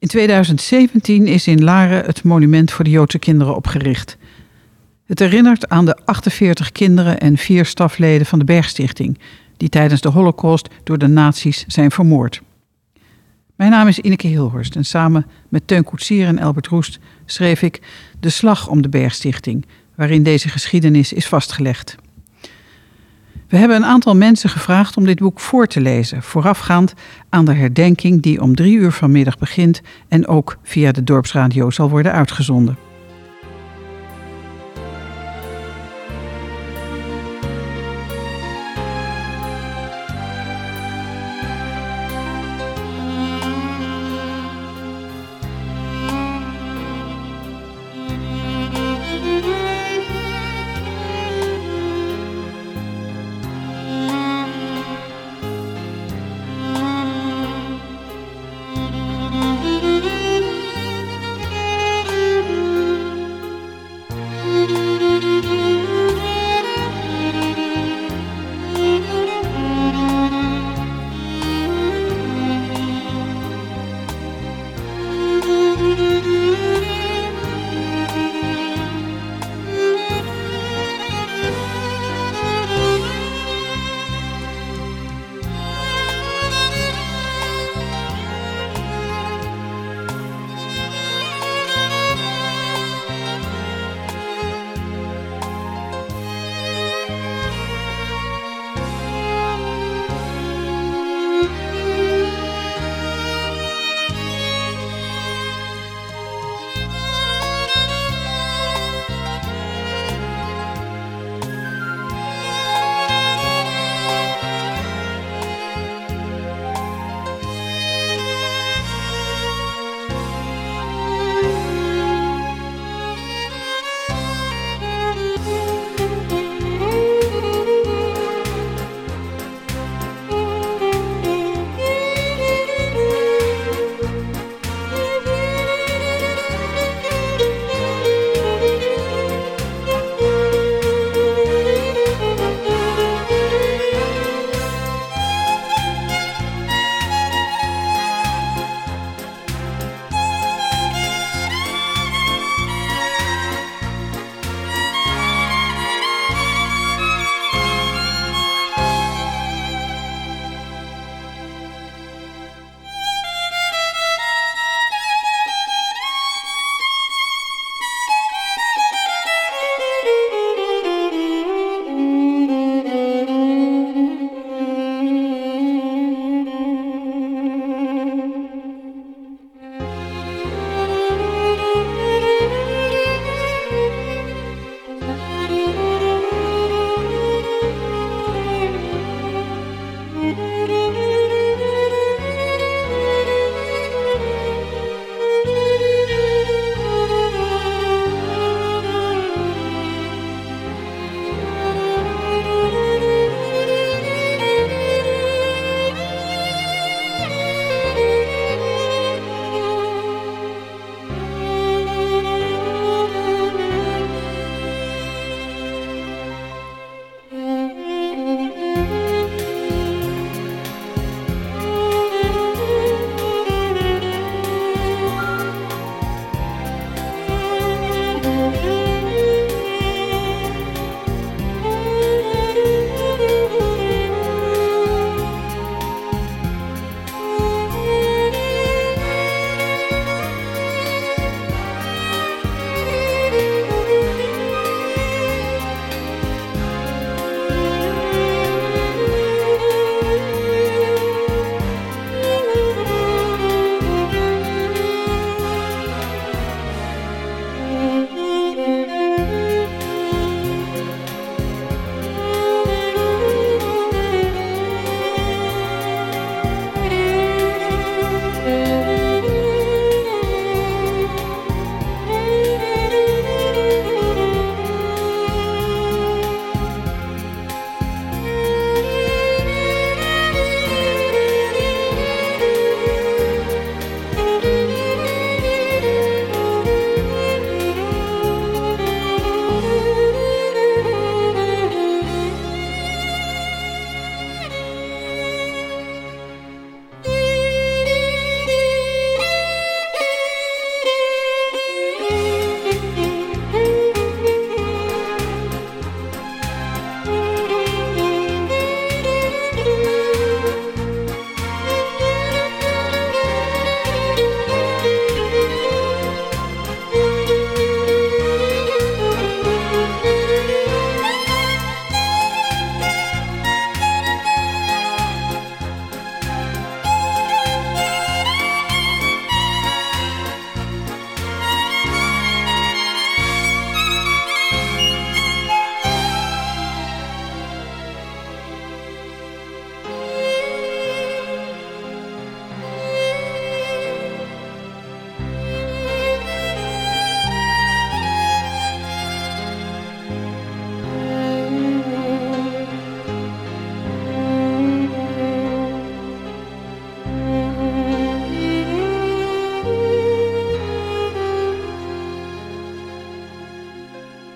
[0.00, 4.16] In 2017 is in Laren het monument voor de Joodse kinderen opgericht.
[5.06, 9.18] Het herinnert aan de 48 kinderen en vier stafleden van de Bergstichting,
[9.56, 12.42] die tijdens de Holocaust door de nazi's zijn vermoord.
[13.56, 17.80] Mijn naam is Ineke Hilhorst en samen met Teun Koetsier en Albert Roest schreef ik
[18.20, 21.96] De Slag om de Bergstichting, waarin deze geschiedenis is vastgelegd.
[23.50, 26.94] We hebben een aantal mensen gevraagd om dit boek voor te lezen, voorafgaand
[27.28, 31.90] aan de herdenking die om drie uur vanmiddag begint en ook via de dorpsradio zal
[31.90, 32.89] worden uitgezonden.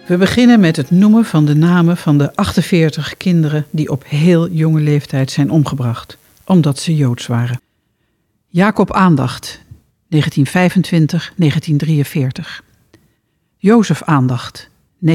[0.06, 4.51] We beginnen met het noemen van de namen van de 48 kinderen die op heel
[4.51, 7.61] jonge leeftijd zijn omgebracht, omdat ze joods waren.
[8.49, 9.61] Jacob Aandacht,
[10.17, 10.19] 1925-1943.
[13.56, 14.69] Jozef Aandacht,
[15.06, 15.11] 1931-1943.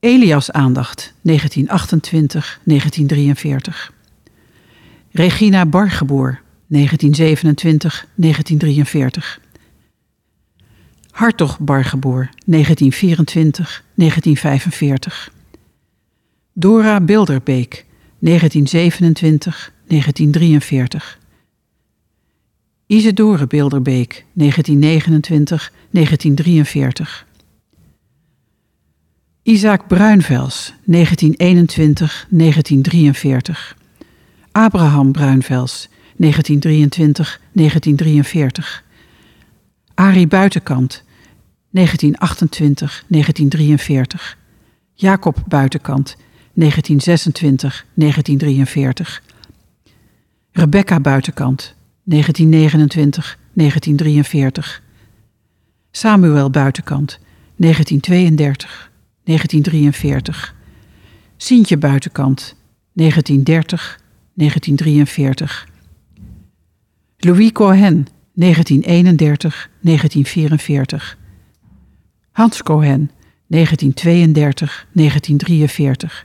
[0.00, 1.32] Elias Aandacht, 1928-1943.
[5.10, 6.40] Regina Bargeboer,
[6.72, 6.76] 1927-1943.
[11.16, 15.30] Hartog Bargeboer, 1924-1945.
[16.52, 17.86] Dora Bilderbeek,
[18.18, 21.18] 1927-1943.
[22.86, 24.44] Isidore Bilderbeek, 1929-1943.
[29.42, 33.74] Isaac Bruinvels, 1921-1943.
[34.52, 38.82] Abraham Bruinvels, 1923-1943.
[39.94, 41.04] Arie Buitenkant,
[41.76, 44.36] 1928-1943.
[44.94, 46.16] Jacob Buitenkant,
[46.54, 49.20] 1926-1943.
[50.52, 51.74] Rebecca Buitenkant,
[52.04, 54.80] 1929-1943.
[55.90, 57.20] Samuel Buitenkant,
[57.56, 58.90] 1932,
[59.24, 60.54] 1943.
[61.36, 62.56] Sientje Buitenkant,
[62.92, 63.98] 1930,
[64.34, 65.66] 1943.
[67.18, 71.16] Louis Cohen, 1931, 1944.
[72.36, 73.10] Hans Cohen,
[73.46, 76.24] 1932, 1943.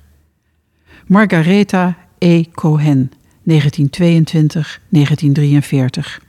[1.05, 2.43] Margaretha E.
[2.51, 3.11] Cohen,
[3.43, 6.19] 1922, 1943.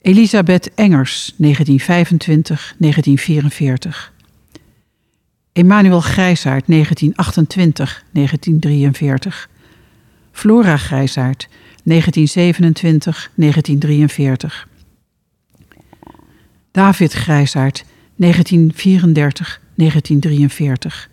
[0.00, 4.10] Elisabeth Engers, 1925, 1944.
[5.52, 9.48] Emanuel Grijsaard, 1928, 1943.
[10.32, 11.48] Flora Grijsaard,
[11.84, 14.66] 1927, 1943.
[16.72, 17.84] David Grijsaard,
[18.18, 21.08] 1934, 1943.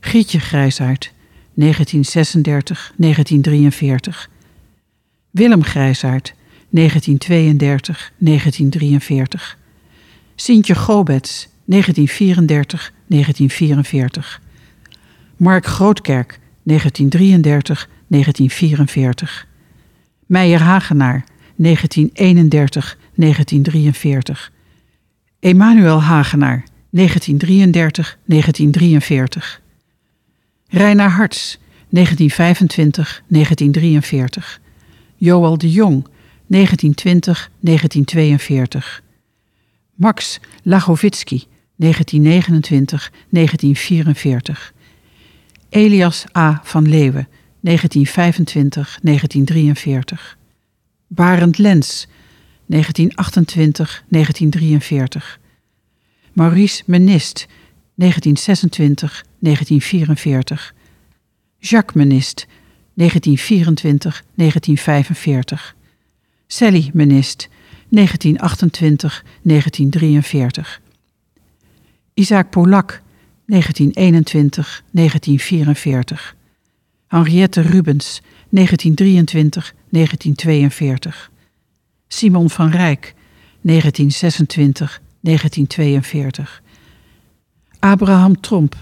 [0.00, 1.10] Gietje Grijsaard,
[1.54, 4.28] 1936, 1943.
[5.30, 6.34] Willem Grijsaard,
[6.70, 9.56] 1932, 1943.
[10.34, 14.40] Sintje Gobets, 1934, 1944.
[15.36, 19.46] Mark Grootkerk, 1933, 1944.
[20.26, 21.24] Meijer Hagenaar,
[21.56, 24.50] 1931, 1943.
[25.40, 29.60] Emanuel Hagenaar, 1933, 1943.
[30.68, 34.60] Reina Harts, 1925, 1943.
[35.16, 36.06] Joël de Jong,
[36.46, 39.02] 1920, 1942.
[39.94, 44.72] Max Lagovitsky, 1929, 1944.
[45.68, 46.60] Elias A.
[46.64, 47.28] van Leeuwen,
[47.60, 50.36] 1925, 1943.
[51.08, 52.06] Barend Lens,
[52.66, 55.38] 1928, 1943.
[56.32, 57.46] Maurice Menist,
[57.94, 60.72] 1926, 1944.
[61.58, 62.46] Jacques Menist,
[62.94, 65.74] 1924, 1945.
[66.46, 67.48] Sally Menist,
[67.88, 70.80] 1928, 1943.
[72.14, 73.02] Isaac Polak,
[73.46, 76.34] 1921, 1944.
[77.08, 81.30] Henriette Rubens, 1923, 1942.
[82.08, 83.14] Simon van Rijk,
[83.60, 86.62] 1926, 1942.
[87.78, 88.74] Abraham Tromp,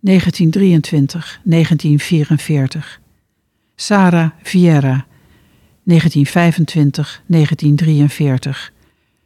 [0.00, 3.00] 1923, 1944.
[3.76, 5.06] Sarah Vieira,
[5.82, 8.72] 1925, 1943.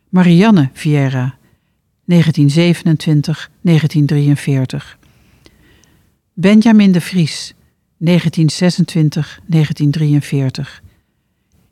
[0.08, 1.34] Marianne Vieira,
[2.04, 4.98] 1927, 1943.
[6.34, 7.54] Benjamin de Vries,
[7.96, 10.82] 1926, 1943.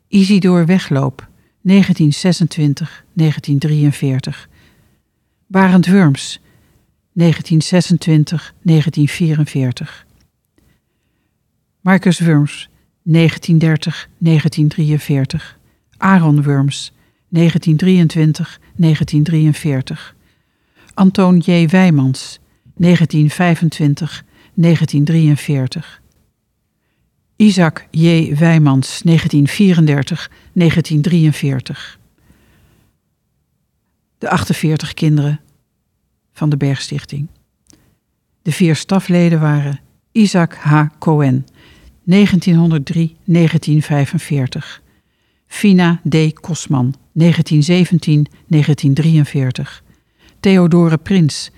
[0.07, 1.27] Isidor Wegloop,
[1.65, 4.47] 1926, 1943.
[5.47, 6.39] Barend Wurms,
[7.13, 10.05] 1926, 1944.
[11.81, 12.67] Marcus Wurms,
[13.03, 15.55] 1930, 1943.
[15.97, 16.91] Aaron Wurms,
[17.29, 19.97] 1923, 1943.
[20.93, 21.67] Antoon J.
[21.67, 22.39] Wijmans,
[22.77, 25.83] 1925, 1943.
[27.37, 28.35] Isaac J.
[28.35, 31.99] Wijmans, 1934, 1943.
[34.17, 35.39] De 48 kinderen
[36.33, 37.27] van de Bergstichting.
[38.41, 39.79] De vier stafleden waren
[40.11, 40.85] Isaac H.
[40.99, 41.45] Cohen,
[42.11, 42.13] 1903-1945.
[45.47, 46.33] Fina D.
[46.33, 47.21] Kosman, 1917-1943.
[50.39, 51.53] Theodore Prins, 1914-1943.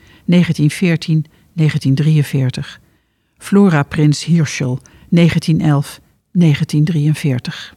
[3.37, 7.76] Flora Prins Hirschel, 1911, 1943.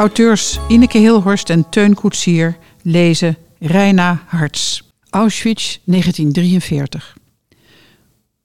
[0.00, 4.82] Auteurs Ineke Hilhorst en Teun Koetsier lezen Reina Harts.
[5.10, 7.16] Auschwitz 1943.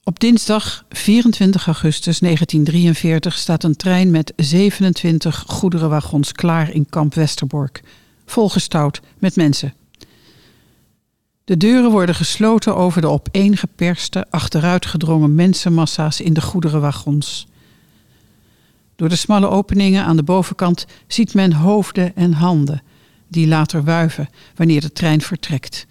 [0.03, 7.81] Op dinsdag 24 augustus 1943 staat een trein met 27 goederenwagons klaar in kamp Westerbork,
[8.25, 9.73] volgestouwd met mensen.
[11.43, 17.47] De deuren worden gesloten over de opeengeperste, achteruitgedrongen mensenmassa's in de goederenwagons.
[18.95, 22.81] Door de smalle openingen aan de bovenkant ziet men hoofden en handen,
[23.27, 25.85] die later wuiven wanneer de trein vertrekt.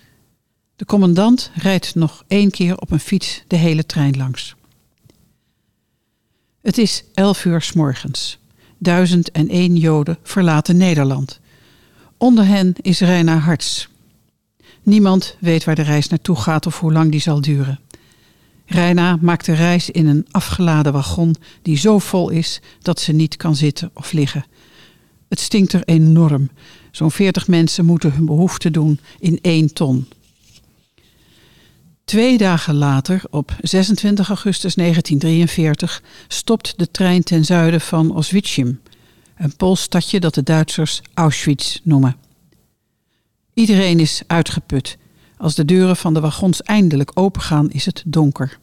[0.76, 4.54] De commandant rijdt nog één keer op een fiets de hele trein langs.
[6.62, 8.38] Het is elf uur s morgens.
[8.78, 11.40] Duizend en één Joden verlaten Nederland.
[12.16, 13.88] Onder hen is Reina Harts.
[14.82, 17.80] Niemand weet waar de reis naartoe gaat of hoe lang die zal duren.
[18.66, 23.36] Reina maakt de reis in een afgeladen wagon die zo vol is dat ze niet
[23.36, 24.44] kan zitten of liggen.
[25.28, 26.50] Het stinkt er enorm.
[26.90, 30.08] Zo'n veertig mensen moeten hun behoefte doen in één ton.
[32.04, 38.80] Twee dagen later, op 26 augustus 1943, stopt de trein ten zuiden van Oswiecim,
[39.36, 42.16] een Pools stadje dat de Duitsers Auschwitz noemen.
[43.54, 44.98] Iedereen is uitgeput.
[45.44, 48.58] Als de deuren van de wagons eindelijk opengaan, is het donker.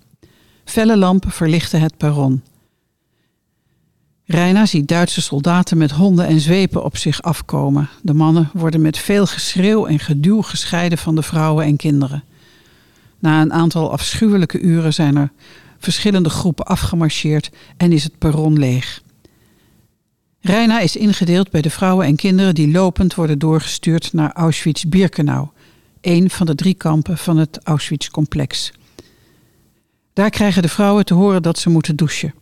[0.66, 2.42] Felle lampen verlichten het perron.
[4.26, 7.90] Reina ziet Duitse soldaten met honden en zwepen op zich afkomen.
[8.02, 12.24] De mannen worden met veel geschreeuw en geduw gescheiden van de vrouwen en kinderen.
[13.20, 15.32] Na een aantal afschuwelijke uren zijn er
[15.78, 19.02] verschillende groepen afgemarcheerd en is het perron leeg.
[20.40, 25.48] Reina is ingedeeld bij de vrouwen en kinderen die lopend worden doorgestuurd naar Auschwitz-Birkenau,
[26.02, 28.72] een van de drie kampen van het Auschwitz-complex.
[30.14, 32.34] Daar krijgen de vrouwen te horen dat ze moeten douchen.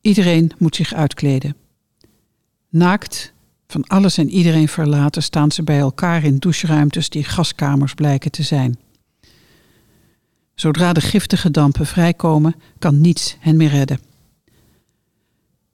[0.00, 1.56] Iedereen moet zich uitkleden.
[2.68, 3.32] Naakt,
[3.66, 8.42] van alles en iedereen verlaten, staan ze bij elkaar in doucheruimtes die gaskamers blijken te
[8.42, 8.78] zijn.
[10.54, 14.00] Zodra de giftige dampen vrijkomen, kan niets hen meer redden.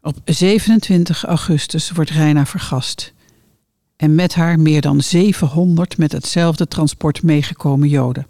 [0.00, 3.12] Op 27 augustus wordt Reina vergast.
[4.02, 8.26] En met haar meer dan 700 met hetzelfde transport meegekomen Joden.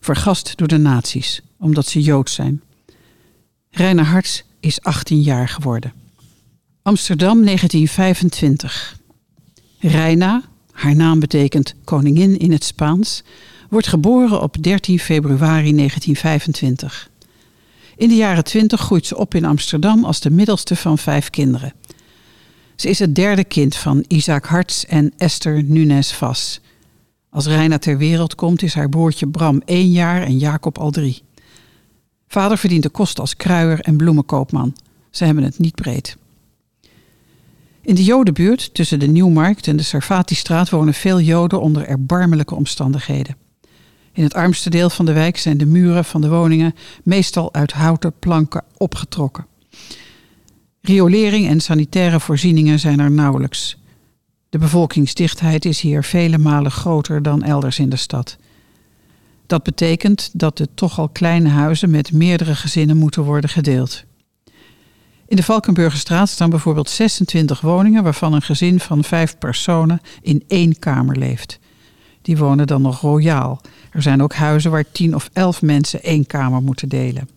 [0.00, 2.62] Vergast door de nazi's, omdat ze Joods zijn.
[3.70, 5.92] Reina Harts is 18 jaar geworden.
[6.82, 8.98] Amsterdam 1925.
[9.78, 10.42] Reina,
[10.72, 13.22] haar naam betekent koningin in het Spaans,
[13.68, 17.10] wordt geboren op 13 februari 1925.
[17.96, 21.72] In de jaren 20 groeit ze op in Amsterdam als de middelste van vijf kinderen.
[22.80, 26.60] Ze is het derde kind van Isaac Harts en Esther Nunes Vas.
[27.30, 31.22] Als Reina ter wereld komt is haar broertje Bram één jaar en Jacob al drie.
[32.28, 34.76] Vader verdient de kost als kruier en bloemenkoopman.
[35.10, 36.16] Ze hebben het niet breed.
[37.80, 43.36] In de Jodenbuurt tussen de Nieuwmarkt en de Sarfatistraat wonen veel Joden onder erbarmelijke omstandigheden.
[44.12, 47.72] In het armste deel van de wijk zijn de muren van de woningen meestal uit
[47.72, 49.49] houten planken opgetrokken.
[50.80, 53.78] Riolering en sanitaire voorzieningen zijn er nauwelijks.
[54.48, 58.36] De bevolkingsdichtheid is hier vele malen groter dan elders in de stad.
[59.46, 64.04] Dat betekent dat de toch al kleine huizen met meerdere gezinnen moeten worden gedeeld.
[65.26, 70.78] In de Valkenburgerstraat staan bijvoorbeeld 26 woningen waarvan een gezin van vijf personen in één
[70.78, 71.58] kamer leeft.
[72.22, 73.60] Die wonen dan nog royaal.
[73.90, 77.28] Er zijn ook huizen waar tien of elf mensen één kamer moeten delen.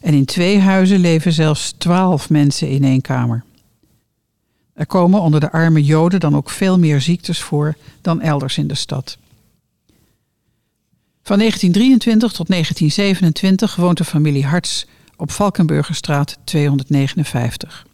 [0.00, 3.44] En in twee huizen leven zelfs twaalf mensen in één kamer.
[4.74, 8.66] Er komen onder de arme Joden dan ook veel meer ziektes voor dan elders in
[8.66, 9.18] de stad.
[11.22, 17.86] Van 1923 tot 1927 woont de familie Harts op Valkenburgerstraat 259.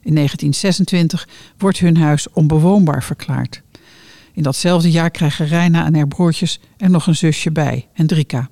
[0.00, 1.28] In 1926
[1.58, 3.62] wordt hun huis onbewoonbaar verklaard.
[4.32, 8.48] In datzelfde jaar krijgen Reina en haar broertjes er nog een zusje bij, Hendrika.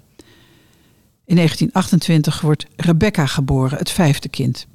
[1.25, 4.67] In 1928 wordt Rebecca geboren, het vijfde kind.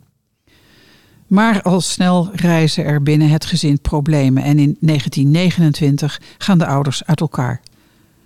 [1.27, 7.05] Maar al snel reizen er binnen het gezin problemen en in 1929 gaan de ouders
[7.05, 7.61] uit elkaar.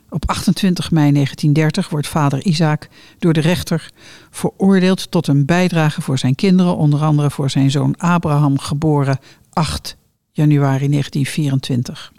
[0.09, 2.87] Op 28 mei 1930 wordt vader Isaac
[3.19, 3.91] door de rechter
[4.29, 9.97] veroordeeld tot een bijdrage voor zijn kinderen, onder andere voor zijn zoon Abraham, geboren 8
[10.31, 12.11] januari 1924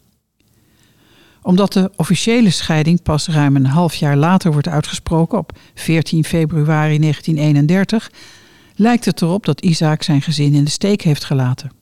[1.42, 6.98] omdat de officiële scheiding pas ruim een half jaar later wordt uitgesproken, op 14 februari
[6.98, 8.10] 1931,
[8.74, 11.72] lijkt het erop dat Isaac zijn gezin in de steek heeft gelaten.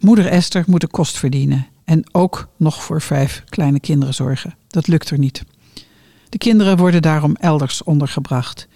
[0.00, 4.54] Moeder Esther moet de kost verdienen en ook nog voor vijf kleine kinderen zorgen.
[4.68, 5.44] Dat lukt er niet.
[6.28, 8.68] De kinderen worden daarom elders ondergebracht.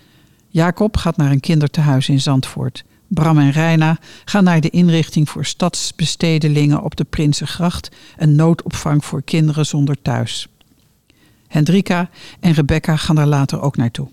[0.49, 2.85] Jacob gaat naar een kindertehuis in Zandvoort.
[3.09, 9.23] Bram en Reina gaan naar de inrichting voor stadsbestedelingen op de Prinsengracht, een noodopvang voor
[9.23, 10.49] kinderen zonder thuis.
[11.49, 12.09] Hendrika
[12.41, 14.09] en Rebecca gaan daar later ook naartoe.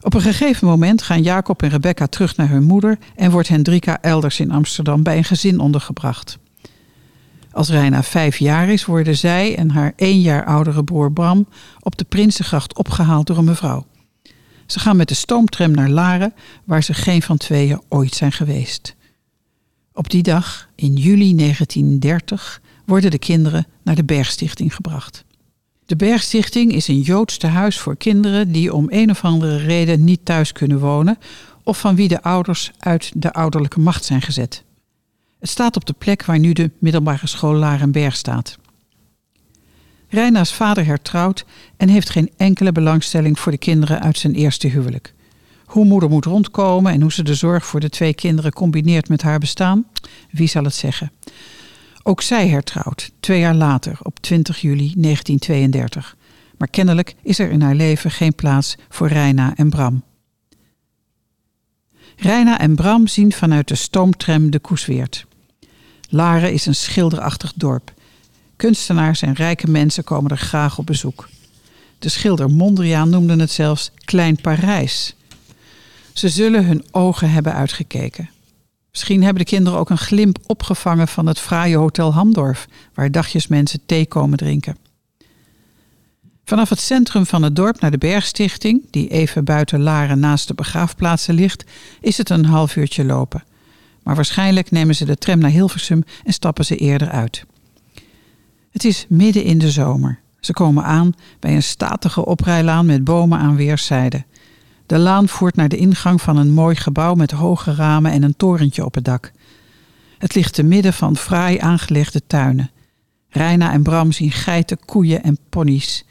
[0.00, 4.00] Op een gegeven moment gaan Jacob en Rebecca terug naar hun moeder en wordt Hendrika
[4.00, 6.38] elders in Amsterdam bij een gezin ondergebracht.
[7.52, 11.46] Als Reina vijf jaar is, worden zij en haar één jaar oudere broer Bram
[11.80, 13.86] op de Prinsengracht opgehaald door een mevrouw.
[14.72, 18.94] Ze gaan met de stoomtram naar Laren, waar ze geen van tweeën ooit zijn geweest.
[19.92, 25.24] Op die dag, in juli 1930, worden de kinderen naar de Bergstichting gebracht.
[25.86, 30.24] De Bergstichting is een Joods tehuis voor kinderen die om een of andere reden niet
[30.24, 31.18] thuis kunnen wonen
[31.62, 34.64] of van wie de ouders uit de ouderlijke macht zijn gezet.
[35.38, 38.58] Het staat op de plek waar nu de middelbare school Larenberg staat.
[40.12, 41.44] Reina's vader hertrouwt
[41.76, 45.14] en heeft geen enkele belangstelling voor de kinderen uit zijn eerste huwelijk.
[45.64, 49.22] Hoe moeder moet rondkomen en hoe ze de zorg voor de twee kinderen combineert met
[49.22, 49.84] haar bestaan,
[50.30, 51.12] wie zal het zeggen?
[52.02, 56.16] Ook zij hertrouwt, twee jaar later, op 20 juli 1932.
[56.56, 60.02] Maar kennelijk is er in haar leven geen plaats voor Reina en Bram.
[62.16, 65.26] Reina en Bram zien vanuit de stoomtram de Koesweert.
[66.08, 67.92] Laren is een schilderachtig dorp.
[68.62, 71.28] Kunstenaars en rijke mensen komen er graag op bezoek.
[71.98, 75.14] De schilder Mondriaan noemde het zelfs Klein Parijs.
[76.12, 78.30] Ze zullen hun ogen hebben uitgekeken.
[78.90, 83.46] Misschien hebben de kinderen ook een glimp opgevangen van het fraaie hotel Hamdorf, waar dagjes
[83.46, 84.76] mensen thee komen drinken.
[86.44, 90.54] Vanaf het centrum van het dorp naar de Bergstichting, die even buiten Laren naast de
[90.54, 91.64] begraafplaatsen ligt,
[92.00, 93.44] is het een half uurtje lopen.
[94.02, 97.44] Maar waarschijnlijk nemen ze de tram naar Hilversum en stappen ze eerder uit.
[98.72, 100.20] Het is midden in de zomer.
[100.40, 104.26] Ze komen aan bij een statige oprijlaan met bomen aan weerszijden.
[104.86, 108.36] De laan voert naar de ingang van een mooi gebouw met hoge ramen en een
[108.36, 109.32] torentje op het dak.
[110.18, 112.70] Het ligt te midden van fraai aangelegde tuinen.
[113.28, 116.04] Reina en Bram zien geiten, koeien en ponies.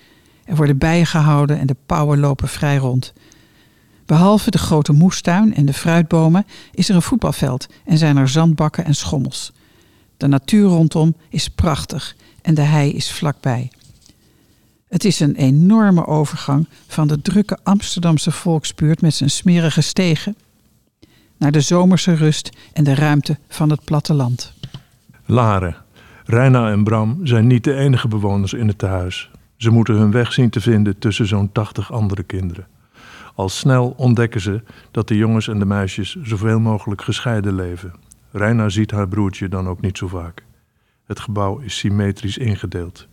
[0.45, 3.13] Er worden bijen gehouden en de pauwen lopen vrij rond.
[4.05, 8.85] Behalve de grote moestuin en de fruitbomen is er een voetbalveld en zijn er zandbakken
[8.85, 9.51] en schommels.
[10.17, 13.71] De natuur rondom is prachtig en de hei is vlakbij.
[14.89, 20.35] Het is een enorme overgang van de drukke Amsterdamse volksbuurt met zijn smerige stegen
[21.37, 24.53] naar de zomerse rust en de ruimte van het platteland.
[25.25, 25.75] Laren.
[26.25, 29.29] Reina en Bram zijn niet de enige bewoners in het tehuis.
[29.57, 32.67] Ze moeten hun weg zien te vinden tussen zo'n 80 andere kinderen.
[33.35, 37.93] Al snel ontdekken ze dat de jongens en de meisjes zoveel mogelijk gescheiden leven.
[38.31, 40.43] Reina ziet haar broertje dan ook niet zo vaak.
[41.11, 43.07] Het gebouw is symmetrisch ingedeeld.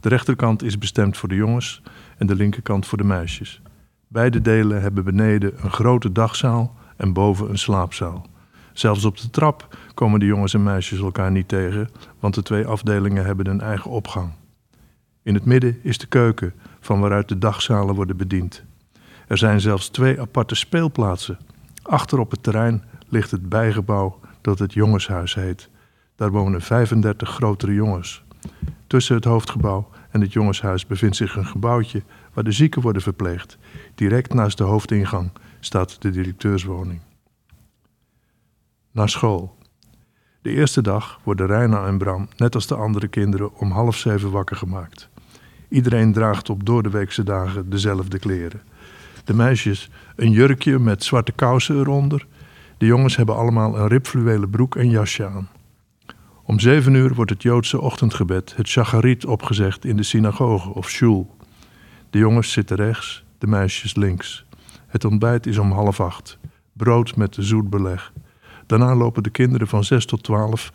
[0.00, 1.82] De rechterkant is bestemd voor de jongens
[2.16, 3.60] en de linkerkant voor de meisjes.
[4.08, 8.26] Beide delen hebben beneden een grote dagzaal en boven een slaapzaal.
[8.72, 11.88] Zelfs op de trap komen de jongens en meisjes elkaar niet tegen,
[12.20, 14.32] want de twee afdelingen hebben een eigen opgang.
[15.22, 18.64] In het midden is de keuken, van waaruit de dagzalen worden bediend.
[19.26, 21.38] Er zijn zelfs twee aparte speelplaatsen.
[21.82, 25.72] Achter op het terrein ligt het bijgebouw dat het jongenshuis heet.
[26.16, 28.24] Daar wonen 35 grotere jongens.
[28.86, 33.58] Tussen het hoofdgebouw en het jongenshuis bevindt zich een gebouwtje waar de zieken worden verpleegd.
[33.94, 37.00] Direct naast de hoofdingang staat de directeurswoning.
[38.90, 39.56] Naar school.
[40.42, 44.30] De eerste dag worden Reina en Bram, net als de andere kinderen, om half zeven
[44.30, 45.08] wakker gemaakt.
[45.68, 48.62] Iedereen draagt op doordeweekse dagen dezelfde kleren.
[49.24, 52.26] De meisjes een jurkje met zwarte kousen eronder.
[52.78, 55.48] De jongens hebben allemaal een ribfluwelen broek en jasje aan.
[56.46, 61.36] Om zeven uur wordt het Joodse ochtendgebed, het shacharit, opgezegd in de synagoge of shul.
[62.10, 64.44] De jongens zitten rechts, de meisjes links.
[64.86, 66.38] Het ontbijt is om half acht.
[66.72, 68.12] Brood met zoet beleg.
[68.66, 70.72] Daarna lopen de kinderen van zes tot twaalf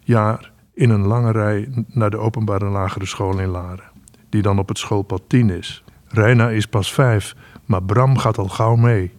[0.00, 3.90] jaar in een lange rij naar de openbare lagere school in Laren,
[4.28, 5.84] die dan op het schoolpad 10 is.
[6.06, 9.12] Reina is pas vijf, maar Bram gaat al gauw mee.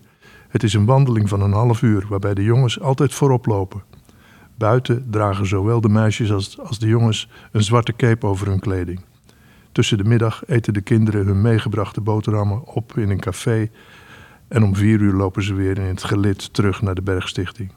[0.48, 3.84] Het is een wandeling van een half uur waarbij de jongens altijd voorop lopen.
[4.60, 9.02] Buiten dragen zowel de meisjes als, als de jongens een zwarte cape over hun kleding.
[9.72, 13.70] Tussen de middag eten de kinderen hun meegebrachte boterhammen op in een café
[14.48, 17.72] en om vier uur lopen ze weer in het gelid terug naar de Bergstichting.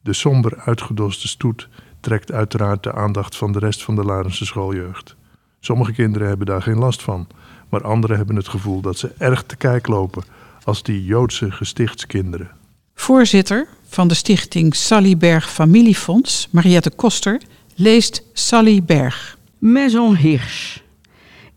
[0.00, 1.68] De somber uitgedoste stoet
[2.00, 5.16] trekt uiteraard de aandacht van de rest van de Larense schooljeugd.
[5.60, 7.26] Sommige kinderen hebben daar geen last van,
[7.68, 10.24] maar anderen hebben het gevoel dat ze erg te kijk lopen
[10.64, 12.50] als die Joodse gestichtskinderen.
[12.94, 17.40] Voorzitter van de stichting Sally Berg Familiefonds, Mariette Koster,
[17.74, 19.38] leest Sally Berg.
[19.58, 20.78] Maison Hirsch.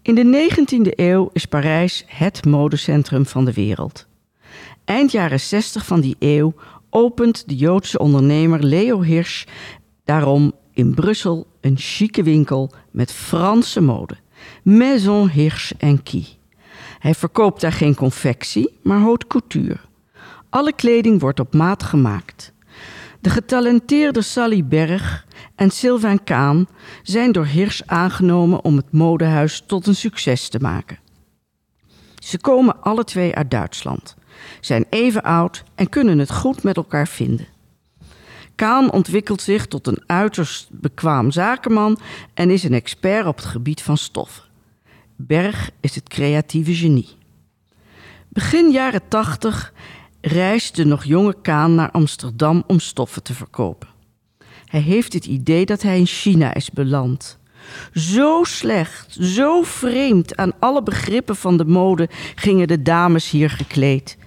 [0.01, 4.07] In de 19e eeuw is Parijs het modecentrum van de wereld.
[4.85, 6.53] Eind jaren 60 van die eeuw
[6.89, 9.45] opent de Joodse ondernemer Leo Hirsch
[10.05, 14.17] daarom in Brussel een chique winkel met Franse mode.
[14.63, 15.71] Maison Hirsch
[16.03, 16.27] Kie.
[16.99, 19.79] Hij verkoopt daar geen confectie, maar haute couture.
[20.51, 22.53] Alle kleding wordt op maat gemaakt.
[23.19, 26.67] De getalenteerde Sally Berg en Sylvain Kaan
[27.03, 30.99] zijn door Hirsch aangenomen om het modehuis tot een succes te maken.
[32.15, 34.15] Ze komen alle twee uit Duitsland,
[34.61, 37.47] zijn even oud en kunnen het goed met elkaar vinden.
[38.55, 41.99] Kaan ontwikkelt zich tot een uiterst bekwaam zakenman
[42.33, 44.43] en is een expert op het gebied van stoffen.
[45.15, 47.09] Berg is het creatieve genie.
[48.29, 49.73] Begin jaren 80
[50.21, 53.87] reisde nog jonge Kaan naar Amsterdam om stoffen te verkopen.
[54.65, 57.39] Hij heeft het idee dat hij in China is beland.
[57.93, 64.17] Zo slecht, zo vreemd aan alle begrippen van de mode gingen de dames hier gekleed.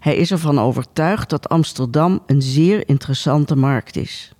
[0.00, 4.32] Hij is ervan overtuigd dat Amsterdam een zeer interessante markt is.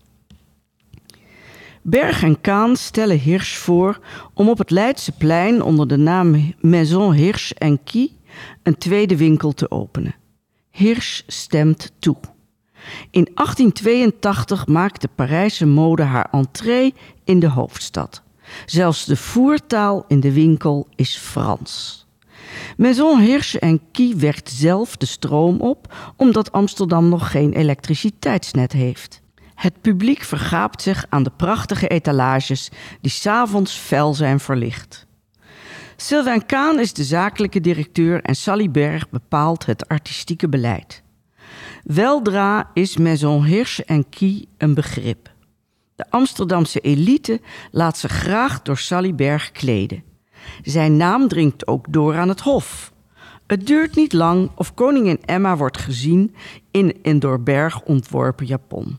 [1.82, 4.00] Berg en Kaan stellen Hirsch voor
[4.34, 8.16] om op het Leidseplein onder de naam Maison Hirsch en Kie
[8.62, 10.14] een tweede winkel te openen.
[10.70, 12.16] Hirsch stemt toe.
[13.11, 18.22] In 1882 maakt de Parijse mode haar entree in de hoofdstad.
[18.66, 22.06] Zelfs de voertaal in de winkel is Frans.
[22.76, 29.20] Maison Hirsch en Kie werkt zelf de stroom op, omdat Amsterdam nog geen elektriciteitsnet heeft.
[29.54, 35.06] Het publiek vergaapt zich aan de prachtige etalages die s'avonds fel zijn verlicht.
[36.02, 41.02] Sylvain Kaan is de zakelijke directeur en Sally Berg bepaalt het artistieke beleid.
[41.82, 45.32] Weldra is Maison Hirsch en Kie een begrip.
[45.94, 50.02] De Amsterdamse elite laat zich graag door Sally Berg kleden.
[50.62, 52.92] Zijn naam dringt ook door aan het hof.
[53.46, 56.34] Het duurt niet lang of koningin Emma wordt gezien
[56.70, 58.98] in een door Berg ontworpen japon.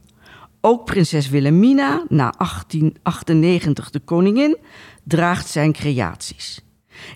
[0.62, 4.58] Ook prinses Wilhelmina, na 1898 de koningin,
[5.04, 6.62] draagt zijn creaties.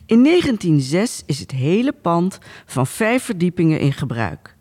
[0.06, 4.56] In 1906 is het hele pand van vijf verdiepingen in gebruik.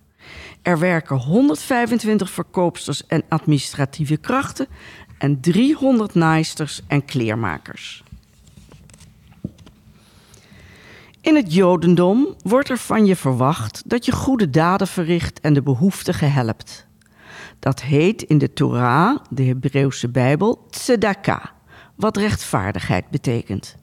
[0.62, 4.66] Er werken 125 verkoopsters en administratieve krachten
[5.18, 8.02] en 300 naaisters en kleermakers.
[11.20, 15.62] In het Jodendom wordt er van je verwacht dat je goede daden verricht en de
[15.62, 16.86] behoeftigen helpt.
[17.58, 21.44] Dat heet in de Torah, de Hebreeuwse Bijbel, tzedakah,
[21.94, 23.76] wat rechtvaardigheid betekent.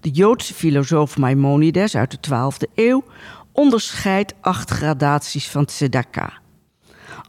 [0.00, 3.04] De Joodse filosoof Maimonides uit de 12e eeuw
[3.52, 6.32] onderscheidt acht gradaties van tzedakah.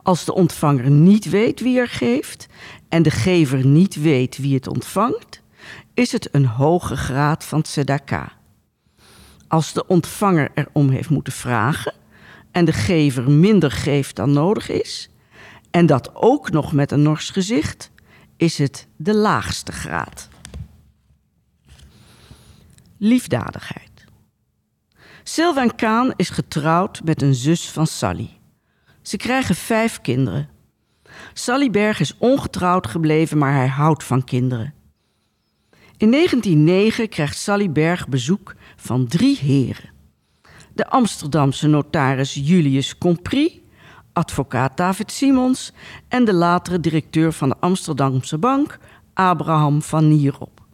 [0.04, 2.48] Als de ontvanger niet weet wie er geeft
[2.90, 5.42] en de gever niet weet wie het ontvangt,
[5.94, 8.28] is het een hoge graad van tzedakah.
[9.48, 11.94] Als de ontvanger erom heeft moeten vragen
[12.52, 15.10] en de gever minder geeft dan nodig is,
[15.72, 17.92] en dat ook nog met een nors gezicht,
[18.38, 20.29] is het de laagste graad.
[23.02, 24.06] Liefdadigheid.
[25.24, 28.30] Sylvain Kaan is getrouwd met een zus van Sally.
[29.02, 30.50] Ze krijgen vijf kinderen.
[31.34, 34.74] Sally Berg is ongetrouwd gebleven, maar hij houdt van kinderen.
[35.98, 39.90] In 1909 krijgt Sally Berg bezoek van drie heren.
[40.74, 43.60] De Amsterdamse notaris Julius Compris,
[44.14, 45.72] advocaat David Simons
[46.08, 48.78] en de latere directeur van de Amsterdamse Bank,
[49.14, 50.66] Abraham van Nierop.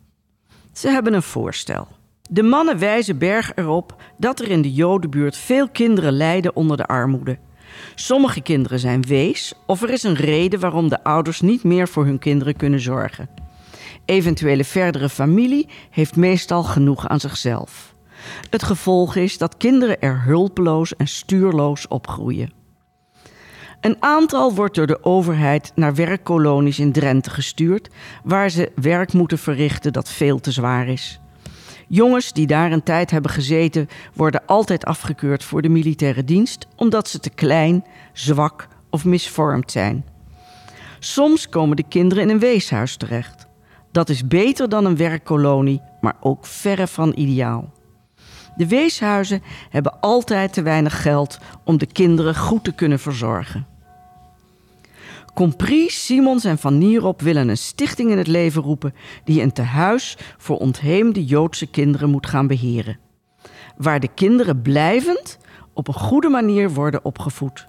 [0.74, 1.95] Ze hebben een voorstel.
[2.30, 6.86] De mannen wijzen Berg erop dat er in de Jodenbuurt veel kinderen lijden onder de
[6.86, 7.38] armoede.
[7.96, 12.06] Sommige kinderen zijn wees of er is een reden waarom de ouders niet meer voor
[12.06, 13.30] hun kinderen kunnen zorgen.
[14.06, 17.94] Eventuele verdere familie heeft meestal genoeg aan zichzelf.
[18.50, 22.54] Het gevolg is dat kinderen er hulpeloos en stuurloos opgroeien.
[23.82, 27.90] Een aantal wordt door de overheid naar werkkolonies in Drenthe gestuurd,
[28.24, 31.20] waar ze werk moeten verrichten dat veel te zwaar is.
[31.88, 37.08] Jongens die daar een tijd hebben gezeten, worden altijd afgekeurd voor de militaire dienst omdat
[37.08, 40.06] ze te klein, zwak of misvormd zijn.
[41.00, 43.48] Soms komen de kinderen in een weeshuis terecht.
[43.92, 47.74] Dat is beter dan een werkkolonie, maar ook verre van ideaal.
[48.56, 53.75] De weeshuizen hebben altijd te weinig geld om de kinderen goed te kunnen verzorgen.
[55.36, 58.94] Compris, Simons en Van Nierop willen een stichting in het leven roepen
[59.24, 63.00] die een tehuis voor ontheemde Joodse kinderen moet gaan beheren.
[63.78, 65.38] Waar de kinderen blijvend
[65.74, 67.68] op een goede manier worden opgevoed.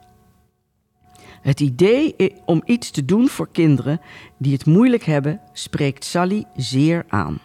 [1.43, 4.01] Het idee om iets te doen voor kinderen
[4.39, 7.41] die het moeilijk hebben, spreekt Sally zeer aan.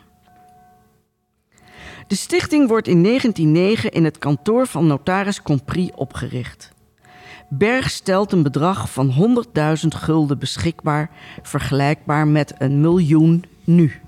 [2.08, 6.72] De stichting wordt in 1909 in het kantoor van notaris Compris opgericht.
[7.54, 9.14] Berg stelt een bedrag van
[9.82, 11.10] 100.000 gulden beschikbaar,
[11.42, 14.02] vergelijkbaar met een miljoen nu.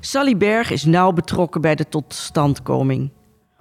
[0.00, 3.10] Sally Berg is nauw betrokken bij de totstandkoming.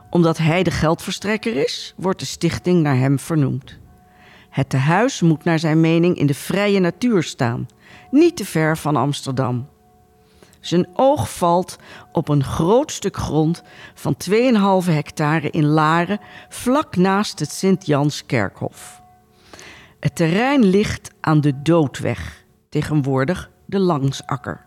[0.10, 3.78] Omdat hij de geldverstrekker is, wordt de stichting naar hem vernoemd.
[4.50, 7.68] Het tehuis moet naar zijn mening in de vrije natuur staan,
[8.12, 9.68] niet te ver van Amsterdam.
[10.60, 11.78] Zijn oog valt
[12.12, 16.20] op een groot stuk grond van 2,5 hectare in Laren,
[16.50, 19.02] vlak naast het Sint-Jans-kerkhof.
[20.00, 24.66] Het terrein ligt aan de Doodweg, tegenwoordig de Langsakker.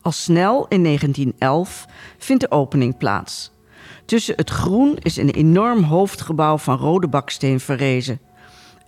[0.00, 1.86] Al snel in 1911
[2.18, 3.52] vindt de opening plaats.
[4.04, 8.20] Tussen het groen is een enorm hoofdgebouw van rode baksteen verrezen.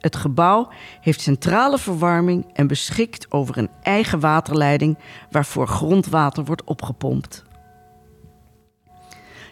[0.07, 0.69] Het gebouw
[1.01, 4.99] heeft centrale verwarming en beschikt over een eigen waterleiding
[5.31, 7.45] waarvoor grondwater wordt opgepompt.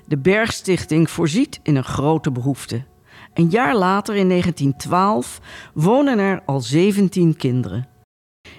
[0.07, 2.85] De Bergstichting voorziet in een grote behoefte.
[3.33, 5.41] Een jaar later, in 1912,
[5.73, 7.89] wonen er al 17 kinderen.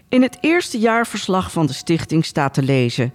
[0.09, 3.13] In het eerste jaarverslag van de stichting staat te lezen: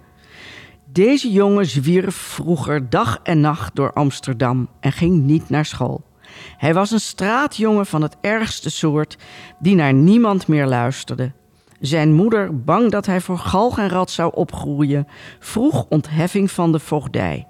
[0.85, 6.09] Deze jongen zwierf vroeger dag en nacht door Amsterdam en ging niet naar school.
[6.57, 9.17] Hij was een straatjongen van het ergste soort
[9.59, 11.31] die naar niemand meer luisterde.
[11.79, 15.07] Zijn moeder, bang dat hij voor galg en rat zou opgroeien,
[15.39, 17.47] vroeg ontheffing van de voogdij.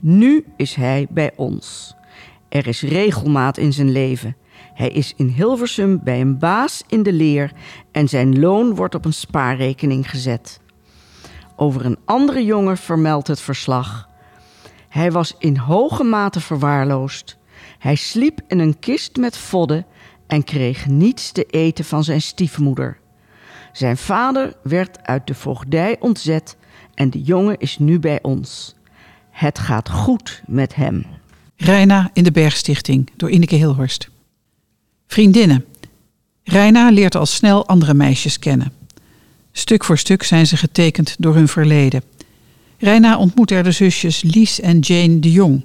[0.00, 1.94] Nu is hij bij ons.
[2.48, 4.36] Er is regelmaat in zijn leven.
[4.74, 7.52] Hij is in Hilversum bij een baas in de leer
[7.92, 10.60] en zijn loon wordt op een spaarrekening gezet.
[11.56, 14.08] Over een andere jongen vermeldt het verslag.
[14.88, 17.38] Hij was in hoge mate verwaarloosd.
[17.82, 19.86] Hij sliep in een kist met vodden
[20.26, 22.98] en kreeg niets te eten van zijn stiefmoeder.
[23.72, 26.56] Zijn vader werd uit de voogdij ontzet
[26.94, 28.74] en de jongen is nu bij ons.
[29.30, 31.06] Het gaat goed met hem.
[31.56, 34.08] Reina in de Bergstichting door Ineke Hilhorst.
[35.06, 35.64] Vriendinnen.
[36.44, 38.72] Reina leert al snel andere meisjes kennen.
[39.52, 42.02] Stuk voor stuk zijn ze getekend door hun verleden.
[42.78, 45.64] Reina ontmoet er de zusjes Lies en Jane de Jong.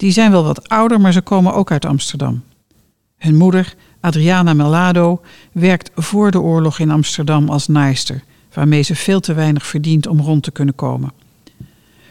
[0.00, 2.42] Die zijn wel wat ouder, maar ze komen ook uit Amsterdam.
[3.18, 5.20] Hun moeder, Adriana Melado,
[5.52, 10.20] werkt voor de oorlog in Amsterdam als naaister, waarmee ze veel te weinig verdient om
[10.20, 11.12] rond te kunnen komen.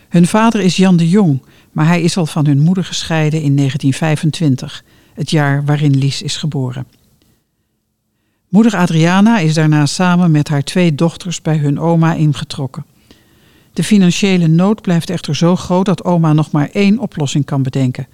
[0.10, 3.56] Hun vader is Jan de Jong, maar hij is al van hun moeder gescheiden in
[3.56, 6.88] 1925, het jaar waarin Lies is geboren.
[8.50, 12.86] Moeder Adriana is daarna samen met haar twee dochters bij hun oma ingetrokken.
[13.74, 18.08] De financiële nood blijft echter zo groot dat oma nog maar één oplossing kan bedenken.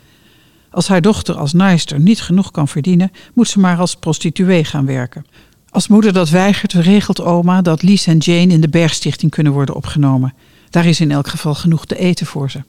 [0.70, 4.86] Als haar dochter als naaister niet genoeg kan verdienen, moet ze maar als prostituee gaan
[4.86, 5.26] werken.
[5.70, 9.76] Als moeder dat weigert, regelt oma dat Lies en Jane in de Bergstichting kunnen worden
[9.76, 10.34] opgenomen.
[10.70, 12.64] Daar is in elk geval genoeg te eten voor ze.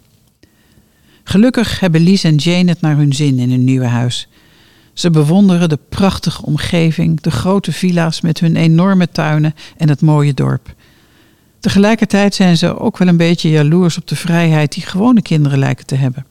[1.24, 4.28] Gelukkig hebben Lies en Jane het naar hun zin in hun nieuwe huis.
[4.92, 10.34] Ze bewonderen de prachtige omgeving, de grote villa's met hun enorme tuinen en het mooie
[10.34, 10.74] dorp.
[11.66, 15.86] Tegelijkertijd zijn ze ook wel een beetje jaloers op de vrijheid die gewone kinderen lijken
[15.86, 16.26] te hebben.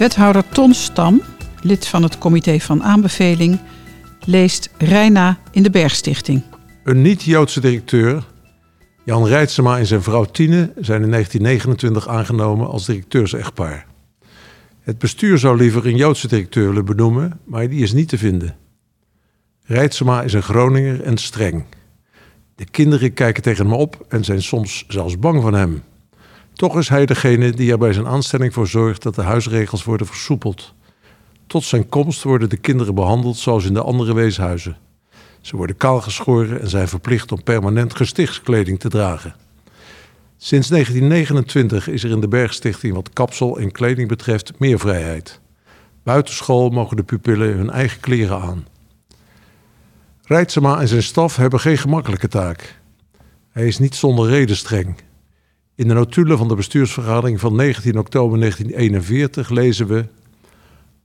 [0.00, 1.22] Wethouder Ton Stam,
[1.62, 3.58] lid van het comité van aanbeveling,
[4.24, 6.42] leest Reina in de Bergstichting.
[6.84, 8.26] Een niet-Joodse directeur,
[9.04, 13.86] Jan Rijtsema en zijn vrouw Tine, zijn in 1929 aangenomen als directeurs-echtpaar.
[14.80, 18.56] Het bestuur zou liever een Joodse directeur willen benoemen, maar die is niet te vinden.
[19.62, 21.64] Rijtsema is een Groninger en streng.
[22.54, 25.82] De kinderen kijken tegen hem op en zijn soms zelfs bang van hem.
[26.60, 30.06] Toch is hij degene die er bij zijn aanstelling voor zorgt dat de huisregels worden
[30.06, 30.74] versoepeld.
[31.46, 34.76] Tot zijn komst worden de kinderen behandeld zoals in de andere weeshuizen.
[35.40, 39.34] Ze worden kaalgeschoren en zijn verplicht om permanent gestichtskleding te dragen.
[40.36, 45.40] Sinds 1929 is er in de Bergstichting wat kapsel en kleding betreft meer vrijheid.
[46.02, 48.66] Buitenschool mogen de pupillen hun eigen kleren aan.
[50.24, 52.78] Rijtsema en zijn staf hebben geen gemakkelijke taak.
[53.50, 55.08] Hij is niet zonder reden streng.
[55.80, 60.04] In de notulen van de bestuursvergadering van 19 oktober 1941 lezen we...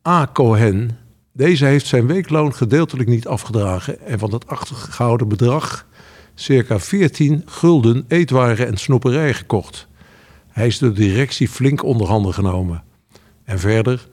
[0.08, 0.30] A.
[0.34, 0.98] Cohen,
[1.34, 4.00] deze heeft zijn weekloon gedeeltelijk niet afgedragen...
[4.00, 5.88] en van het achtergehouden bedrag
[6.34, 9.88] circa 14 gulden eetwaren en snoeperij gekocht.
[10.48, 12.84] Hij is door de directie flink onderhanden genomen.
[13.44, 14.08] En verder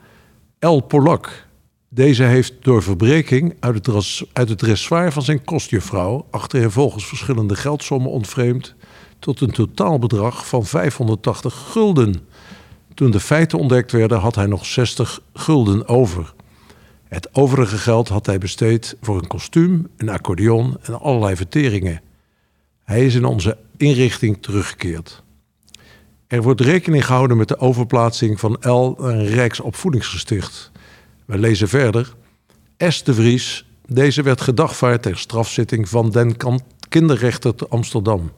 [0.59, 0.79] L.
[0.79, 1.47] Polak.
[1.89, 6.27] Deze heeft door verbreking uit het, uit het dressoir van zijn kostjuffrouw...
[6.53, 8.75] volgens verschillende geldsommen ontvreemd...
[9.23, 12.29] tot een totaalbedrag van 580 gulden.
[12.95, 16.35] Toen de feiten ontdekt werden had hij nog 60 gulden over...
[17.13, 22.01] Het overige geld had hij besteed voor een kostuum, een accordeon en allerlei verteringen.
[22.85, 25.23] Hij is in onze inrichting teruggekeerd.
[26.27, 30.71] Er wordt rekening gehouden met de overplaatsing van L naar een Rijksopvoedingsgesticht.
[31.25, 32.15] We lezen verder.
[32.79, 33.03] S.
[33.03, 36.37] de Vries, deze werd gedagvaard ter strafzitting van den
[36.89, 38.31] kinderrechter te Amsterdam.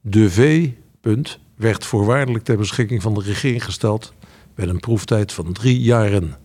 [0.00, 0.70] De V.
[1.00, 4.12] Punt, werd voorwaardelijk ter beschikking van de regering gesteld
[4.54, 6.36] met een proeftijd van drie jaren.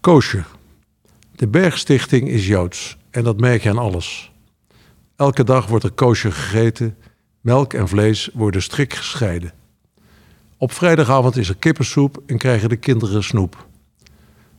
[0.00, 0.44] Koosje.
[1.36, 4.32] De Bergstichting is Joods en dat merk je aan alles.
[5.16, 6.96] Elke dag wordt er koosje gegeten,
[7.40, 9.52] melk en vlees worden strikt gescheiden.
[10.56, 13.66] Op vrijdagavond is er kippensoep en krijgen de kinderen snoep.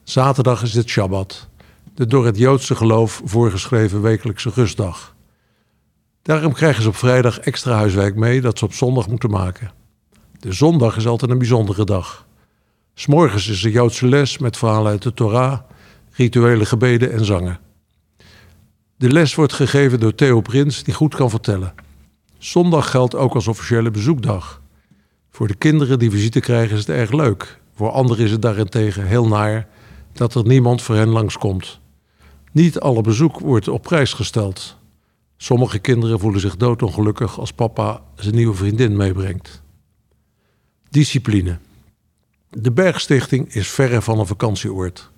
[0.04, 1.48] Zaterdag is het Shabbat,
[1.94, 5.18] de door het Joodse geloof voorgeschreven wekelijkse rustdag.
[6.30, 9.72] Daarom krijgen ze op vrijdag extra huiswerk mee dat ze op zondag moeten maken.
[10.40, 12.26] De zondag is altijd een bijzondere dag.
[12.94, 15.60] S'morgens is er Joodse les met verhalen uit de Torah,
[16.12, 17.60] rituele gebeden en zangen.
[18.98, 21.74] De les wordt gegeven door Theo Prins, die goed kan vertellen.
[22.38, 24.62] Zondag geldt ook als officiële bezoekdag.
[25.30, 27.60] Voor de kinderen die visite krijgen is het erg leuk.
[27.76, 29.68] Voor anderen is het daarentegen heel naar
[30.14, 31.80] dat er niemand voor hen langskomt.
[32.52, 34.79] Niet alle bezoek wordt op prijs gesteld.
[35.42, 39.62] Sommige kinderen voelen zich doodongelukkig als papa zijn nieuwe vriendin meebrengt.
[40.90, 41.58] Discipline.
[42.50, 45.12] De Bergstichting is verre van een vakantieoord.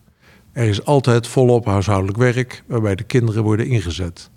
[0.52, 4.30] Er is altijd volop huishoudelijk werk waarbij de kinderen worden ingezet.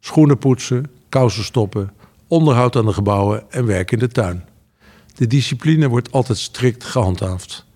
[0.00, 1.92] Schoenen poetsen, kousen stoppen,
[2.28, 4.44] onderhoud aan de gebouwen en werk in de tuin.
[5.14, 7.66] De discipline wordt altijd strikt gehandhaafd.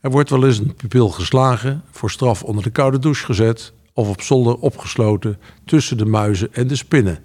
[0.00, 4.08] Er wordt wel eens een pupil geslagen, voor straf onder de koude douche gezet of
[4.08, 7.18] op zolder opgesloten tussen de muizen en de spinnen.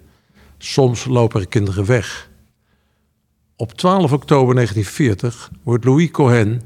[0.58, 2.30] Soms lopen er kinderen weg.
[3.56, 6.62] Op 12 oktober 1940 wordt Louis Cohen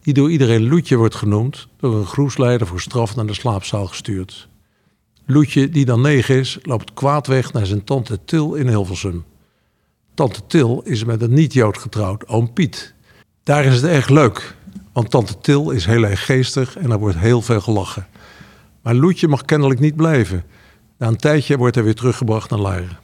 [0.00, 4.48] die door iedereen Loetje wordt genoemd, door een groesleider voor straf naar de slaapzaal gestuurd.
[5.26, 9.24] Loetje, die dan negen is, loopt kwaadweg naar zijn tante Til in Hilversum.
[10.14, 12.94] Tante Til is met een niet-Jood getrouwd, oom Piet.
[13.42, 14.56] Daar is het erg leuk,
[14.92, 18.06] want tante Til is heel erg geestig en er wordt heel veel gelachen.
[18.88, 20.44] Maar Loetje mag kennelijk niet blijven.
[20.98, 22.98] Na een tijdje wordt hij weer teruggebracht naar Laren.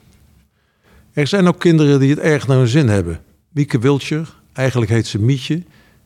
[1.12, 3.20] Er zijn ook kinderen die het erg naar hun zin hebben.
[3.52, 5.62] Mieke Wiltjer, eigenlijk heet ze Mietje,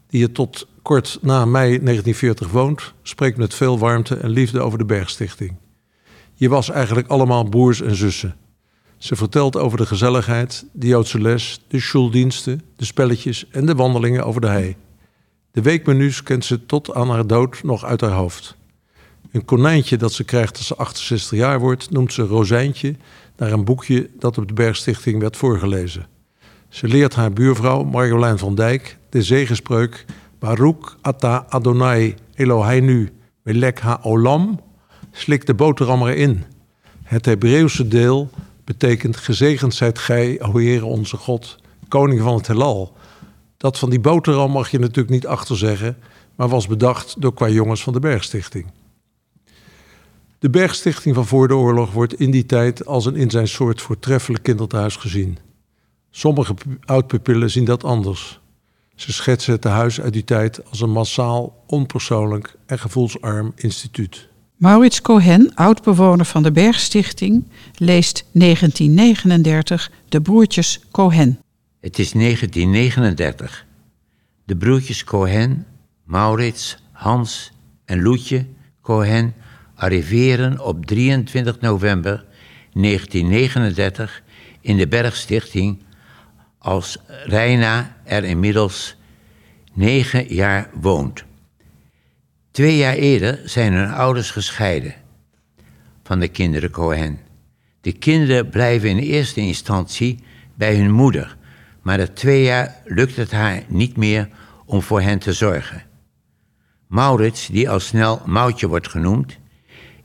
[0.07, 4.79] die het tot kort na mei 1940 woont, spreekt met veel warmte en liefde over
[4.79, 5.57] de Bergstichting.
[6.35, 8.37] Je was eigenlijk allemaal broers en zussen.
[8.97, 14.24] Ze vertelt over de gezelligheid, de Joodse les, de schooldiensten, de spelletjes en de wandelingen
[14.24, 14.76] over de hei.
[15.51, 18.57] De weekmenu's kent ze tot aan haar dood nog uit haar hoofd.
[19.33, 22.95] Een konijntje dat ze krijgt als ze 68 jaar wordt, noemt ze Rozijntje,
[23.37, 26.07] naar een boekje dat op de Bergstichting werd voorgelezen.
[26.68, 30.05] Ze leert haar buurvrouw Marjolein van Dijk de zegenspreuk
[30.39, 33.12] Baruch ata Adonai Eloheinu
[33.43, 34.61] melech haolam,
[35.11, 36.45] slik de boterham erin.
[37.03, 38.31] Het Hebreeuwse deel
[38.64, 41.59] betekent gezegend zijt gij, o Heere onze God,
[41.89, 42.97] koning van het heelal.
[43.57, 45.97] Dat van die boterham mag je natuurlijk niet achterzeggen,
[46.35, 48.66] maar was bedacht door qua jongens van de Bergstichting.
[50.39, 53.82] De Bergstichting van voor de oorlog wordt in die tijd als een in zijn soort
[53.82, 55.39] voortreffelijk kinderthuis gezien.
[56.11, 58.41] Sommige oudpupillen zien dat anders.
[58.95, 64.28] Ze schetsen het huis uit die tijd als een massaal, onpersoonlijk en gevoelsarm instituut.
[64.57, 71.39] Maurits Cohen, oud-bewoner van de Bergstichting, leest 1939 De Broertjes Cohen.
[71.80, 73.66] Het is 1939.
[74.45, 75.66] De broertjes Cohen,
[76.05, 77.53] Maurits, Hans
[77.84, 78.47] en Loetje
[78.82, 79.34] Cohen
[79.79, 82.24] arriveren op 23 november
[82.72, 84.22] 1939
[84.61, 85.83] in de Bergstichting
[86.59, 88.97] als Reina er inmiddels
[89.72, 91.24] negen jaar woont.
[92.51, 94.95] Twee jaar eerder zijn hun ouders gescheiden
[96.03, 97.18] van de kinderen Cohen.
[97.81, 100.18] De kinderen blijven in eerste instantie
[100.55, 101.37] bij hun moeder,
[101.83, 104.29] maar na twee jaar lukt het haar niet meer
[104.66, 105.83] om voor hen te zorgen.
[106.87, 109.39] Maurits, die al snel Moutje wordt genoemd,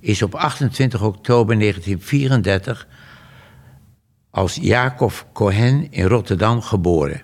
[0.04, 2.88] is op 28 oktober 1934
[4.30, 7.22] als Jacob Cohen in Rotterdam geboren.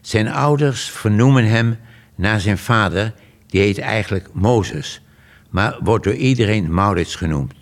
[0.00, 1.78] Zijn ouders vernoemen hem
[2.14, 3.14] naar zijn vader,
[3.46, 5.02] die heet eigenlijk Mozes,
[5.50, 7.54] maar wordt door iedereen Maurits genoemd.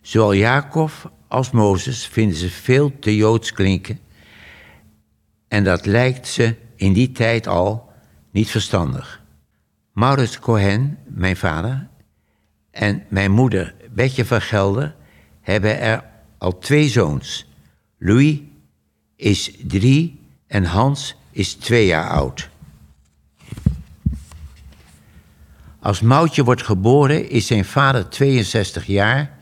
[0.00, 4.00] Zowel Jacob als Mozes vinden ze veel te joods klinken
[5.48, 7.92] en dat lijkt ze in die tijd al
[8.30, 9.22] niet verstandig.
[9.92, 11.88] Maurits Cohen, mijn vader,
[12.70, 14.94] en mijn moeder Betje van Gelder
[15.40, 16.04] hebben er
[16.38, 17.46] al twee zoons.
[17.98, 18.38] Louis
[19.16, 22.48] is drie en Hans is twee jaar oud.
[25.80, 29.38] Als Moutje wordt geboren is zijn vader 62 jaar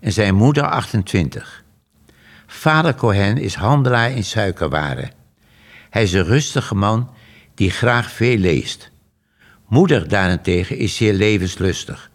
[0.00, 1.64] en zijn moeder 28.
[2.46, 5.10] Vader Cohen is handelaar in suikerwaren.
[5.90, 7.10] Hij is een rustige man
[7.54, 8.90] die graag veel leest.
[9.68, 12.10] Moeder daarentegen is zeer levenslustig.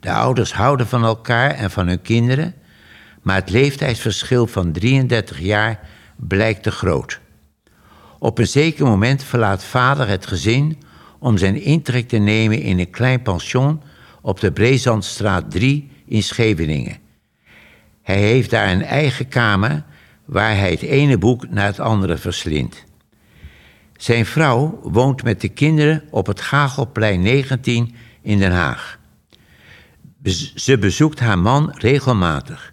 [0.00, 2.54] De ouders houden van elkaar en van hun kinderen,
[3.22, 5.80] maar het leeftijdsverschil van 33 jaar
[6.16, 7.20] blijkt te groot.
[8.18, 10.82] Op een zeker moment verlaat vader het gezin
[11.18, 13.82] om zijn intrek te nemen in een klein pension
[14.20, 16.96] op de Brezandstraat 3 in Scheveningen.
[18.02, 19.84] Hij heeft daar een eigen kamer
[20.24, 22.84] waar hij het ene boek naar het andere verslindt.
[23.96, 28.97] Zijn vrouw woont met de kinderen op het Gagelplein 19 in Den Haag.
[30.54, 32.72] Ze bezoekt haar man regelmatig.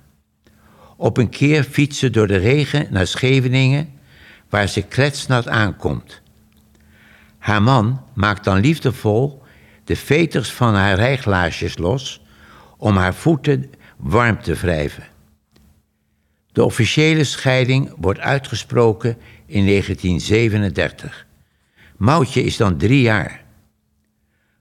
[0.98, 3.90] Op een keer fietst ze door de regen naar Scheveningen,
[4.50, 6.22] waar ze kletsnat aankomt.
[7.38, 9.44] Haar man maakt dan liefdevol
[9.84, 12.22] de veters van haar rijglaarsjes los
[12.78, 15.04] om haar voeten warm te wrijven.
[16.52, 21.28] De officiële scheiding wordt uitgesproken in 1937.
[21.98, 23.44] Moutje is dan drie jaar.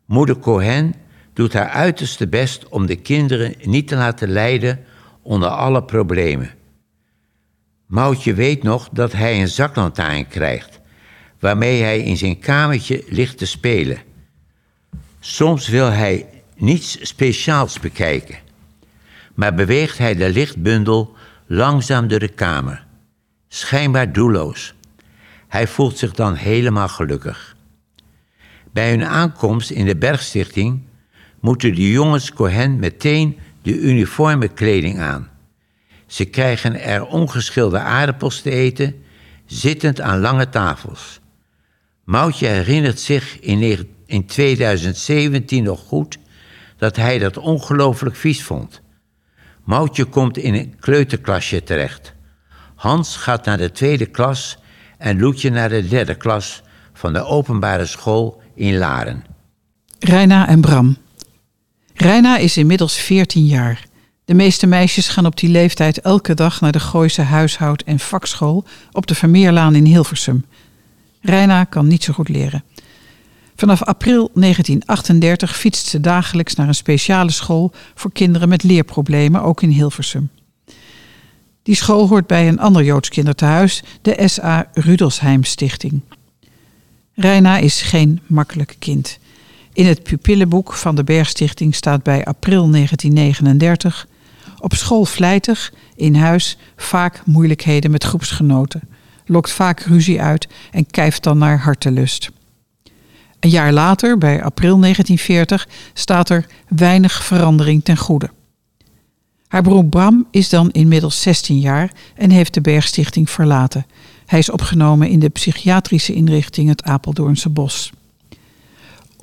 [0.04, 0.94] Moeder Cohen
[1.34, 4.84] doet haar uiterste best om de kinderen niet te laten lijden
[5.22, 6.50] onder alle problemen.
[7.86, 10.80] Moutje weet nog dat hij een zaklantaarn krijgt,
[11.38, 13.98] waarmee hij in zijn kamertje ligt te spelen.
[15.20, 16.26] Soms wil hij
[16.56, 18.38] niets speciaals bekijken,
[19.34, 21.16] maar beweegt hij de lichtbundel
[21.46, 22.86] langzaam door de kamer,
[23.48, 24.74] schijnbaar doelloos.
[25.48, 27.56] Hij voelt zich dan helemaal gelukkig.
[28.72, 30.82] Bij hun aankomst in de Bergstichting
[31.44, 35.28] moeten de jongens Cohen meteen de uniforme kleding aan.
[36.06, 38.94] Ze krijgen er ongeschilde aardappels te eten,
[39.46, 41.20] zittend aan lange tafels.
[42.04, 46.18] Moutje herinnert zich in, in 2017 nog goed
[46.76, 48.80] dat hij dat ongelooflijk vies vond.
[49.64, 52.14] Moutje komt in een kleuterklasje terecht.
[52.74, 54.58] Hans gaat naar de tweede klas
[54.98, 59.24] en Loetje naar de derde klas van de openbare school in Laren.
[59.98, 61.03] Reina en Bram.
[61.94, 63.86] Reina is inmiddels 14 jaar.
[64.24, 68.64] De meeste meisjes gaan op die leeftijd elke dag naar de Gooise huishoud- en vakschool
[68.92, 70.44] op de Vermeerlaan in Hilversum.
[71.20, 72.64] Reina kan niet zo goed leren.
[73.56, 79.62] Vanaf april 1938 fietst ze dagelijks naar een speciale school voor kinderen met leerproblemen, ook
[79.62, 80.30] in Hilversum.
[81.62, 84.68] Die school hoort bij een ander Joods kinderthuis, de S.A.
[84.72, 86.00] Rudelsheim Stichting.
[87.14, 89.18] Reina is geen makkelijk kind.
[89.74, 94.06] In het pupillenboek van de Bergstichting staat bij april 1939
[94.60, 98.80] op school vlijtig, in huis vaak moeilijkheden met groepsgenoten,
[99.26, 102.30] lokt vaak ruzie uit en kijft dan naar hartelust.
[103.40, 108.30] Een jaar later, bij april 1940, staat er weinig verandering ten goede.
[109.48, 113.86] Haar broer Bram is dan inmiddels 16 jaar en heeft de Bergstichting verlaten.
[114.26, 117.92] Hij is opgenomen in de psychiatrische inrichting het Apeldoornse Bos.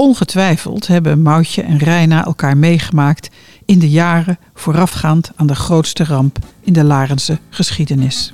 [0.02, 3.30] Ongetwijfeld hebben Moutje en Reina elkaar meegemaakt
[3.66, 8.34] in de jaren voorafgaand aan de grootste ramp in de Larense geschiedenis.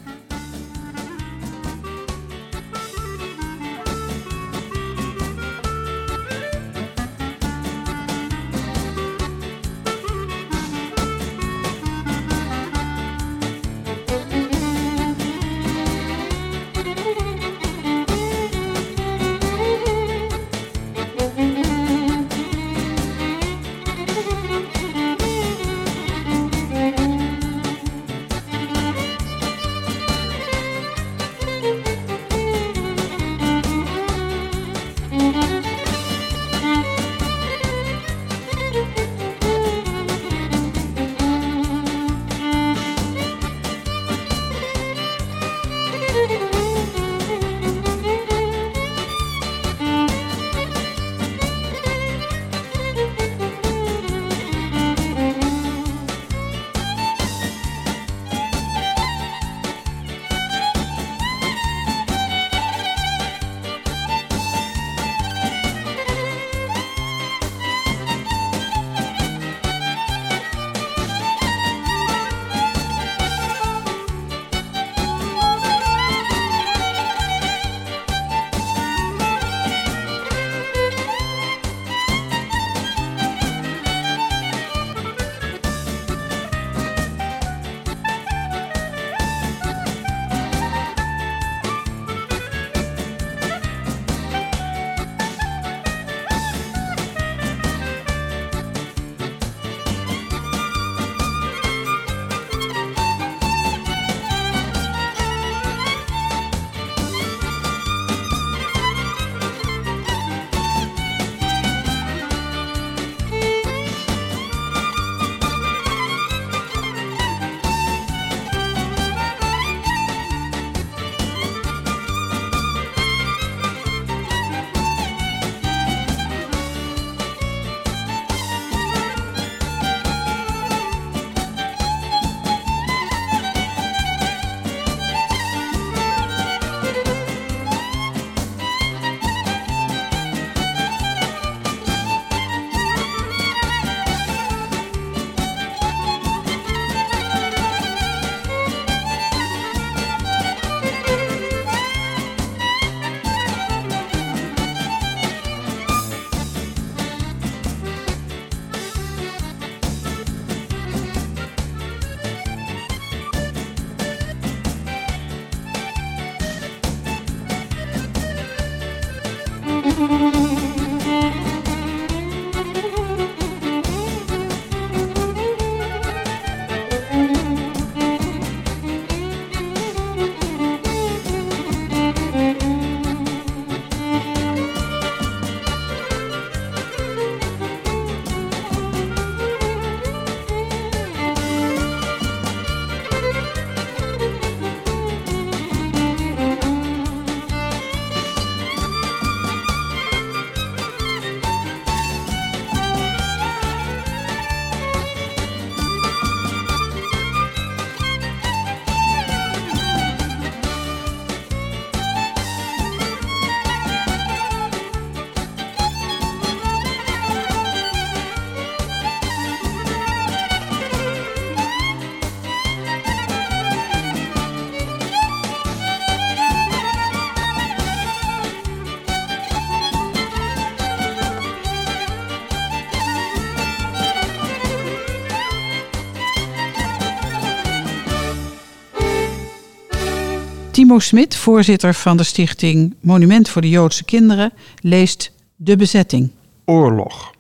[240.88, 246.32] Timo Smit, voorzitter van de stichting Monument voor de Joodse Kinderen, leest De Bezetting.
[246.66, 247.34] Oorlog.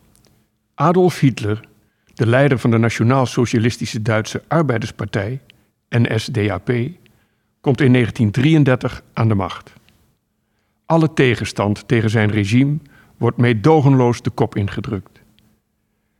[0.76, 1.60] Adolf Hitler,
[2.14, 5.42] de leider van de Nationaal-Socialistische Duitse Arbeiderspartij,
[5.90, 6.68] NSDAP,
[7.62, 9.74] komt in 1933 aan de macht.
[10.86, 12.78] Alle tegenstand tegen zijn regime
[13.18, 15.22] wordt meedogenloos de kop ingedrukt.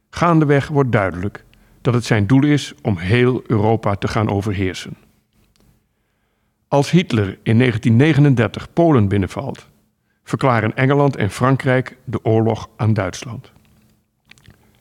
[0.10, 1.44] Gaandeweg wordt duidelijk
[1.82, 5.07] dat het zijn doel is om heel Europa te gaan overheersen.
[6.70, 9.68] Als Hitler in 1939 Polen binnenvalt,
[10.24, 13.52] verklaren Engeland en Frankrijk de oorlog aan Duitsland.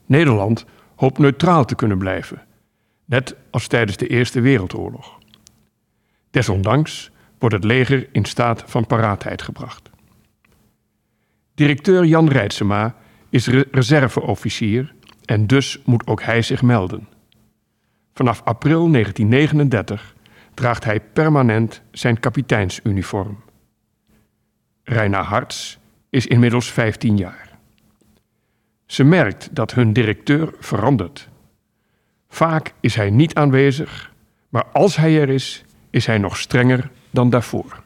[0.05, 0.65] Nederland
[0.95, 2.41] hoopt neutraal te kunnen blijven,
[3.05, 5.17] net als tijdens de Eerste Wereldoorlog.
[6.31, 9.89] Desondanks wordt het leger in staat van paraatheid gebracht.
[11.55, 12.95] Directeur Jan Reitsema
[13.29, 14.93] is reserveofficier
[15.25, 17.07] en dus moet ook hij zich melden.
[18.13, 20.15] Vanaf april 1939
[20.57, 23.43] draagt hij permanent zijn kapiteinsuniform.
[24.83, 25.77] Reina Harts
[26.09, 27.49] is inmiddels 15 jaar.
[28.85, 31.29] Ze merkt dat hun directeur verandert.
[32.29, 34.13] Vaak is hij niet aanwezig,
[34.49, 37.83] maar als hij er is, is hij nog strenger dan daarvoor.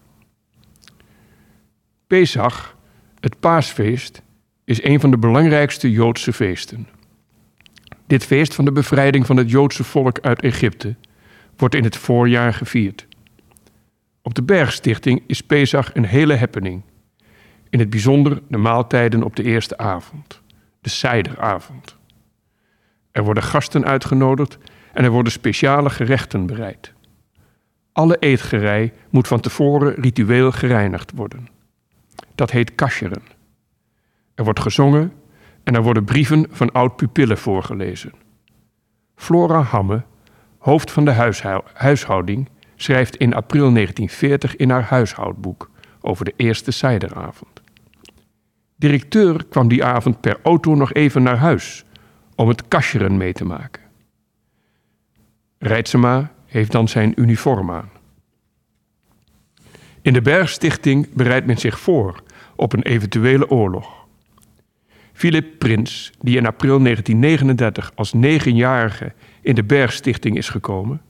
[2.07, 2.75] Pesach,
[3.19, 4.21] het paasfeest,
[4.63, 6.87] is een van de belangrijkste Joodse feesten.
[8.07, 10.95] Dit feest van de bevrijding van het Joodse volk uit Egypte
[11.61, 13.07] wordt in het voorjaar gevierd.
[14.21, 16.81] Op de Bergstichting is Pesach een hele happening.
[17.69, 20.41] In het bijzonder de maaltijden op de eerste avond,
[20.81, 21.97] de Seideravond.
[23.11, 24.57] Er worden gasten uitgenodigd
[24.93, 26.93] en er worden speciale gerechten bereid.
[27.91, 31.47] Alle eetgerei moet van tevoren ritueel gereinigd worden.
[32.35, 33.23] Dat heet kasheren.
[34.35, 35.13] Er wordt gezongen
[35.63, 38.13] en er worden brieven van oud-pupillen voorgelezen.
[39.15, 40.03] Flora Hamme,
[40.61, 41.35] hoofd van de
[41.73, 45.69] huishouding, schrijft in april 1940 in haar huishoudboek
[46.01, 47.61] over de eerste Seideravond.
[48.75, 51.85] Directeur kwam die avond per auto nog even naar huis
[52.35, 53.81] om het kasheren mee te maken.
[55.57, 57.89] Reitsema heeft dan zijn uniform aan.
[60.01, 62.23] In de Bergstichting bereidt men zich voor
[62.55, 64.05] op een eventuele oorlog.
[65.13, 71.01] Philip Prins, die in april 1939 als negenjarige in de Bergstichting is gekomen,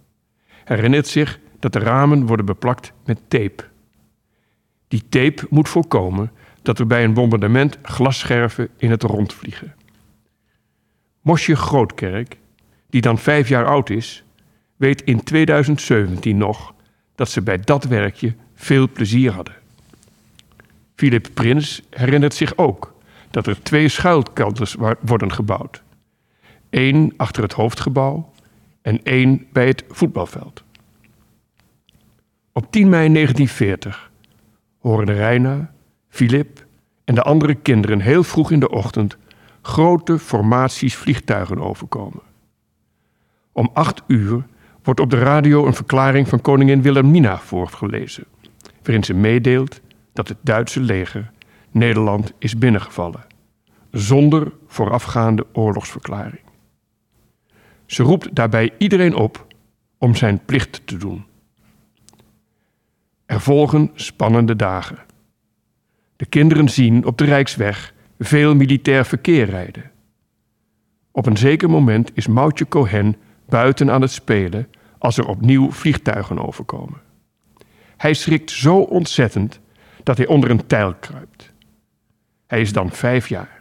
[0.63, 3.63] herinnert zich dat de ramen worden beplakt met tape.
[4.87, 9.75] Die tape moet voorkomen dat er bij een bombardement glasscherven in het rond vliegen.
[11.21, 12.37] Mosje Grootkerk,
[12.89, 14.23] die dan vijf jaar oud is,
[14.75, 16.73] weet in 2017 nog
[17.15, 19.55] dat ze bij dat werkje veel plezier hadden.
[20.95, 22.93] Philip Prins herinnert zich ook
[23.31, 25.83] dat er twee schuilkelders worden gebouwd.
[26.71, 28.31] Eén achter het hoofdgebouw
[28.81, 30.63] en één bij het voetbalveld.
[32.51, 34.11] Op 10 mei 1940
[34.79, 35.71] horen Reina,
[36.09, 36.65] Philip
[37.03, 39.17] en de andere kinderen heel vroeg in de ochtend
[39.61, 42.21] grote formaties vliegtuigen overkomen.
[43.51, 44.45] Om acht uur
[44.83, 48.25] wordt op de radio een verklaring van koningin Wilhelmina voorgelezen,
[48.83, 49.81] waarin ze meedeelt
[50.13, 51.31] dat het Duitse leger
[51.71, 53.25] Nederland is binnengevallen,
[53.91, 56.50] zonder voorafgaande oorlogsverklaring.
[57.91, 59.47] Ze roept daarbij iedereen op
[59.97, 61.25] om zijn plicht te doen.
[63.25, 64.97] Er volgen spannende dagen.
[66.15, 69.91] De kinderen zien op de Rijksweg veel militair verkeer rijden.
[71.11, 73.15] Op een zeker moment is Moutje Cohen
[73.45, 74.67] buiten aan het spelen
[74.97, 77.01] als er opnieuw vliegtuigen overkomen.
[77.97, 79.59] Hij schrikt zo ontzettend
[80.03, 81.51] dat hij onder een tijl kruipt.
[82.47, 83.60] Hij is dan vijf jaar.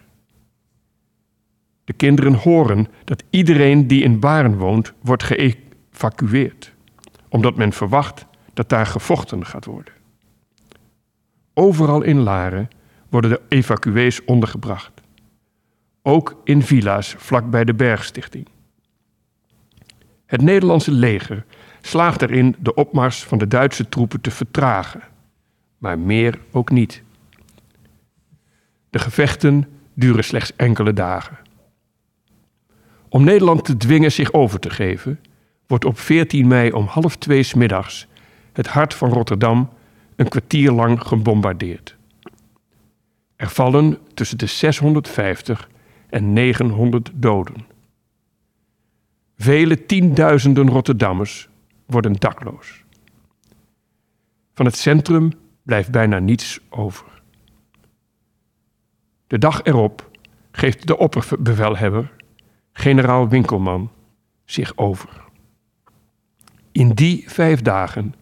[1.91, 6.75] De kinderen horen dat iedereen die in Baren woont, wordt geëvacueerd,
[7.29, 9.93] omdat men verwacht dat daar gevochten gaat worden.
[11.55, 12.69] Overal in Laren
[13.09, 14.93] worden de evacuees ondergebracht.
[16.03, 18.47] Ook in villa's vlakbij de Bergstichting.
[20.27, 21.45] Het Nederlandse leger
[21.81, 25.03] slaagt erin de opmars van de Duitse troepen te vertragen,
[25.79, 27.03] maar meer ook niet.
[28.91, 31.49] De gevechten duren slechts enkele dagen.
[33.13, 35.21] Om Nederland te dwingen zich over te geven,
[35.67, 38.07] wordt op 14 mei om half twee smiddags
[38.53, 39.69] het hart van Rotterdam
[40.17, 41.97] een kwartier lang gebombardeerd.
[43.37, 45.69] Er vallen tussen de 650
[46.09, 47.67] en 900 doden.
[49.37, 51.49] Vele tienduizenden Rotterdammers
[51.87, 52.85] worden dakloos.
[54.55, 55.33] Van het centrum
[55.63, 57.07] blijft bijna niets over.
[59.27, 60.11] De dag erop
[60.51, 62.13] geeft de opperbevelhebber,
[62.81, 63.91] generaal Winkelman,
[64.45, 65.09] zich over.
[66.73, 68.15] In die vijf dagen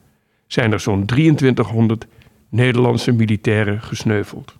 [0.47, 2.07] zijn er zo'n 2300
[2.49, 4.57] Nederlandse militairen gesneuveld.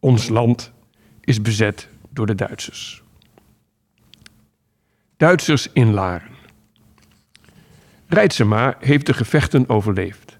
[0.00, 0.72] Ons land
[1.20, 3.02] is bezet door de Duitsers.
[5.16, 6.30] Duitsers in Laren.
[8.06, 10.38] Reitsema heeft de gevechten overleefd.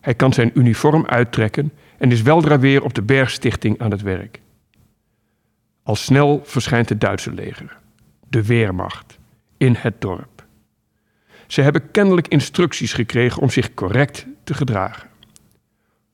[0.00, 4.40] Hij kan zijn uniform uittrekken en is weldra weer op de Bergstichting aan het werk.
[5.82, 7.78] Al snel verschijnt het Duitse leger,
[8.28, 9.18] de Weermacht,
[9.56, 10.46] in het dorp.
[11.46, 15.08] Ze hebben kennelijk instructies gekregen om zich correct te gedragen.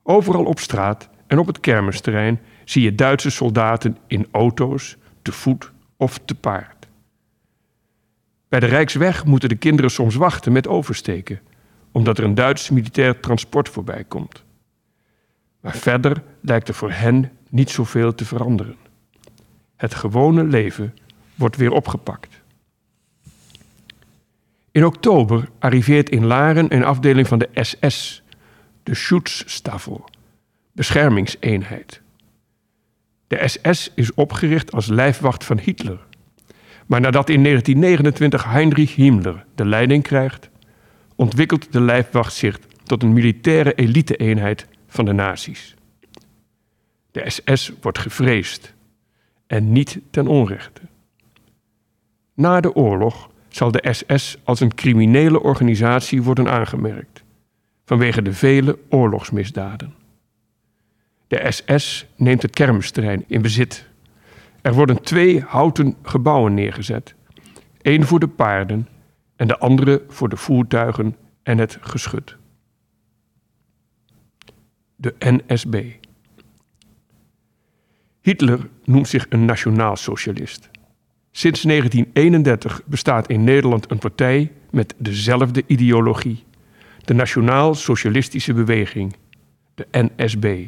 [0.03, 5.71] Overal op straat en op het kermisterrein zie je Duitse soldaten in auto's, te voet
[5.97, 6.87] of te paard.
[8.47, 11.39] Bij de Rijksweg moeten de kinderen soms wachten met oversteken,
[11.91, 14.43] omdat er een Duits militair transport voorbij komt.
[15.61, 18.75] Maar verder lijkt er voor hen niet zoveel te veranderen.
[19.79, 20.93] Het gewone leven
[21.35, 22.41] wordt weer opgepakt.
[24.71, 28.23] In oktober arriveert in Laren een afdeling van de SS,
[28.83, 30.09] de Schutzstaffel,
[30.71, 32.01] beschermingseenheid.
[33.27, 35.99] De SS is opgericht als lijfwacht van Hitler.
[36.85, 40.49] Maar nadat in 1929 Heinrich Himmler de leiding krijgt,
[41.15, 45.75] ontwikkelt de lijfwacht zich tot een militaire elite-eenheid van de nazi's.
[47.11, 48.77] De SS wordt gevreesd
[49.49, 50.81] en niet ten onrechte.
[52.33, 57.23] Na de oorlog zal de SS als een criminele organisatie worden aangemerkt,
[57.85, 59.93] vanwege de vele oorlogsmisdaden.
[61.27, 63.87] De SS neemt het kermisterrein in bezit.
[64.61, 67.15] Er worden twee houten gebouwen neergezet,
[67.81, 68.87] één voor de paarden
[69.35, 72.37] en de andere voor de voertuigen en het geschut.
[74.95, 75.98] De NSB.
[78.21, 80.69] Hitler noemt zich een nationaal-socialist.
[81.31, 86.43] Sinds 1931 bestaat in Nederland een partij met dezelfde ideologie.
[87.05, 89.15] De Nationaal-Socialistische Beweging,
[89.75, 90.65] de NSB.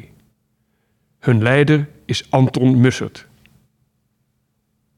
[1.18, 3.26] Hun leider is Anton Mussert.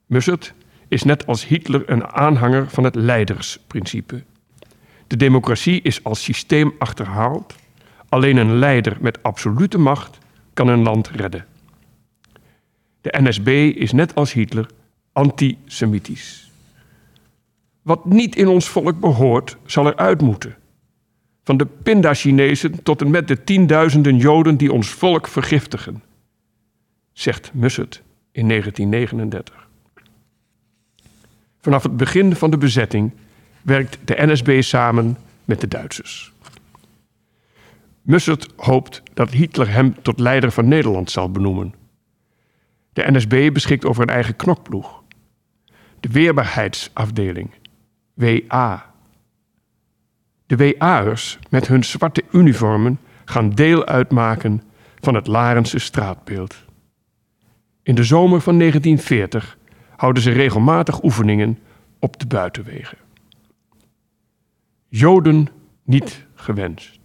[0.07, 0.55] Mussert
[0.89, 4.23] is net als Hitler een aanhanger van het leidersprincipe.
[5.07, 7.55] De democratie is als systeem achterhaald.
[8.09, 10.19] Alleen een leider met absolute macht
[10.53, 11.47] kan een land redden.
[13.05, 14.67] De NSB is net als Hitler
[15.13, 16.51] antisemitisch.
[17.83, 20.57] Wat niet in ons volk behoort, zal eruit moeten.
[21.43, 26.03] Van de pinda-Chinezen tot en met de tienduizenden Joden die ons volk vergiftigen,
[27.13, 28.03] zegt Mussert
[28.33, 29.69] in 1939.
[31.61, 33.13] Vanaf het begin van de bezetting
[33.63, 36.33] werkt de NSB samen met de Duitsers.
[38.03, 41.83] Mussert hoopt dat Hitler hem tot leider van Nederland zal benoemen.
[42.95, 45.03] De NSB beschikt over een eigen knokploeg.
[46.01, 47.51] De Weerbaarheidsafdeling,
[48.15, 48.93] WA.
[50.47, 54.63] De WA'ers met hun zwarte uniformen gaan deel uitmaken
[55.01, 56.65] van het Larense straatbeeld.
[57.83, 59.59] In de zomer van 1940
[59.97, 61.59] houden ze regelmatig oefeningen
[61.99, 62.99] op de buitenwegen.
[64.89, 65.49] Joden
[65.83, 67.01] niet gewenst.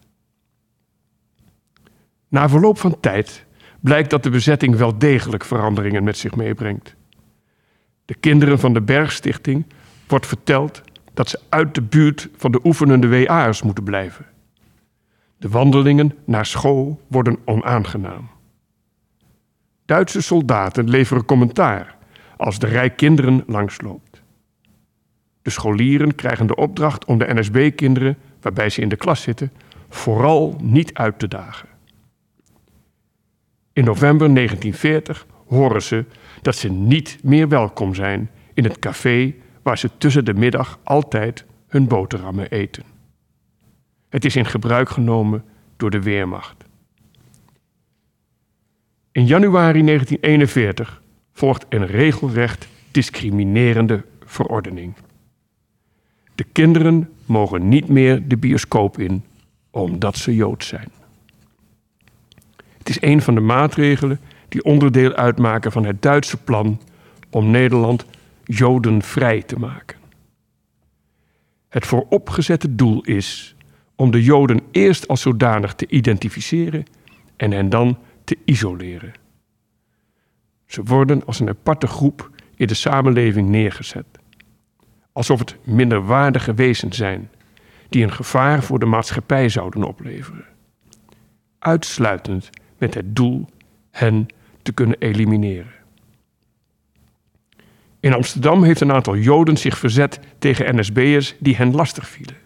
[2.28, 3.46] Na verloop van tijd
[3.80, 6.96] blijkt dat de bezetting wel degelijk veranderingen met zich meebrengt.
[8.06, 9.66] De kinderen van de Bergstichting
[10.08, 10.82] wordt verteld
[11.14, 14.26] dat ze uit de buurt van de oefenende WA'ers moeten blijven.
[15.38, 18.30] De wandelingen naar school worden onaangenaam.
[19.86, 21.98] Duitse soldaten leveren commentaar
[22.38, 24.22] als de rij kinderen langsloopt.
[25.42, 29.52] De scholieren krijgen de opdracht om de NSB-kinderen, waarbij ze in de klas zitten,
[29.90, 31.69] vooral niet uit te dagen.
[33.80, 36.06] In november 1940 horen ze
[36.42, 41.46] dat ze niet meer welkom zijn in het café waar ze tussen de middag altijd
[41.68, 42.84] hun boterhammen eten.
[44.10, 45.44] Het is in gebruik genomen
[45.78, 46.64] door de Weermacht.
[49.12, 51.02] In januari 1941
[51.34, 54.94] volgt een regelrecht discriminerende verordening.
[56.36, 59.24] De kinderen mogen niet meer de bioscoop in
[59.72, 60.99] omdat ze Jood zijn.
[62.80, 66.82] Het is een van de maatregelen die onderdeel uitmaken van het Duitse plan
[67.30, 68.06] om Nederland
[68.44, 69.98] jodenvrij te maken.
[71.70, 73.56] Het vooropgezette doel is
[73.96, 76.86] om de Joden eerst als zodanig te identificeren
[77.36, 79.14] en hen dan te isoleren.
[80.66, 84.06] Ze worden als een aparte groep in de samenleving neergezet.
[85.12, 87.30] Alsof het minderwaardige wezens zijn
[87.90, 90.46] die een gevaar voor de maatschappij zouden opleveren.
[91.60, 92.50] Uitsluitend
[92.80, 93.46] met het doel
[93.92, 94.28] hen
[94.62, 95.78] te kunnen elimineren.
[98.00, 102.38] In Amsterdam heeft een aantal Joden zich verzet tegen NSB'ers die hen lastig vielen.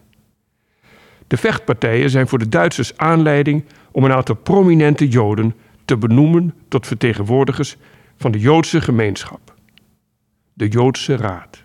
[1.27, 5.55] De vechtpartijen zijn voor de Duitsers aanleiding om een aantal prominente Joden
[5.85, 7.77] te benoemen tot vertegenwoordigers
[8.17, 9.53] van de Joodse gemeenschap.
[10.53, 11.63] De Joodse Raad.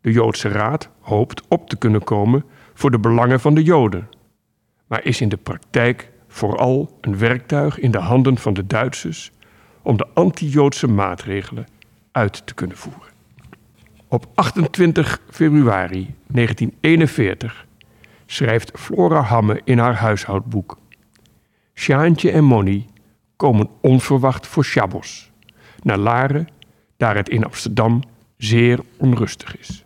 [0.00, 2.44] De Joodse Raad hoopt op te kunnen komen
[2.74, 4.08] voor de belangen van de Joden,
[4.86, 9.32] maar is in de praktijk vooral een werktuig in de handen van de Duitsers
[9.82, 11.66] om de anti-Joodse maatregelen
[12.12, 13.10] uit te kunnen voeren.
[14.08, 17.66] Op 28 februari 1941
[18.26, 20.78] schrijft Flora Hamme in haar huishoudboek.
[21.74, 22.86] Sjaantje en Monny
[23.36, 25.30] komen onverwacht voor Shabbos
[25.82, 26.48] naar Laren,
[26.96, 28.02] daar het in Amsterdam
[28.36, 29.84] zeer onrustig is.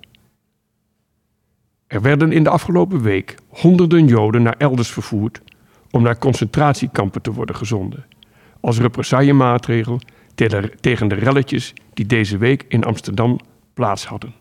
[1.87, 5.43] Er werden in de afgelopen week honderden Joden naar elders vervoerd
[5.91, 8.07] om naar concentratiekampen te worden gezonden,
[8.61, 10.01] als represaillemaatregel
[10.81, 13.39] tegen de relletjes die deze week in Amsterdam
[13.75, 14.35] plaats hadden.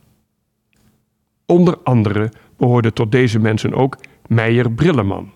[1.46, 5.32] Onder andere behoorde tot deze mensen ook Meijer Brilleman,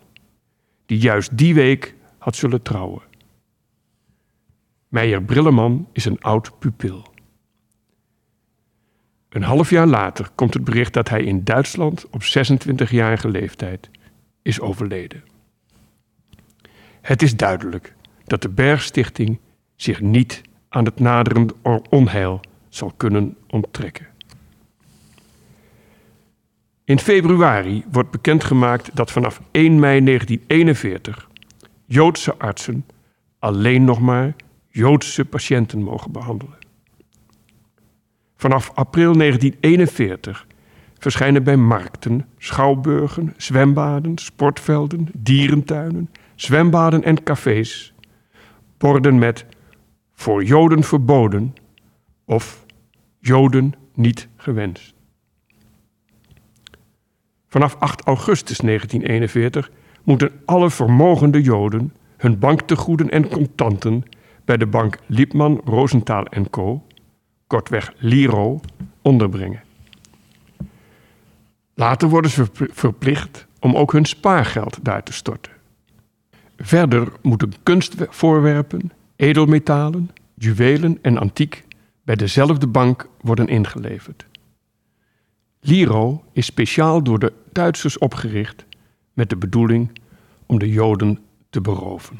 [0.85, 3.01] die juist die week had zullen trouwen.
[4.87, 7.07] Meijer Brilleman is een oud pupil.
[9.29, 13.89] Een half jaar later komt het bericht dat hij in Duitsland op 26-jarige leeftijd
[14.41, 15.23] is overleden.
[17.09, 17.93] Het is duidelijk
[18.23, 19.39] dat de Bergstichting
[19.75, 21.53] zich niet aan het naderend
[21.89, 24.07] onheil zal kunnen onttrekken.
[26.83, 31.29] In februari wordt bekendgemaakt dat vanaf 1 mei 1941
[31.85, 32.85] Joodse artsen
[33.39, 34.35] alleen nog maar
[34.67, 36.57] Joodse patiënten mogen behandelen.
[38.35, 40.47] Vanaf april 1941
[40.97, 46.09] verschijnen bij markten, schouwburgen, zwembaden, sportvelden, dierentuinen,
[46.41, 47.93] zwembaden en cafés
[48.77, 49.45] borden met
[50.13, 51.53] voor Joden verboden
[52.25, 52.65] of
[53.19, 54.93] Joden niet gewenst.
[57.47, 59.71] Vanaf 8 augustus 1941
[60.03, 64.03] moeten alle vermogende Joden hun banktegoeden en contanten
[64.45, 66.83] bij de bank Liebman, Rosenthal Co.,
[67.47, 68.59] kortweg Liro,
[69.01, 69.63] onderbrengen.
[71.73, 75.58] Later worden ze verplicht om ook hun spaargeld daar te storten.
[76.61, 81.65] Verder moeten kunstvoorwerpen, edelmetalen, juwelen en antiek
[82.03, 84.27] bij dezelfde bank worden ingeleverd.
[85.59, 88.65] Liro is speciaal door de Duitsers opgericht
[89.13, 89.99] met de bedoeling
[90.45, 92.19] om de Joden te beroven.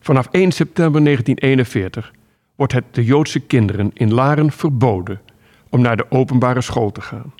[0.00, 2.12] Vanaf 1 september 1941
[2.54, 5.20] wordt het de Joodse kinderen in Laren verboden
[5.68, 7.34] om naar de openbare school te gaan.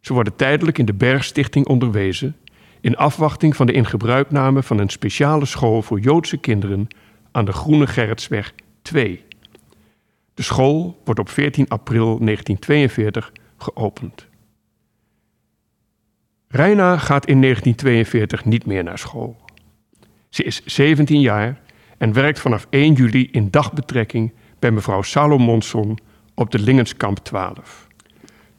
[0.00, 2.36] Ze worden tijdelijk in de Bergstichting onderwezen
[2.80, 6.88] in afwachting van de ingebruikname van een speciale school voor Joodse kinderen
[7.30, 9.24] aan de Groene Gerritsweg 2.
[10.34, 14.28] De school wordt op 14 april 1942 geopend.
[16.48, 19.36] Reina gaat in 1942 niet meer naar school.
[20.28, 21.60] Ze is 17 jaar
[21.98, 25.98] en werkt vanaf 1 juli in dagbetrekking bij mevrouw Salomonson
[26.34, 27.88] op de Lingenskamp 12.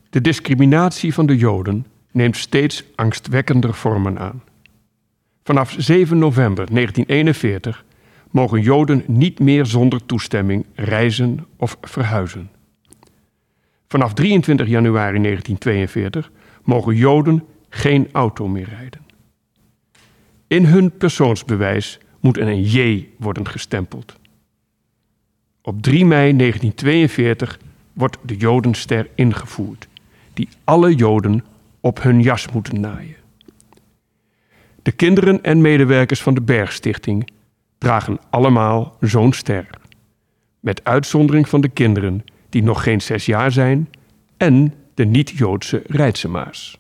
[0.10, 4.44] De discriminatie van de Joden neemt steeds angstwekkender vormen aan.
[5.44, 7.86] Vanaf 7 november 1941
[8.30, 12.50] mogen Joden niet meer zonder toestemming reizen of verhuizen.
[13.88, 16.32] Vanaf 23 januari 1942
[16.64, 19.02] mogen Joden geen auto meer rijden.
[20.48, 24.16] In hun persoonsbewijs moet een J worden gestempeld.
[25.62, 27.60] Op 3 mei 1942
[27.94, 29.88] wordt de Jodenster ingevoerd,
[30.34, 31.44] die alle Joden
[31.82, 33.16] op hun jas moeten naaien.
[34.82, 37.30] De kinderen en medewerkers van de Bergstichting
[37.78, 39.68] dragen allemaal zo'n ster.
[40.60, 43.90] Met uitzondering van de kinderen die nog geen zes jaar zijn
[44.38, 46.80] en de niet-Joodse Rijtsemaars.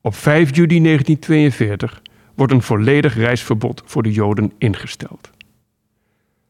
[0.00, 2.02] Op 5 juli 1942
[2.34, 5.30] wordt een volledig reisverbod voor de Joden ingesteld.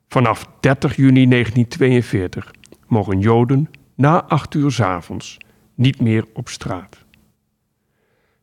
[0.08, 2.50] Vanaf 30 juni 1942
[2.86, 5.38] mogen Joden na 8 uur 's avonds
[5.76, 7.04] niet meer op straat.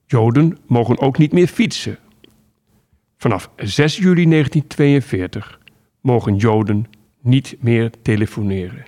[0.05, 1.97] Joden mogen ook niet meer fietsen.
[3.17, 5.59] Vanaf 6 juli 1942
[6.01, 6.85] mogen Joden
[7.21, 8.85] niet meer telefoneren.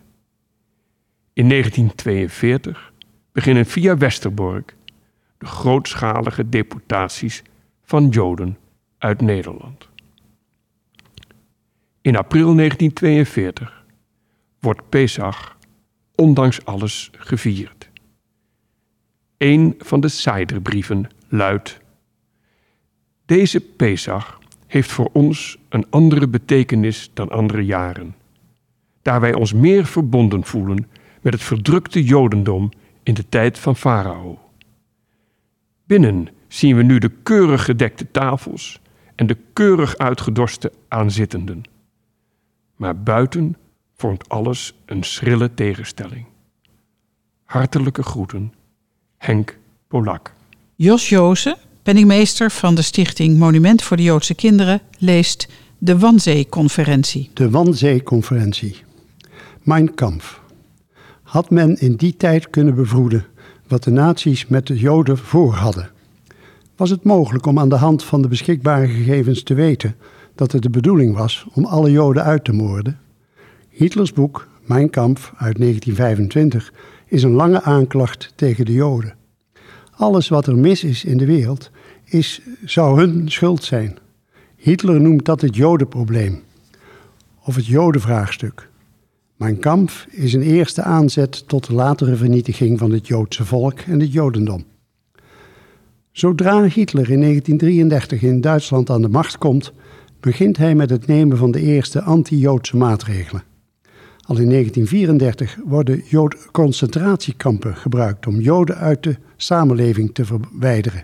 [1.33, 2.93] In 1942
[3.31, 4.75] beginnen via Westerbork
[5.37, 7.43] de grootschalige deportaties
[7.83, 8.57] van Joden
[8.97, 9.89] uit Nederland.
[12.01, 13.85] In april 1942
[14.59, 15.57] wordt Pesach
[16.15, 17.84] ondanks alles gevierd.
[19.45, 21.79] Een van de Seiderbrieven luidt:
[23.25, 28.15] Deze Pesach heeft voor ons een andere betekenis dan andere jaren,
[29.01, 30.87] daar wij ons meer verbonden voelen
[31.21, 32.69] met het verdrukte Jodendom
[33.03, 34.39] in de tijd van Farao.
[35.85, 38.79] Binnen zien we nu de keurig gedekte tafels
[39.15, 41.63] en de keurig uitgedorste aanzittenden.
[42.75, 43.57] Maar buiten
[43.95, 46.25] vormt alles een schrille tegenstelling.
[47.43, 48.53] Hartelijke groeten,
[49.17, 49.57] Henk
[49.87, 50.33] Polak.
[50.75, 55.47] Jos Joze, penningmeester van de stichting Monument voor de Joodse Kinderen, leest
[55.77, 57.29] de Wanzee-conferentie.
[57.33, 58.75] De Wanzee-conferentie.
[59.61, 60.41] Mein Kampf.
[61.21, 63.25] Had men in die tijd kunnen bevroeden
[63.67, 65.89] wat de nazi's met de Joden voor hadden?
[66.75, 69.95] Was het mogelijk om aan de hand van de beschikbare gegevens te weten
[70.35, 72.99] dat het de bedoeling was om alle Joden uit te moorden?
[73.69, 76.73] Hitlers boek Mein Kampf uit 1925
[77.07, 79.15] is een lange aanklacht tegen de Joden.
[79.91, 81.71] Alles wat er mis is in de wereld
[82.05, 83.97] is, zou hun schuld zijn.
[84.55, 86.43] Hitler noemt dat het Jodenprobleem
[87.43, 88.69] of het Jodenvraagstuk.
[89.35, 93.99] Mijn Kampf is een eerste aanzet tot de latere vernietiging van het Joodse volk en
[93.99, 94.65] het Jodendom.
[96.11, 99.73] Zodra Hitler in 1933 in Duitsland aan de macht komt,
[100.19, 103.43] begint hij met het nemen van de eerste anti-Joodse maatregelen.
[104.27, 111.03] Al in 1934 worden Jood concentratiekampen gebruikt om Joden uit de samenleving te verwijderen.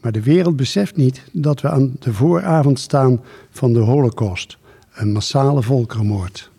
[0.00, 4.58] Maar de wereld beseft niet dat we aan de vooravond staan van de Holocaust,
[4.94, 6.50] een massale volkerenmoord.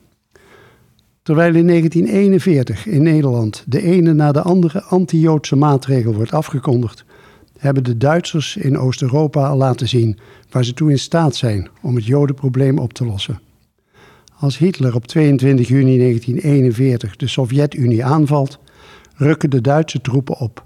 [1.21, 7.05] Terwijl in 1941 in Nederland de ene na de andere anti-Joodse maatregel wordt afgekondigd,
[7.57, 12.05] hebben de Duitsers in Oost-Europa laten zien waar ze toe in staat zijn om het
[12.05, 13.39] Jodenprobleem op te lossen.
[14.39, 18.59] Als Hitler op 22 juni 1941 de Sovjet-Unie aanvalt,
[19.15, 20.65] rukken de Duitse troepen op.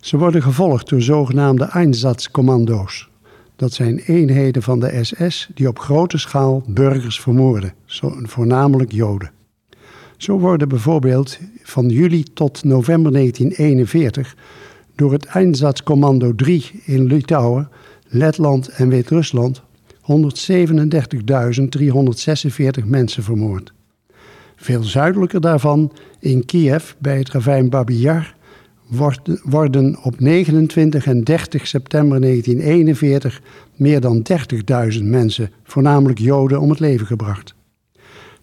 [0.00, 3.08] Ze worden gevolgd door zogenaamde Einsatzkommando's.
[3.56, 7.74] Dat zijn eenheden van de SS die op grote schaal burgers vermoorden,
[8.22, 9.30] voornamelijk Joden.
[10.16, 14.36] Zo worden bijvoorbeeld van juli tot november 1941
[14.94, 17.68] door het Einsatzkommando 3 in Litouwen,
[18.08, 19.62] Letland en Wit-Rusland
[20.08, 20.14] 137.346
[22.84, 23.72] mensen vermoord.
[24.56, 28.24] Veel zuidelijker daarvan, in Kiev bij het ravijn Babi
[29.42, 33.42] worden op 29 en 30 september 1941
[33.76, 34.26] meer dan
[34.98, 37.54] 30.000 mensen, voornamelijk Joden, om het leven gebracht.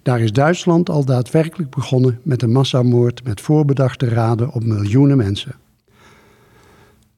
[0.01, 5.55] Daar is Duitsland al daadwerkelijk begonnen met een massamoord met voorbedachte raden op miljoenen mensen.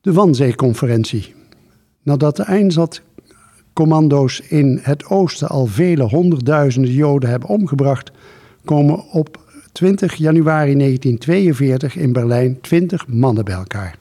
[0.02, 1.36] De Wanzee-conferentie.
[2.04, 2.44] Nadat de
[3.78, 8.12] Einsatzkommando's in het oosten al vele honderdduizenden Joden hebben omgebracht,
[8.66, 9.40] komen op
[9.72, 13.98] 20 januari 1942 in Berlijn 20 mannen bij elkaar.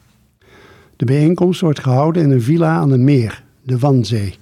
[0.96, 4.34] De bijeenkomst wordt gehouden in een villa aan een meer, de Wanzee.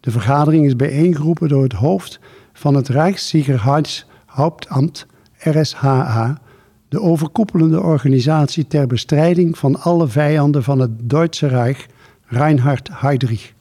[0.00, 2.20] De vergadering is bijeengeroepen door het hoofd
[2.52, 5.06] van het Rijkssicherheidshauptamt
[5.38, 6.40] RSHA,
[6.88, 11.86] de overkoepelende organisatie ter bestrijding van alle vijanden van het Duitse Rijk,
[12.26, 13.54] Reinhard Heydrich.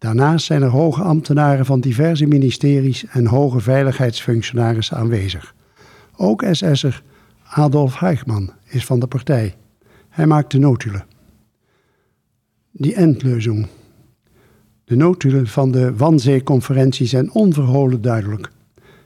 [0.00, 5.54] Daarnaast zijn er hoge ambtenaren van diverse ministeries en hoge veiligheidsfunctionarissen aanwezig.
[6.16, 7.02] Ook SS'er
[7.44, 9.54] Adolf Eichmann is van de partij.
[10.08, 11.04] Hij maakt de notulen.
[12.72, 13.66] Die Endlösung.
[14.84, 18.50] De notulen van de Wanzee-conferentie zijn onverholen duidelijk.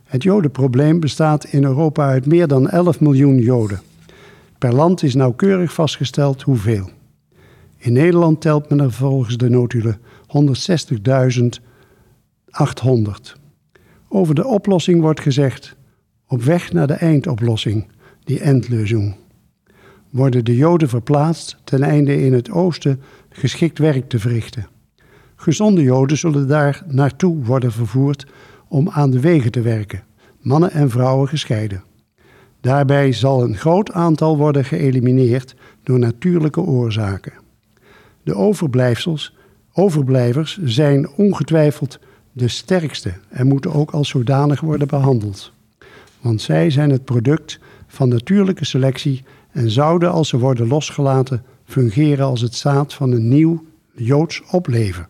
[0.05, 3.81] Het Jodenprobleem bestaat in Europa uit meer dan 11 miljoen Joden.
[4.59, 6.91] Per land is nauwkeurig vastgesteld hoeveel.
[7.79, 9.99] In Nederland telt men er volgens de notulen
[10.35, 10.41] 160.800.
[14.09, 15.77] Over de oplossing wordt gezegd:
[16.27, 17.87] op weg naar de eindoplossing,
[18.25, 19.17] die Endlösung.
[20.11, 24.67] Worden de Joden verplaatst ten einde in het oosten geschikt werk te verrichten.
[25.37, 28.27] Gezonde Joden zullen daar naartoe worden vervoerd
[28.69, 30.03] om aan de wegen te werken,
[30.41, 31.83] mannen en vrouwen gescheiden.
[32.61, 37.33] Daarbij zal een groot aantal worden geëlimineerd door natuurlijke oorzaken.
[38.23, 39.34] De overblijfsels,
[39.75, 41.99] overblijvers zijn ongetwijfeld
[42.33, 45.53] de sterkste en moeten ook als zodanig worden behandeld.
[46.21, 52.27] Want zij zijn het product van natuurlijke selectie en zouden, als ze worden losgelaten, fungeren
[52.27, 55.09] als het zaad van een nieuw Joods opleven.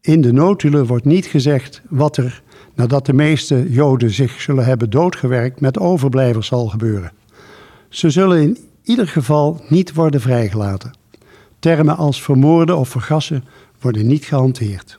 [0.00, 2.42] In de notulen wordt niet gezegd wat er,
[2.74, 7.12] nadat de meeste Joden zich zullen hebben doodgewerkt, met overblijvers zal gebeuren.
[7.88, 10.90] Ze zullen in ieder geval niet worden vrijgelaten.
[11.58, 13.44] Termen als vermoorden of vergassen
[13.82, 14.98] worden niet gehanteerd.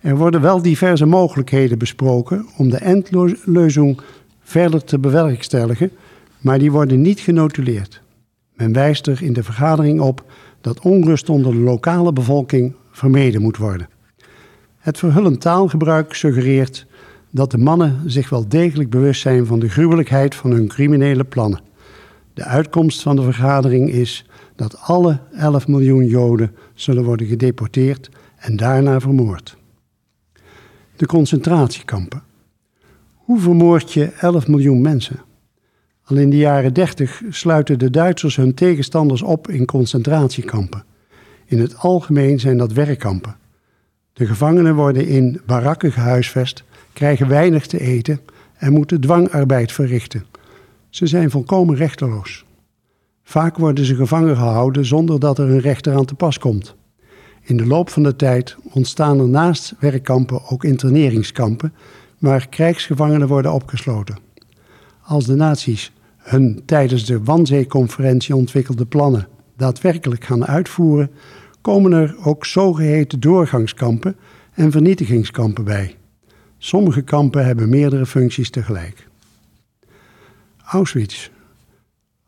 [0.00, 4.00] Er worden wel diverse mogelijkheden besproken om de endlozing
[4.42, 5.90] verder te bewerkstelligen,
[6.38, 8.02] maar die worden niet genotuleerd.
[8.54, 10.24] Men wijst er in de vergadering op
[10.60, 13.88] dat onrust onder de lokale bevolking vermeden moet worden.
[14.78, 16.86] Het verhullend taalgebruik suggereert
[17.30, 21.60] dat de mannen zich wel degelijk bewust zijn van de gruwelijkheid van hun criminele plannen.
[22.34, 24.26] De uitkomst van de vergadering is
[24.56, 29.56] dat alle 11 miljoen Joden zullen worden gedeporteerd en daarna vermoord.
[30.96, 32.22] De concentratiekampen.
[33.14, 35.20] Hoe vermoord je 11 miljoen mensen?
[36.04, 40.84] Al in de jaren 30 sluiten de Duitsers hun tegenstanders op in concentratiekampen.
[41.44, 43.36] In het algemeen zijn dat werkkampen.
[44.12, 48.20] De gevangenen worden in barakken gehuisvest, krijgen weinig te eten
[48.56, 50.24] en moeten dwangarbeid verrichten.
[50.88, 52.44] Ze zijn volkomen rechteloos.
[53.24, 56.74] Vaak worden ze gevangen gehouden zonder dat er een rechter aan te pas komt.
[57.42, 61.72] In de loop van de tijd ontstaan er naast werkkampen ook interneringskampen,
[62.18, 64.18] waar krijgsgevangenen worden opgesloten.
[65.02, 71.10] Als de nazi's hun tijdens de Wannsee-conferentie ontwikkelde plannen daadwerkelijk gaan uitvoeren,
[71.60, 74.16] komen er ook zogeheten doorgangskampen
[74.54, 75.96] en vernietigingskampen bij.
[76.58, 79.08] Sommige kampen hebben meerdere functies tegelijk.
[80.64, 81.30] Auschwitz.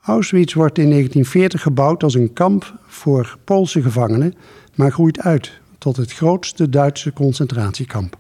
[0.06, 4.34] Auschwitz wordt in 1940 gebouwd als een kamp voor Poolse gevangenen,
[4.74, 8.16] maar groeit uit tot het grootste Duitse concentratiekamp.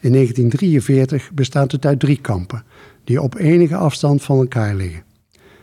[0.00, 2.64] In 1943 bestaat het uit drie kampen,
[3.04, 5.02] die op enige afstand van elkaar liggen.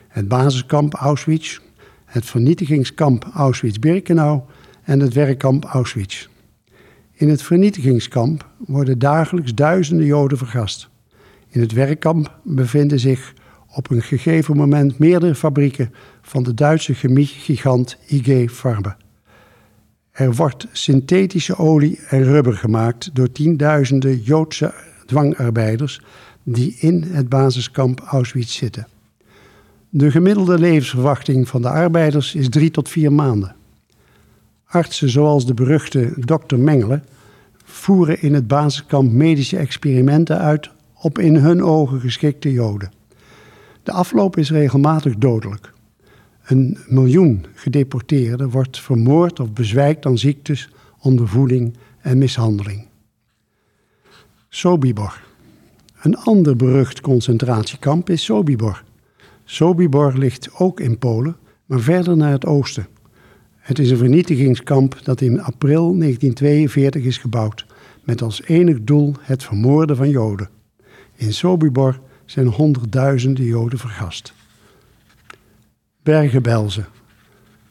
[0.08, 1.60] Het basiskamp Auschwitz,
[2.06, 4.42] het vernietigingskamp Auschwitz-Birkenau
[4.84, 6.28] en het werkkamp Auschwitz.
[7.14, 10.90] In het vernietigingskamp worden dagelijks duizenden Joden vergast.
[11.50, 13.34] In het werkkamp bevinden zich
[13.76, 18.96] op een gegeven moment meerdere fabrieken van de Duitse chemiegigant IG Farbe.
[20.12, 24.74] Er wordt synthetische olie en rubber gemaakt door tienduizenden Joodse
[25.06, 26.02] dwangarbeiders
[26.44, 28.88] die in het basiskamp Auschwitz zitten.
[29.90, 33.56] De gemiddelde levensverwachting van de arbeiders is drie tot vier maanden.
[34.66, 37.02] Artsen zoals de beruchte dokter Mengele
[37.64, 42.92] voeren in het basiskamp medische experimenten uit op in hun ogen geschikte Joden.
[43.86, 45.74] De afloop is regelmatig dodelijk.
[46.46, 52.88] Een miljoen gedeporteerden wordt vermoord of bezwijkt aan ziektes, ondervoeding en mishandeling.
[54.50, 55.24] Sobibor.
[56.02, 58.84] Een ander berucht concentratiekamp is Sobibor.
[59.44, 62.88] Sobibor ligt ook in Polen, maar verder naar het oosten.
[63.58, 67.66] Het is een vernietigingskamp dat in april 1942 is gebouwd,
[68.04, 70.50] met als enig doel het vermoorden van Joden.
[71.16, 74.34] In Sobibor zijn honderdduizenden Joden vergast.
[76.04, 76.86] Bergen-Belsen.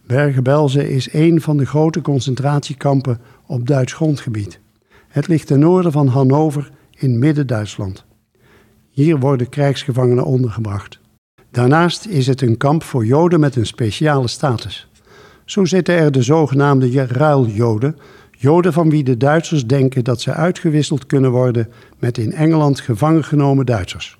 [0.06, 4.60] Bergen-Belsen is een van de grote concentratiekampen op Duits grondgebied.
[5.08, 8.04] Het ligt ten noorden van Hannover in Midden-Duitsland.
[8.90, 10.98] Hier worden krijgsgevangenen ondergebracht.
[11.50, 14.88] Daarnaast is het een kamp voor Joden met een speciale status.
[15.44, 17.96] Zo zitten er de zogenaamde ruiljoden,
[18.30, 21.68] Joden van wie de Duitsers denken dat ze uitgewisseld kunnen worden
[21.98, 24.18] met in Engeland gevangen genomen Duitsers.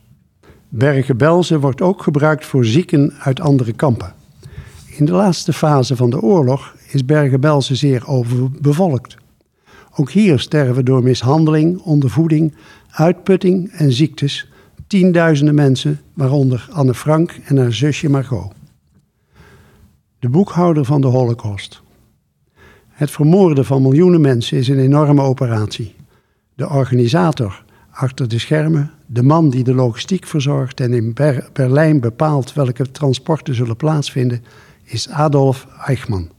[0.77, 4.15] Bergen-Belsen wordt ook gebruikt voor zieken uit andere kampen.
[4.97, 9.17] In de laatste fase van de oorlog is Bergen-Belsen zeer overbevolkt.
[9.97, 12.55] Ook hier sterven door mishandeling, ondervoeding,
[12.91, 14.49] uitputting en ziektes
[14.87, 18.53] tienduizenden mensen, waaronder Anne Frank en haar zusje Margot.
[20.19, 21.83] De boekhouder van de Holocaust.
[22.89, 25.95] Het vermoorden van miljoenen mensen is een enorme operatie.
[26.55, 27.64] De organisator
[27.95, 31.15] achter de schermen, de man die de logistiek verzorgt en in
[31.53, 34.45] Berlijn bepaalt welke transporten zullen plaatsvinden,
[34.85, 36.31] is Adolf Eichmann.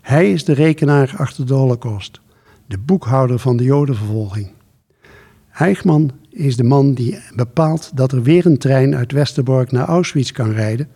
[0.00, 2.20] Hij is de rekenaar achter de Holocaust,
[2.66, 4.50] de boekhouder van de Jodenvervolging.
[5.52, 10.30] Eichmann is de man die bepaalt dat er weer een trein uit Westerbork naar Auschwitz
[10.30, 10.88] kan rijden,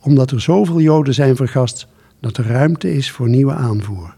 [0.00, 1.86] omdat er zoveel Joden zijn vergast
[2.20, 4.17] dat er ruimte is voor nieuwe aanvoer.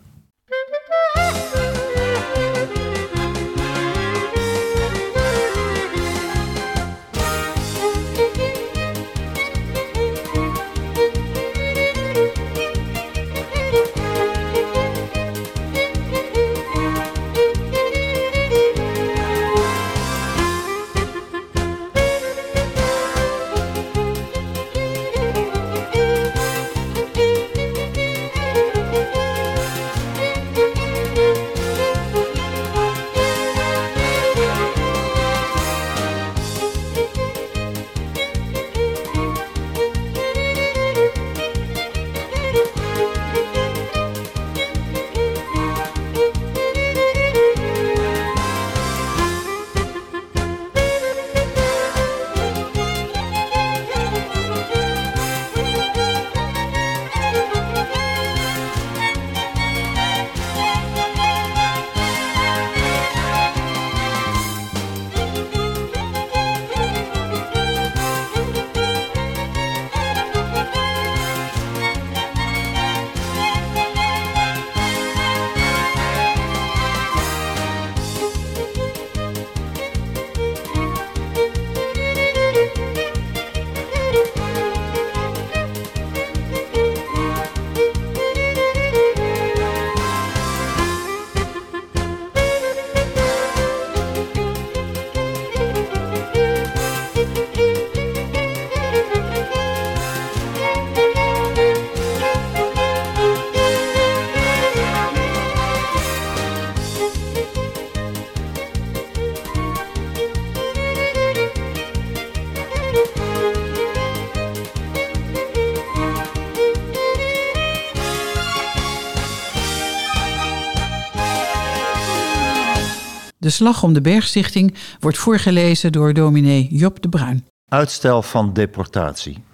[123.60, 127.46] Slag om de Bergstichting wordt voorgelezen door dominee Job de Bruin.
[127.68, 129.44] Uitstel van deportatie.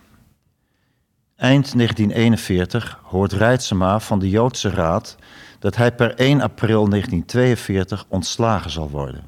[1.37, 5.17] Eind 1941 hoort Reitsema van de Joodse Raad
[5.59, 9.25] dat hij per 1 april 1942 ontslagen zal worden.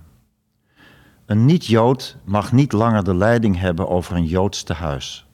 [1.26, 5.26] Een niet-Jood mag niet langer de leiding hebben over een Joods tehuis.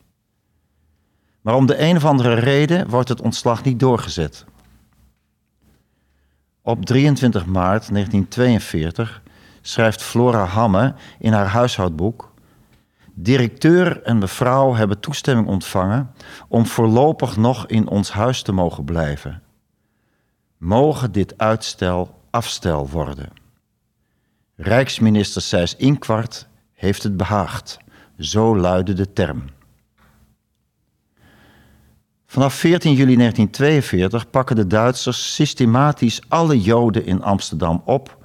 [1.41, 4.45] Maar om de een of andere reden wordt het ontslag niet doorgezet.
[6.63, 9.23] Op 23 maart 1942
[9.67, 12.33] schrijft Flora Hamme in haar huishoudboek:
[13.15, 16.11] Directeur en mevrouw hebben toestemming ontvangen
[16.49, 19.43] om voorlopig nog in ons huis te mogen blijven.
[20.59, 23.29] Mogen dit uitstel afstel worden.
[24.57, 27.79] Rijksminister Sijs Inkwart heeft het behaagd.
[28.19, 29.45] Zo luidde de term.
[32.27, 38.24] Vanaf 14 juli 1942 pakken de Duitsers systematisch alle Joden in Amsterdam op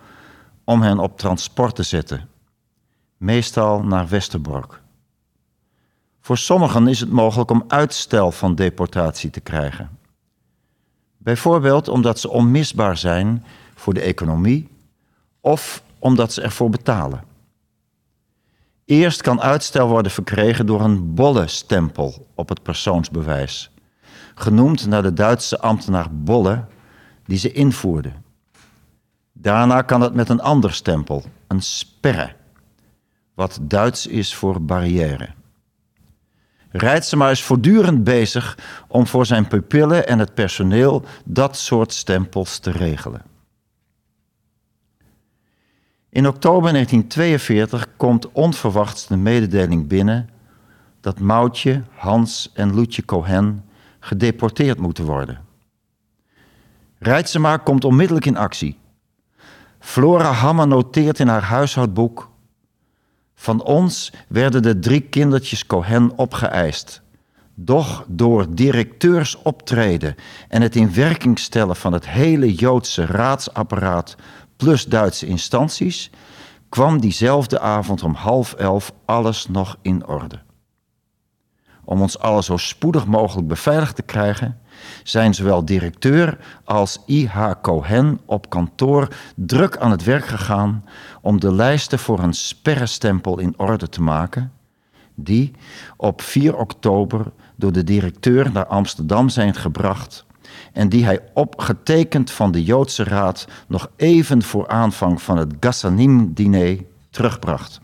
[0.69, 2.29] om hen op transport te zetten,
[3.17, 4.81] meestal naar Westerbork.
[6.21, 9.89] Voor sommigen is het mogelijk om uitstel van deportatie te krijgen.
[11.17, 14.69] Bijvoorbeeld omdat ze onmisbaar zijn voor de economie
[15.39, 17.23] of omdat ze ervoor betalen.
[18.85, 23.71] Eerst kan uitstel worden verkregen door een bolle-stempel op het persoonsbewijs,
[24.35, 26.65] genoemd naar de Duitse ambtenaar Bolle,
[27.25, 28.11] die ze invoerde.
[29.41, 32.35] Daarna kan het met een ander stempel, een sperre,
[33.33, 35.29] wat Duits is voor barrière.
[36.71, 38.57] Rijtsema is voortdurend bezig
[38.87, 43.21] om voor zijn pupillen en het personeel dat soort stempels te regelen.
[46.09, 50.29] In oktober 1942 komt onverwachts de mededeling binnen
[51.01, 53.65] dat Moutje, Hans en Loetje Cohen
[53.99, 55.41] gedeporteerd moeten worden.
[56.97, 58.78] Rijtsema komt onmiddellijk in actie.
[59.79, 62.29] Flora Hammer noteert in haar huishoudboek:
[63.35, 67.01] Van ons werden de drie kindertjes Cohen opgeëist.
[67.55, 70.15] Doch door directeursoptreden
[70.47, 74.15] en het in werking stellen van het hele Joodse raadsapparaat
[74.55, 76.09] plus Duitse instanties,
[76.69, 80.39] kwam diezelfde avond om half elf alles nog in orde.
[81.83, 84.59] Om ons allen zo spoedig mogelijk beveiligd te krijgen,
[85.03, 87.51] zijn zowel directeur als I.H.
[87.61, 90.85] Cohen op kantoor druk aan het werk gegaan
[91.21, 94.51] om de lijsten voor een sperrestempel in orde te maken,
[95.15, 95.51] die
[95.97, 100.25] op 4 oktober door de directeur naar Amsterdam zijn gebracht
[100.73, 106.77] en die hij opgetekend van de Joodse Raad nog even voor aanvang van het Gassanim-diner
[107.09, 107.79] terugbracht.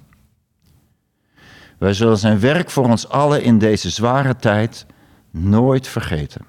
[1.77, 4.85] Wij zullen zijn werk voor ons allen in deze zware tijd
[5.31, 6.45] nooit vergeten.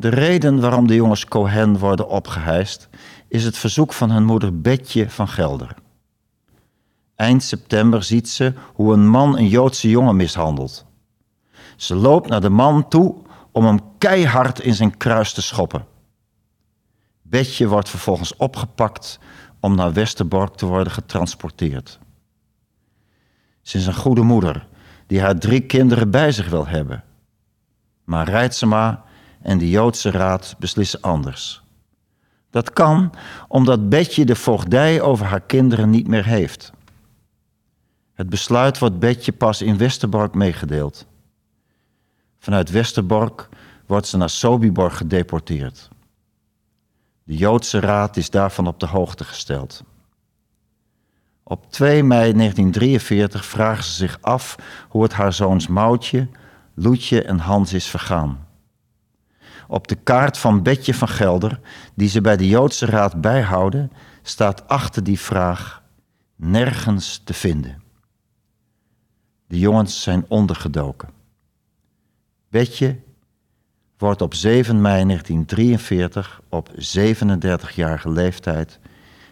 [0.00, 2.88] De reden waarom de jongens Cohen worden opgeheist
[3.28, 5.74] is het verzoek van hun moeder Betje van Gelder.
[7.16, 10.86] Eind september ziet ze hoe een man een Joodse jongen mishandelt.
[11.76, 13.14] Ze loopt naar de man toe
[13.52, 15.86] om hem keihard in zijn kruis te schoppen.
[17.22, 19.18] Betje wordt vervolgens opgepakt
[19.60, 21.98] om naar Westerbork te worden getransporteerd.
[23.62, 24.66] Ze is een goede moeder
[25.06, 27.04] die haar drie kinderen bij zich wil hebben.
[28.04, 29.08] Maar Reitsema
[29.42, 31.62] en de Joodse Raad beslissen anders.
[32.50, 33.12] Dat kan
[33.48, 36.72] omdat Betje de voogdij over haar kinderen niet meer heeft.
[38.12, 41.06] Het besluit wordt Betje pas in Westerbork meegedeeld.
[42.38, 43.48] Vanuit Westerbork
[43.86, 45.88] wordt ze naar Sobibor gedeporteerd.
[47.24, 49.82] De Joodse Raad is daarvan op de hoogte gesteld.
[51.42, 54.56] Op 2 mei 1943 vragen ze zich af
[54.88, 56.28] hoe het haar zoons Moutje,
[56.74, 58.46] Loetje en Hans is vergaan.
[59.70, 61.60] Op de kaart van Betje van Gelder,
[61.94, 63.92] die ze bij de Joodse Raad bijhouden,
[64.22, 65.82] staat achter die vraag
[66.36, 67.82] nergens te vinden.
[69.46, 71.08] De jongens zijn ondergedoken.
[72.48, 73.00] Betje
[73.98, 78.78] wordt op 7 mei 1943 op 37-jarige leeftijd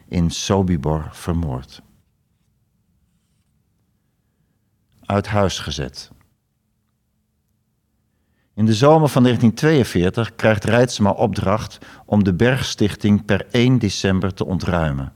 [0.09, 1.83] in Sobibor vermoord.
[5.05, 6.11] Uit huis gezet.
[8.59, 14.45] In de zomer van 1942 krijgt Reitsema opdracht om de Bergstichting per 1 december te
[14.45, 15.13] ontruimen.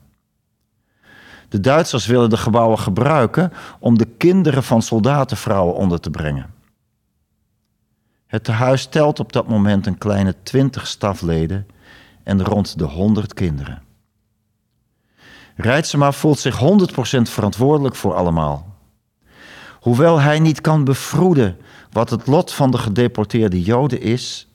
[1.48, 6.55] De Duitsers willen de gebouwen gebruiken om de kinderen van soldatenvrouwen onder te brengen.
[8.27, 11.66] Het tehuis telt op dat moment een kleine twintig stafleden
[12.23, 13.82] en rond de honderd kinderen.
[15.55, 18.77] Reitsema voelt zich 100% verantwoordelijk voor allemaal.
[19.81, 21.56] Hoewel hij niet kan bevroeden
[21.93, 24.47] wat het lot van de gedeporteerde Joden is,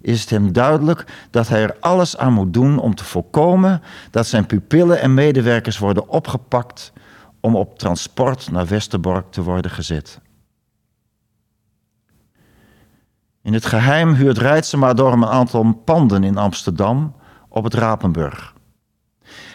[0.00, 4.26] is het hem duidelijk dat hij er alles aan moet doen om te voorkomen dat
[4.26, 6.92] zijn pupillen en medewerkers worden opgepakt
[7.40, 10.20] om op transport naar Westerbork te worden gezet.
[13.42, 17.14] In het geheim huurt Rijtsema door een aantal panden in Amsterdam
[17.48, 18.54] op het Rapenburg.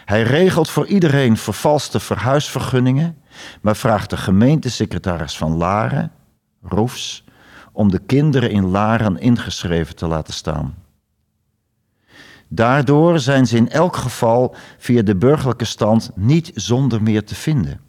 [0.04, 3.22] Hij regelt voor iedereen vervalste verhuisvergunningen,
[3.60, 6.12] maar vraagt de gemeentesecretaris van Laren,
[6.60, 7.24] Roefs,
[7.72, 10.74] om de kinderen in Laren ingeschreven te laten staan.
[12.48, 17.80] Daardoor zijn ze in elk geval via de burgerlijke stand niet zonder meer te vinden.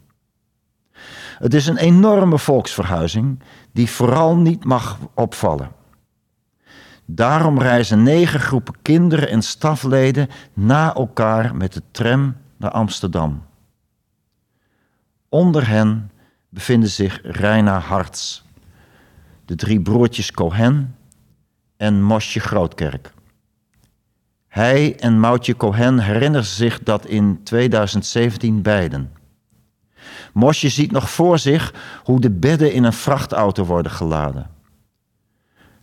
[1.38, 3.42] Het is een enorme volksverhuizing
[3.72, 5.70] die vooral niet mag opvallen.
[7.04, 13.42] Daarom reizen negen groepen kinderen en stafleden na elkaar met de tram naar Amsterdam.
[15.28, 16.10] Onder hen
[16.48, 18.44] bevinden zich Reina Harts,
[19.52, 20.96] de drie broertjes Cohen
[21.76, 23.12] en Mosje Grootkerk.
[24.48, 29.12] Hij en Moutje Cohen herinneren zich dat in 2017 beiden.
[30.32, 31.74] Mosje ziet nog voor zich
[32.04, 34.50] hoe de bedden in een vrachtauto worden geladen.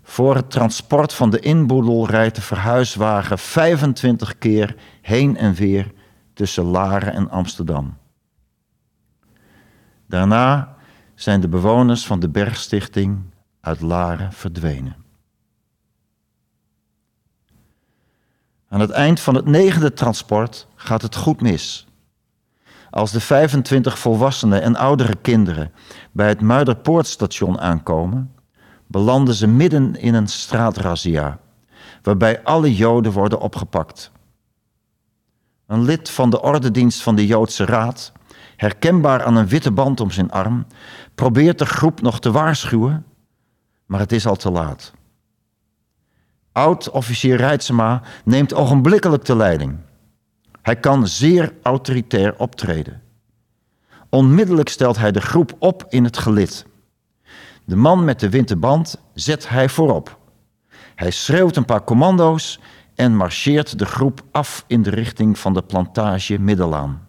[0.03, 5.91] Voor het transport van de inboedel rijdt de verhuiswagen 25 keer heen en weer
[6.33, 7.97] tussen Laren en Amsterdam.
[10.07, 10.75] Daarna
[11.15, 13.21] zijn de bewoners van de Bergstichting
[13.69, 14.95] uit Laren verdwenen.
[18.69, 21.87] Aan het eind van het negende transport gaat het goed mis.
[22.89, 25.71] Als de 25 volwassenen en oudere kinderen
[26.11, 28.33] bij het Muiderpoortstation aankomen,
[28.87, 31.39] belanden ze midden in een straatrazzia,
[32.01, 34.11] waarbij alle Joden worden opgepakt.
[35.67, 38.11] Een lid van de ordendienst van de Joodse Raad,
[38.55, 40.65] herkenbaar aan een witte band om zijn arm,
[41.15, 43.05] probeert de groep nog te waarschuwen,
[43.89, 44.91] maar het is al te laat.
[46.51, 49.77] Oud-officier Reitsema neemt ogenblikkelijk de leiding.
[50.61, 53.01] Hij kan zeer autoritair optreden.
[54.09, 56.65] Onmiddellijk stelt hij de groep op in het gelid.
[57.65, 60.17] De man met de witte band zet hij voorop.
[60.95, 62.59] Hij schreeuwt een paar commando's
[62.95, 67.07] en marcheert de groep af in de richting van de plantage Middelaan.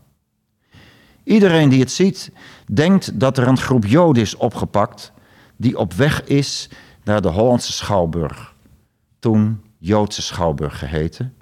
[1.25, 2.33] Iedereen die het ziet,
[2.73, 5.13] denkt dat er een groep Joden is opgepakt
[5.61, 6.69] die op weg is
[7.05, 8.55] naar de Hollandse Schouwburg,
[9.19, 11.35] toen Joodse Schouwburg geheten,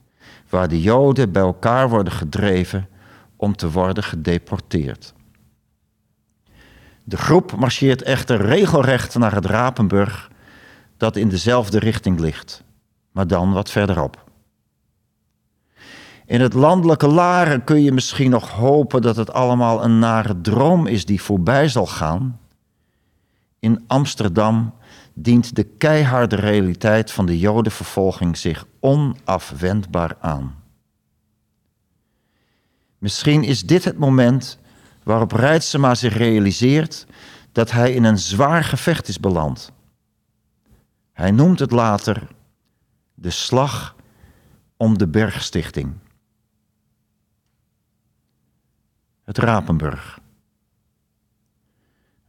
[0.49, 2.89] waar de Joden bij elkaar worden gedreven
[3.37, 5.15] om te worden gedeporteerd.
[7.05, 10.31] De groep marcheert echter regelrecht naar het Rapenburg,
[10.97, 12.65] dat in dezelfde richting ligt,
[13.13, 14.25] maar dan wat verderop.
[16.27, 20.87] In het landelijke Laren kun je misschien nog hopen dat het allemaal een nare droom
[20.87, 22.39] is die voorbij zal gaan.
[23.59, 24.75] In Amsterdam
[25.15, 30.63] dient de keiharde realiteit van de Jodenvervolging zich onafwendbaar aan.
[32.99, 34.59] Misschien is dit het moment
[35.03, 37.07] waarop Reitsema zich realiseert
[37.53, 39.73] dat hij in een zwaar gevecht is beland.
[41.13, 42.29] Hij noemt het later
[43.15, 43.97] de slag
[44.77, 45.93] om de Bergstichting.
[49.25, 50.21] Het Rapenburg.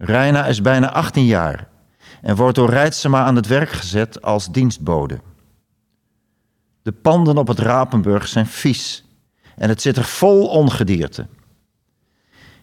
[0.02, 1.68] Reina is bijna 18 jaar
[2.22, 5.20] en wordt door Reitsema aan het werk gezet als dienstbode.
[6.82, 9.06] De panden op het Rapenburg zijn vies
[9.56, 11.28] en het zit er vol ongedierte.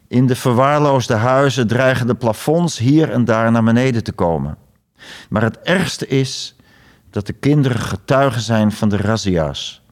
[0.09, 4.59] In de verwaarloosde huizen dreigen de plafonds hier en daar naar beneden te komen.
[5.29, 6.57] Maar het ergste is
[7.11, 9.83] dat de kinderen getuigen zijn van de razzia's.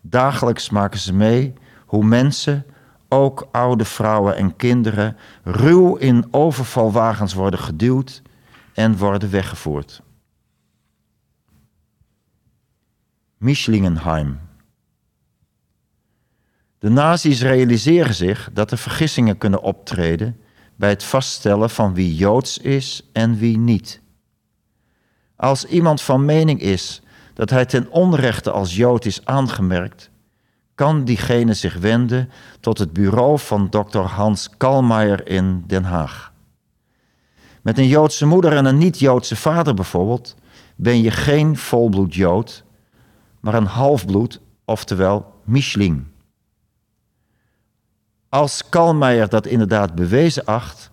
[0.00, 1.52] Dagelijks maken ze mee
[1.86, 2.66] hoe mensen,
[3.16, 8.22] ook oude vrouwen en kinderen, ruw in overvalwagens worden geduwd
[8.74, 10.02] en worden weggevoerd.
[13.36, 14.40] Michelingenheim.
[16.78, 20.40] De nazi's realiseren zich dat er vergissingen kunnen optreden
[20.76, 24.00] bij het vaststellen van wie joods is en wie niet.
[25.36, 27.02] Als iemand van mening is
[27.34, 30.10] dat hij ten onrechte als jood is aangemerkt,
[30.76, 32.30] kan diegene zich wenden
[32.60, 33.98] tot het bureau van Dr.
[33.98, 36.32] Hans Kalmeijer in Den Haag.
[37.62, 40.34] Met een Joodse moeder en een niet-Joodse vader bijvoorbeeld,
[40.76, 42.64] ben je geen volbloed Jood,
[43.40, 46.04] maar een halfbloed, oftewel Mischling.
[48.28, 50.88] Als Kalmeijer dat inderdaad bewezen acht,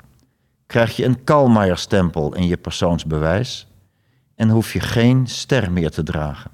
[0.67, 3.67] krijg je een Kalmeijer-stempel in je persoonsbewijs
[4.35, 6.51] en hoef je geen ster meer te dragen.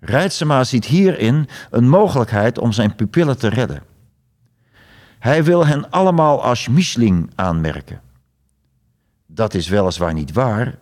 [0.00, 3.82] Reitsema ziet hierin een mogelijkheid om zijn pupillen te redden.
[5.18, 8.00] Hij wil hen allemaal als Mischling aanmerken.
[9.26, 10.78] Dat is weliswaar niet waar,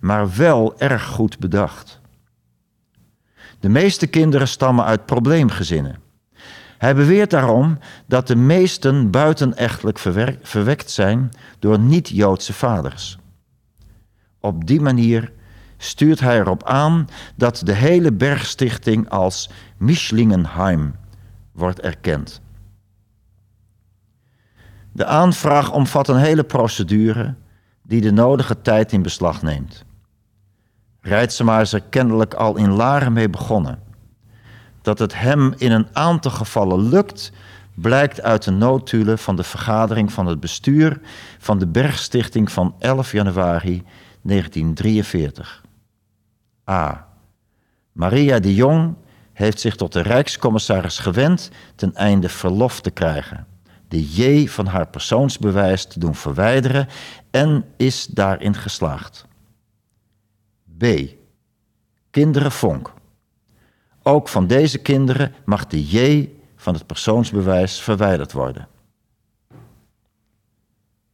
[0.00, 2.00] maar wel erg goed bedacht.
[3.60, 6.02] De meeste kinderen stammen uit probleemgezinnen.
[6.78, 9.98] Hij beweert daarom dat de meesten buitenechtelijk
[10.42, 13.18] verwekt zijn door niet-Joodse vaders.
[14.40, 15.32] Op die manier
[15.84, 20.94] stuurt hij erop aan dat de hele bergstichting als Mischlingenheim
[21.52, 22.40] wordt erkend.
[24.92, 27.34] De aanvraag omvat een hele procedure
[27.82, 29.84] die de nodige tijd in beslag neemt.
[31.00, 33.82] Rijtsema is er kennelijk al in Laren mee begonnen.
[34.82, 37.32] Dat het hem in een aantal gevallen lukt,
[37.74, 41.00] blijkt uit de notulen van de vergadering van het bestuur
[41.38, 43.82] van de Bergstichting van 11 januari
[44.22, 45.62] 1943.
[46.70, 47.08] A.
[47.92, 48.94] Maria de Jong
[49.32, 53.46] heeft zich tot de Rijkscommissaris gewend ten einde verlof te krijgen,
[53.88, 56.88] de J van haar persoonsbewijs te doen verwijderen
[57.30, 59.26] en is daarin geslaagd.
[60.78, 60.84] B.
[62.10, 62.92] Kinderen Vonk.
[64.02, 68.68] Ook van deze kinderen mag de J van het persoonsbewijs verwijderd worden.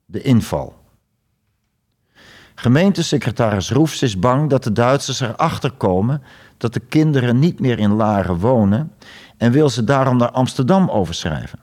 [0.05, 0.80] De inval.
[2.61, 6.23] Gemeentesecretaris Roefs is bang dat de Duitsers erachter komen
[6.57, 8.93] dat de kinderen niet meer in Laren wonen
[9.37, 11.59] en wil ze daarom naar Amsterdam overschrijven.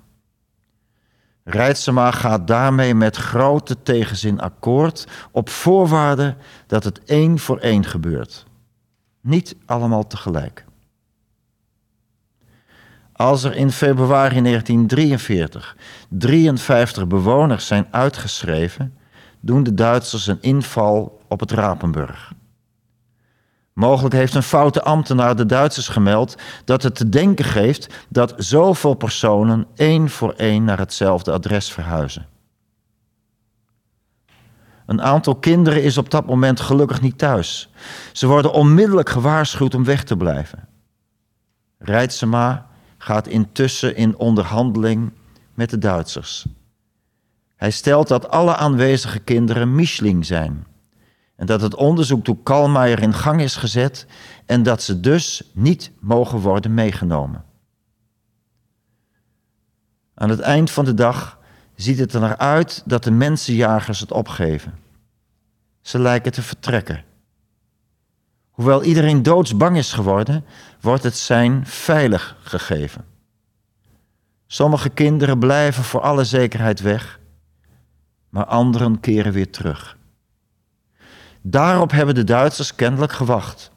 [1.43, 6.35] Rijtsema gaat daarmee met grote tegenzin akkoord op voorwaarde
[6.67, 8.45] dat het één voor één gebeurt.
[9.21, 10.65] Niet allemaal tegelijk.
[13.13, 15.77] Als er in februari 1943
[16.09, 18.96] 53 bewoners zijn uitgeschreven,
[19.39, 22.33] doen de Duitsers een inval op het Rapenburg.
[23.73, 26.35] Mogelijk heeft een foute ambtenaar de Duitsers gemeld
[26.65, 32.27] dat het te denken geeft dat zoveel personen één voor één naar hetzelfde adres verhuizen.
[34.85, 37.69] Een aantal kinderen is op dat moment gelukkig niet thuis.
[38.11, 40.67] Ze worden onmiddellijk gewaarschuwd om weg te blijven.
[41.77, 45.11] Rijtsema gaat intussen in onderhandeling
[45.53, 46.45] met de Duitsers.
[47.57, 50.65] Hij stelt dat alle aanwezige kinderen Mischling zijn.
[51.35, 54.05] En dat het onderzoek door Kalmaier in gang is gezet
[54.45, 57.45] en dat ze dus niet mogen worden meegenomen.
[60.13, 61.39] Aan het eind van de dag
[61.75, 64.73] ziet het er naar uit dat de mensenjagers het opgeven.
[65.81, 67.03] Ze lijken te vertrekken.
[68.49, 70.45] Hoewel iedereen doodsbang is geworden,
[70.81, 73.05] wordt het zijn veilig gegeven.
[74.47, 77.19] Sommige kinderen blijven voor alle zekerheid weg,
[78.29, 79.97] maar anderen keren weer terug.
[81.41, 83.71] Daarop hebben de Duitsers kennelijk gewacht.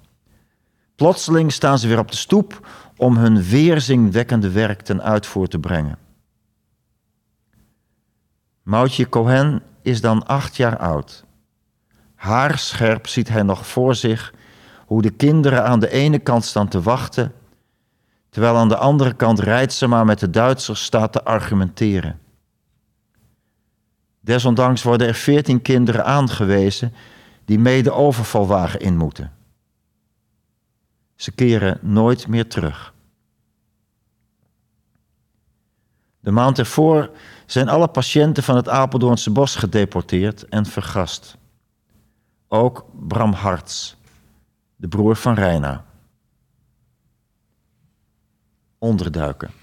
[0.95, 5.99] Plotseling staan ze weer op de stoep om hun weerzingwekkende werk ten uitvoer te brengen.
[8.63, 11.25] Moutje Cohen is dan acht jaar oud.
[12.15, 14.35] Haarscherp ziet hij nog voor zich
[14.87, 17.33] hoe de kinderen aan de ene kant staan te wachten,
[18.29, 22.19] terwijl aan de andere kant Rijtsema met de Duitsers staat te argumenteren.
[24.21, 26.95] Desondanks worden er veertien kinderen aangewezen
[27.45, 29.33] die mee de overvalwagen in moeten.
[31.15, 32.95] Ze keren nooit meer terug.
[36.21, 37.11] De maand ervoor
[37.47, 41.37] zijn alle patiënten van het Apeldoornse bos gedeporteerd en vergast.
[42.49, 43.97] Ook Bram Harts,
[44.77, 45.85] de broer van Reina.
[48.79, 49.60] Onderduiken.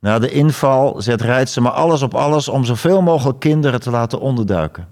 [0.00, 4.88] Na de inval zet Rijtsema alles op alles om zoveel mogelijk kinderen te laten onderduiken.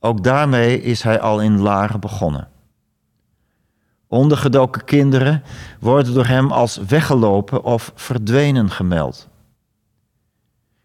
[0.00, 2.48] Ook daarmee is hij al in Laren begonnen.
[4.06, 5.42] Ondergedoken kinderen
[5.80, 9.28] worden door hem als weggelopen of verdwenen gemeld.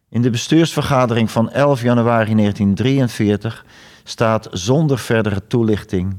[0.10, 3.66] In de bestuursvergadering van 11 januari 1943
[4.04, 6.18] staat zonder verdere toelichting.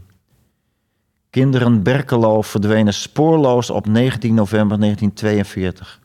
[1.30, 6.00] Kinderen Berkelo verdwenen spoorloos op 19 november 1942.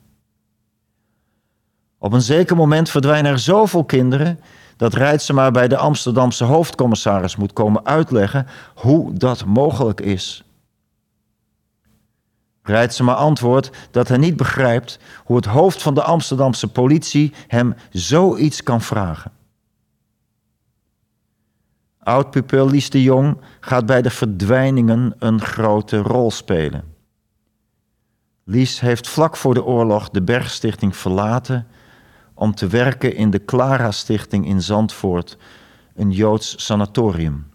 [1.99, 4.39] Op een zeker moment verdwijnen er zoveel kinderen
[4.77, 10.43] dat Rijtsema bij de Amsterdamse hoofdcommissaris moet komen uitleggen hoe dat mogelijk is.
[12.61, 18.63] Rijtsema antwoordt dat hij niet begrijpt hoe het hoofd van de Amsterdamse politie hem zoiets
[18.63, 19.31] kan vragen.
[21.99, 26.83] Oud-pupil Lies de Jong gaat bij de verdwijningen een grote rol spelen.
[28.43, 31.67] Lies heeft vlak voor de oorlog de Bergstichting verlaten
[32.39, 35.37] om te werken in de Clara Stichting in Zandvoort,
[35.95, 37.47] een Joods sanatorium.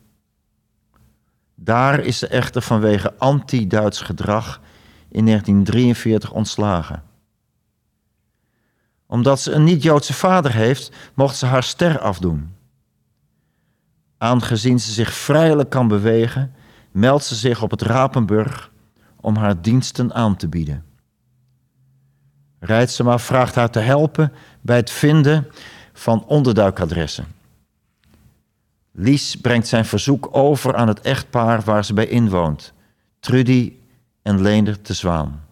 [1.55, 4.61] Daar is ze echter vanwege anti-Duits gedrag
[5.09, 7.03] in 1943 ontslagen.
[9.07, 12.55] Omdat ze een niet-Joodse vader heeft, mocht ze haar ster afdoen.
[14.19, 16.55] Aangezien ze zich vrijelijk kan bewegen,
[16.91, 18.71] meldt ze zich op het Rapenburg
[19.21, 20.85] om haar diensten aan te bieden.
[22.65, 25.47] Rijtsema vraagt haar te helpen bij het vinden
[25.93, 27.27] van onderduikadressen.
[28.93, 32.73] Lies brengt zijn verzoek over aan het echtpaar waar ze bij inwoont,
[33.21, 33.73] Trudy
[34.23, 35.45] en Leendert de Zwaan.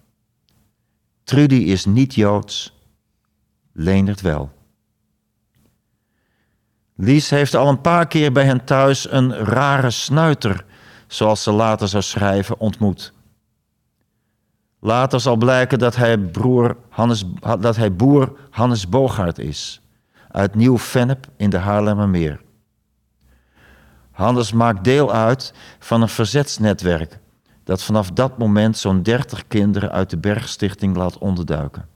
[1.25, 2.79] Trudy is niet Joods,
[3.73, 4.51] Leendert wel.
[6.97, 10.65] Lies heeft al een paar keer bij hen thuis een rare snuiter,
[11.07, 13.13] zoals ze later zou schrijven, ontmoet.
[14.85, 17.25] Later zal blijken dat hij, broer Hannes,
[17.61, 19.81] dat hij boer Hannes Bogaert is,
[20.29, 22.41] uit Nieuw-Vennep in de Haarlemmermeer.
[24.11, 27.19] Hannes maakt deel uit van een verzetsnetwerk
[27.65, 31.89] dat vanaf dat moment zo'n dertig kinderen uit de Bergstichting laat onderduiken.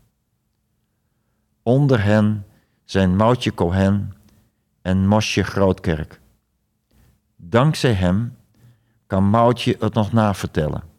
[1.62, 2.46] Onder hen
[2.84, 4.14] zijn Moutje Cohen
[4.82, 6.20] en Mosje Grootkerk.
[7.36, 8.36] Dankzij hem
[9.06, 10.94] kan Moutje het nog navertellen.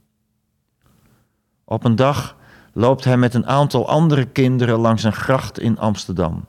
[1.70, 2.36] Op een dag
[2.74, 6.46] loopt hij met een aantal andere kinderen langs een gracht in Amsterdam.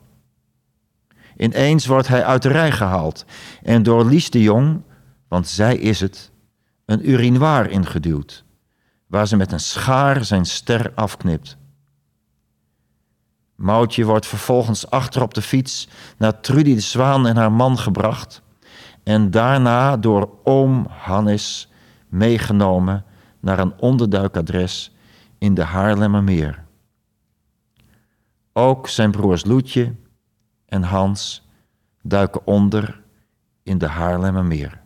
[1.37, 3.25] Ineens wordt hij uit de rij gehaald
[3.63, 4.83] en door Lies de Jong,
[5.29, 6.31] want zij is het,
[6.85, 8.45] een urinoir ingeduwd,
[9.07, 11.57] waar ze met een schaar zijn ster afknipt.
[13.55, 15.89] Moutje wordt vervolgens achter op de fiets
[16.19, 18.43] naar Trudy de Zwaan en haar man gebracht
[19.03, 21.71] en daarna door oom Hannes
[22.09, 23.05] meegenomen
[23.41, 24.93] naar een onderduikadres
[25.39, 26.65] in de Haarlemmermeer.
[28.53, 29.95] Ook zijn broers Loetje
[30.67, 31.47] en Hans
[32.03, 33.01] duiken onder
[33.63, 34.81] in de Haarlemmermeer.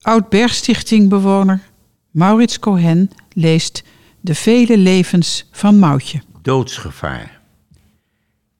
[0.00, 1.60] Oud-Bergstichting-bewoner
[2.10, 3.84] Maurits Cohen leest
[4.20, 6.22] De vele levens van Moutje.
[6.42, 7.40] Doodsgevaar.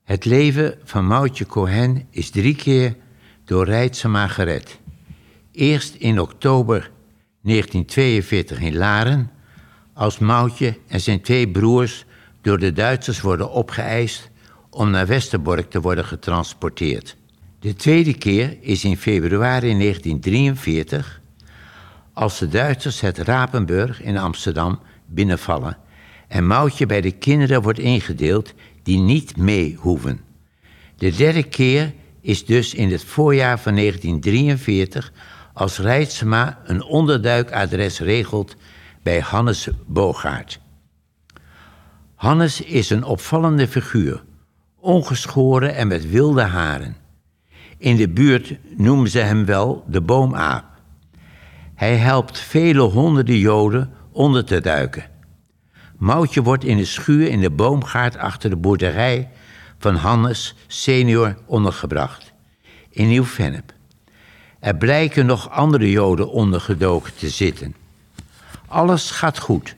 [0.03, 2.95] Het leven van Moutje Cohen is drie keer
[3.43, 4.79] door Rijtsema gered.
[5.51, 6.91] Eerst in oktober
[7.41, 9.31] 1942 in Laren,
[9.99, 12.05] als Moutje en zijn twee broers
[12.41, 14.29] door de Duitsers worden opgeëist
[14.69, 17.15] om naar Westerbork te worden getransporteerd.
[17.59, 21.21] De tweede keer is in februari 1943,
[22.13, 25.77] als de Duitsers het Rapenburg in Amsterdam binnenvallen
[26.27, 28.53] en Moutje bij de kinderen wordt ingedeeld
[28.83, 30.21] die niet mee hoeven.
[30.95, 35.11] De derde keer is dus in het voorjaar van 1943
[35.53, 38.55] als Rijtsema een onderduikadres regelt
[39.03, 40.59] bij Hannes Bogaert.
[42.15, 44.23] Hannes is een opvallende figuur,
[44.79, 46.95] ongeschoren en met wilde haren.
[47.77, 50.65] In de buurt noemen ze hem wel de boomaap.
[51.75, 55.05] Hij helpt vele honderden Joden onder te duiken.
[55.97, 59.29] Moutje wordt in de schuur in de boomgaard achter de boerderij
[59.77, 62.33] van Hannes senior ondergebracht,
[62.89, 63.73] in Nieuw-Vennep.
[64.59, 67.75] Er blijken nog andere Joden ondergedoken te zitten.
[68.69, 69.75] Alles gaat goed.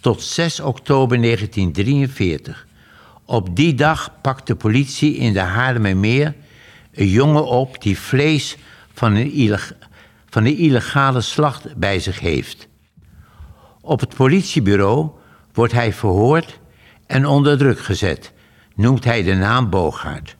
[0.00, 2.66] Tot 6 oktober 1943.
[3.24, 6.34] Op die dag pakt de politie in de Haarlemmermeer
[6.92, 8.56] een jongen op die vlees
[8.92, 9.58] van een,
[10.28, 12.68] van illegale slacht bij zich heeft.
[13.80, 15.10] Op het politiebureau
[15.52, 16.58] wordt hij verhoord
[17.06, 18.32] en onder druk gezet,
[18.74, 20.36] noemt hij de naam Bogaert.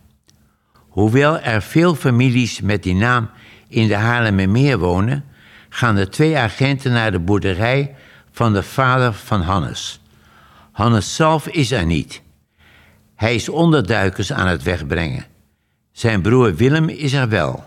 [0.74, 3.30] Hoewel er veel families met die naam
[3.68, 5.24] in de Haarlemmermeer wonen,
[5.68, 7.94] gaan de twee agenten naar de boerderij
[8.30, 10.00] van de vader van Hannes.
[10.72, 12.22] Hannes zelf is er niet.
[13.14, 15.26] Hij is onderduikers aan het wegbrengen.
[15.92, 17.64] Zijn broer Willem is er wel.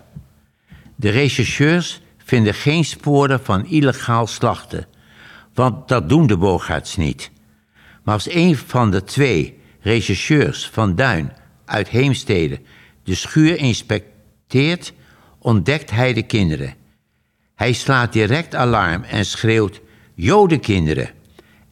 [0.96, 4.86] De rechercheurs vinden geen sporen van illegaal slachten,
[5.54, 7.32] want dat doen de Bogaerts niet.
[8.04, 11.34] Maar als een van de twee rechercheurs van Duin
[11.66, 12.60] uit Heemstede
[13.04, 14.94] de schuur inspecteert,
[15.40, 16.76] ontdekt hij de kinderen.
[17.62, 19.82] Hij slaat direct alarm en schreeuwt:
[20.14, 21.10] Jodenkinderen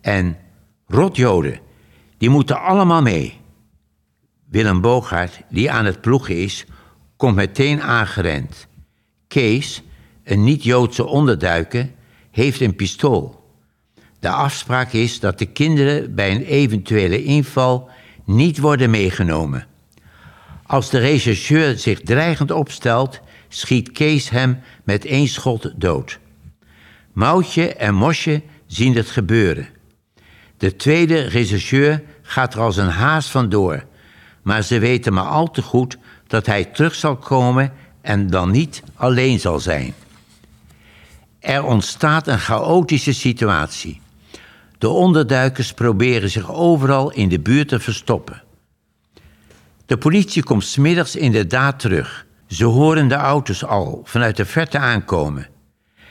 [0.01, 0.37] en
[0.87, 1.59] rotjoden,
[2.17, 3.39] die moeten allemaal mee.
[4.49, 6.65] Willem Bogaert, die aan het ploegen is,
[7.17, 8.67] komt meteen aangerend.
[9.27, 9.81] Kees,
[10.23, 11.89] een niet-Joodse onderduiker,
[12.31, 13.53] heeft een pistool.
[14.19, 17.89] De afspraak is dat de kinderen bij een eventuele inval
[18.25, 19.67] niet worden meegenomen.
[20.65, 26.19] Als de rechercheur zich dreigend opstelt, schiet Kees hem met één schot dood.
[27.13, 29.67] Moutje en Mosje zien het gebeuren.
[30.57, 33.85] De tweede rechercheur gaat er als een haas vandoor,
[34.41, 35.97] maar ze weten maar al te goed
[36.27, 39.93] dat hij terug zal komen en dan niet alleen zal zijn.
[41.39, 44.01] Er ontstaat een chaotische situatie.
[44.77, 48.43] De onderduikers proberen zich overal in de buurt te verstoppen.
[49.85, 55.47] De politie komt smiddags inderdaad terug, Ze horen de auto's al vanuit de verte aankomen.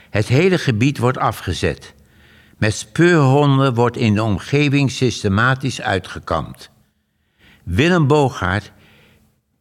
[0.09, 1.93] Het hele gebied wordt afgezet.
[2.57, 6.71] Met speurhonden wordt in de omgeving systematisch uitgekampt.
[7.63, 8.71] Willem Boogaard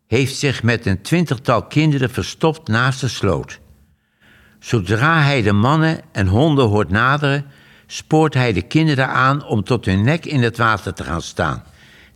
[0.07, 3.61] heeft zich met een twintigtal kinderen verstopt naast de sloot.
[4.59, 7.47] Zodra hij de mannen en honden hoort naderen,
[7.87, 11.65] spoort hij de kinderen aan om tot hun nek in het water te gaan staan,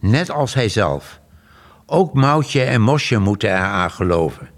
[0.00, 1.20] net als hij zelf.
[1.86, 4.50] Ook Moutje en Mosje moeten eraan geloven.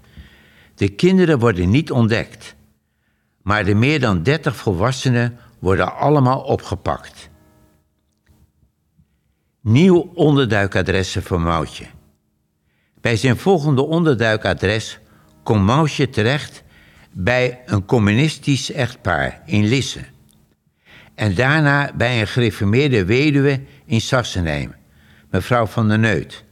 [0.75, 2.55] De kinderen worden niet ontdekt,
[3.41, 7.29] maar de meer dan dertig volwassenen worden allemaal opgepakt.
[9.61, 11.85] Nieuw onderduikadres voor Moutje.
[13.01, 14.99] Bij zijn volgende onderduikadres
[15.43, 16.63] komt Moutje terecht
[17.11, 19.99] bij een communistisch echtpaar in Lisse.
[21.15, 24.75] En daarna bij een gereformeerde weduwe in Sassenheim,
[25.29, 26.44] mevrouw van der Neut.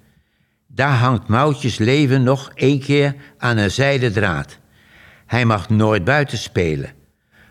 [0.76, 4.58] Daar hangt Moutjes leven nog één keer aan een zijden draad.
[5.26, 6.92] Hij mag nooit buiten spelen.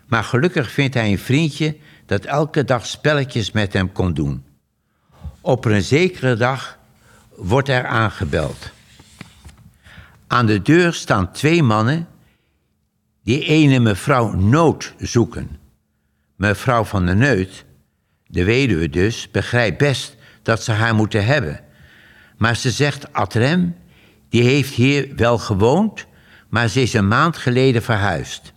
[0.07, 4.45] Maar gelukkig vindt hij een vriendje dat elke dag spelletjes met hem kon doen.
[5.41, 6.79] Op een zekere dag
[7.35, 8.71] wordt er aangebeld.
[10.27, 12.07] Aan de deur staan twee mannen
[13.23, 15.59] die ene mevrouw Nood zoeken.
[16.35, 17.65] Mevrouw van der Neut,
[18.27, 21.62] de weduwe dus, begrijpt best dat ze haar moeten hebben.
[22.43, 23.75] Maar ze zegt Adrem,
[24.29, 26.05] die heeft hier wel gewoond,
[26.49, 28.53] maar ze is een maand geleden verhuisd.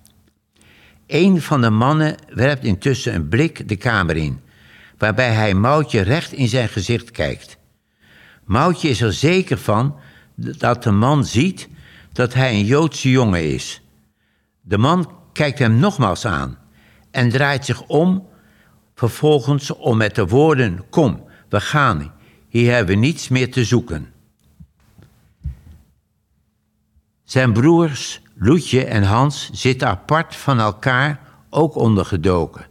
[1.07, 4.41] Een van de mannen werpt intussen een blik de kamer in,
[4.99, 7.59] waarbij hij Moutje recht in zijn gezicht kijkt.
[8.45, 9.97] Moutje is er zeker van
[10.35, 11.69] dat de man ziet
[12.13, 13.83] dat hij een Joodse jongen is.
[14.61, 16.59] De man kijkt hem nogmaals aan
[17.11, 18.29] en draait zich om,
[18.95, 22.15] vervolgens om met de woorden: Kom, we gaan,
[22.57, 24.13] hier hebben niets meer te zoeken.
[27.25, 31.21] Zijn broers Loetje en Hans zitten apart van elkaar,
[31.51, 32.67] ook ondergedoken.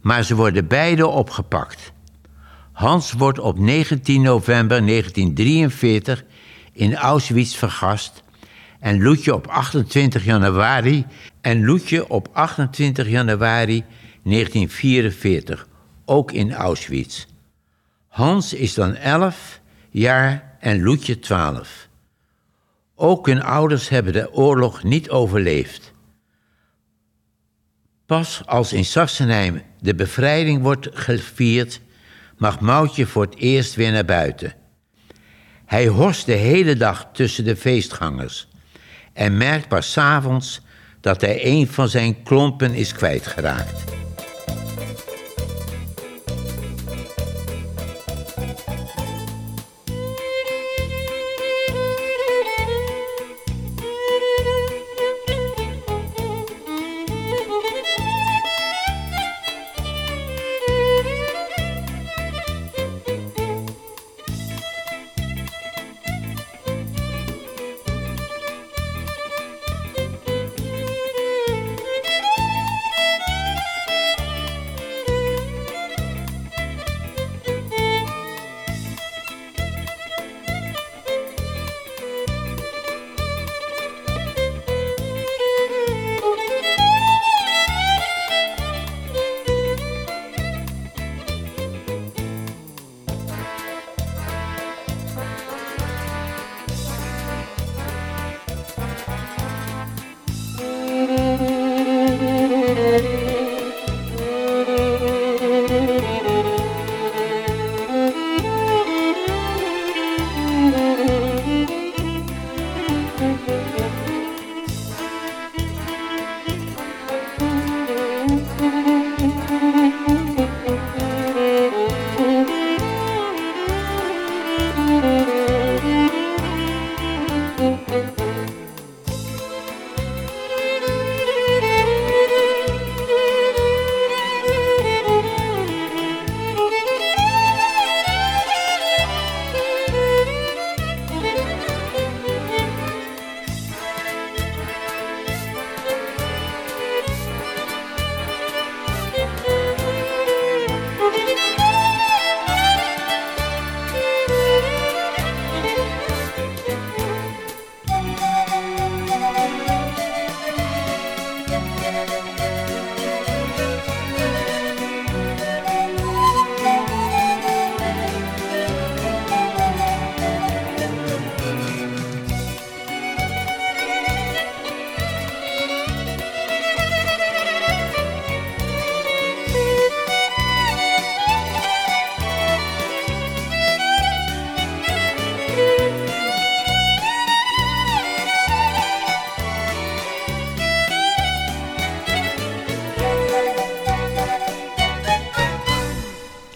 [0.00, 1.92] Maar ze worden beide opgepakt.
[2.72, 6.24] Hans wordt op 19 november 1943
[6.72, 8.22] in Auschwitz vergast
[8.80, 11.06] en Loetje op 28 januari
[11.40, 13.84] en Loetje op 28 januari
[14.22, 15.68] 1944,
[16.04, 17.26] ook in Auschwitz.
[18.10, 19.60] Hans is dan 11
[19.90, 21.88] jaar en Loetje 12.
[22.94, 25.92] Ook hun ouders hebben de oorlog niet overleefd.
[28.06, 31.80] Pas als in Sassenheim de bevrijding wordt gevierd,
[32.36, 34.54] mag Moutje voor het eerst weer naar buiten.
[35.66, 38.48] Hij horst de hele dag tussen de feestgangers
[39.12, 40.60] en merkt pas avonds
[41.00, 43.84] dat hij een van zijn klompen is kwijtgeraakt.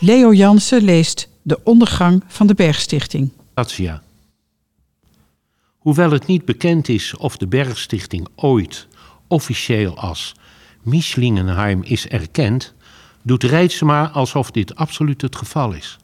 [0.04, 3.30] Leo Jansen leest De ondergang van de Bergstichting.
[3.54, 4.02] Razzia.
[5.78, 8.86] Hoewel het niet bekend is of de Bergstichting ooit
[9.28, 10.34] officieel als
[10.82, 12.74] Mischlingenheim is erkend,
[13.22, 15.98] doet Reitsema alsof dit absoluut het geval is.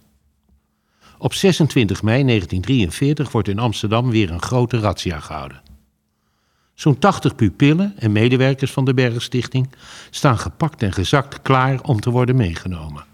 [1.18, 5.62] Op 26 mei 1943 wordt in Amsterdam weer een grote razzia gehouden.
[6.74, 9.70] Zo'n 80 pupillen en medewerkers van de Bergstichting
[10.10, 13.08] staan gepakt en gezakt klaar om te worden meegenomen.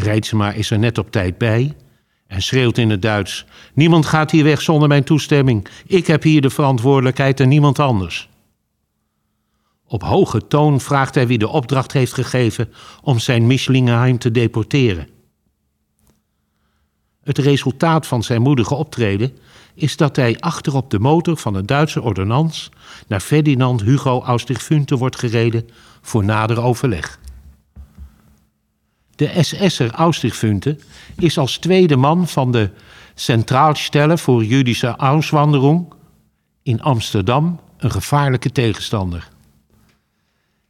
[0.00, 1.76] Reitsema is er net op tijd bij
[2.26, 3.44] en schreeuwt in het Duits:
[3.74, 5.68] Niemand gaat hier weg zonder mijn toestemming.
[5.86, 8.28] Ik heb hier de verantwoordelijkheid en niemand anders.
[9.86, 12.72] Op hoge toon vraagt hij wie de opdracht heeft gegeven
[13.02, 15.08] om zijn Michelingenheim te deporteren.
[17.22, 19.36] Het resultaat van zijn moedige optreden
[19.74, 22.70] is dat hij achterop de motor van een Duitse ordonnans
[23.06, 25.68] naar Ferdinand Hugo Austig-Funte wordt gereden
[26.00, 27.18] voor nader overleg.
[29.18, 30.78] De SS'er Austig-Funte
[31.16, 32.70] is als tweede man van de
[33.14, 35.92] Centraalstelle voor Jüdische Auswanderung
[36.62, 39.28] in Amsterdam een gevaarlijke tegenstander.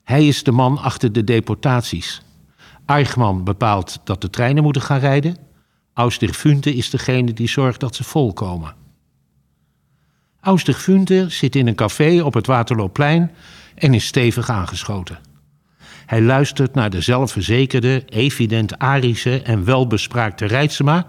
[0.02, 2.22] Hij is de man achter de deportaties.
[2.86, 5.36] Eichmann bepaalt dat de treinen moeten gaan rijden.
[5.94, 8.74] Austig-Funte is degene die zorgt dat ze volkomen.
[10.40, 13.30] Austig-Funte zit in een café op het Waterloopplein
[13.74, 15.27] en is stevig aangeschoten.
[16.08, 21.06] Hij luistert naar de zelfverzekerde, evident arische en welbespraakte Reitsema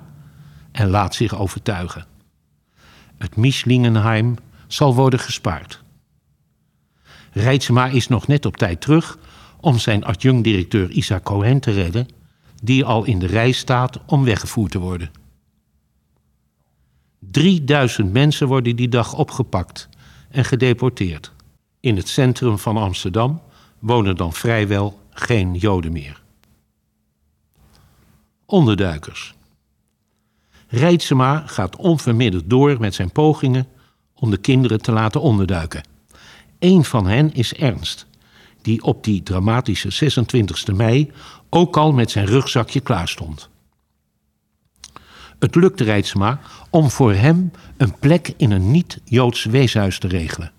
[0.72, 2.06] en laat zich overtuigen.
[3.18, 4.36] Het Mischlingenheim
[4.68, 5.84] zal worden gespaard.
[7.32, 9.18] Reitsema is nog net op tijd terug
[9.60, 12.08] om zijn adjunct-directeur Isaac Cohen te redden,
[12.64, 15.12] die al in de rij staat om weggevoerd te worden.
[17.20, 19.90] 3000 mensen worden die dag opgepakt
[20.30, 21.32] en gedeporteerd.
[21.80, 23.42] In het centrum van Amsterdam
[23.80, 26.22] wonen dan vrijwel geen Joden meer.
[28.46, 29.34] Onderduikers.
[30.68, 33.68] Reitsema gaat onverminderd door met zijn pogingen
[34.14, 35.84] om de kinderen te laten onderduiken.
[36.60, 38.08] Eén van hen is Ernst,
[38.62, 41.12] die op die dramatische 26 mei
[41.50, 43.50] ook al met zijn rugzakje klaar stond.
[45.40, 46.40] Het lukt Reitsma
[46.70, 50.52] om voor hem een plek in een niet-Joods weeshuis te regelen.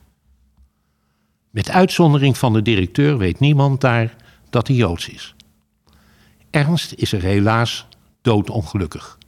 [1.50, 4.16] Met uitzondering van de directeur weet niemand daar
[4.50, 5.34] dat hij Joods is.
[6.50, 7.86] Ernst is er helaas
[8.22, 9.18] doodongelukkig.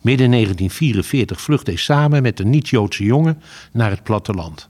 [0.00, 4.68] Midden 1944 vlucht hij samen met een niet-Joodse jongen naar het platteland.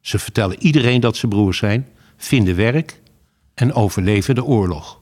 [0.00, 3.00] Ze vertellen iedereen dat ze broers zijn, vinden werk
[3.54, 5.00] en overleven de oorlog.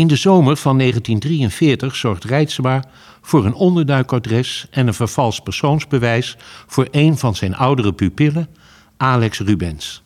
[0.00, 2.84] In de zomer van 1943 zorgt Reitsema
[3.20, 6.36] voor een onderduikadres en een vervals persoonsbewijs
[6.66, 8.48] voor een van zijn oudere pupillen,
[8.96, 10.02] Alex Rubens.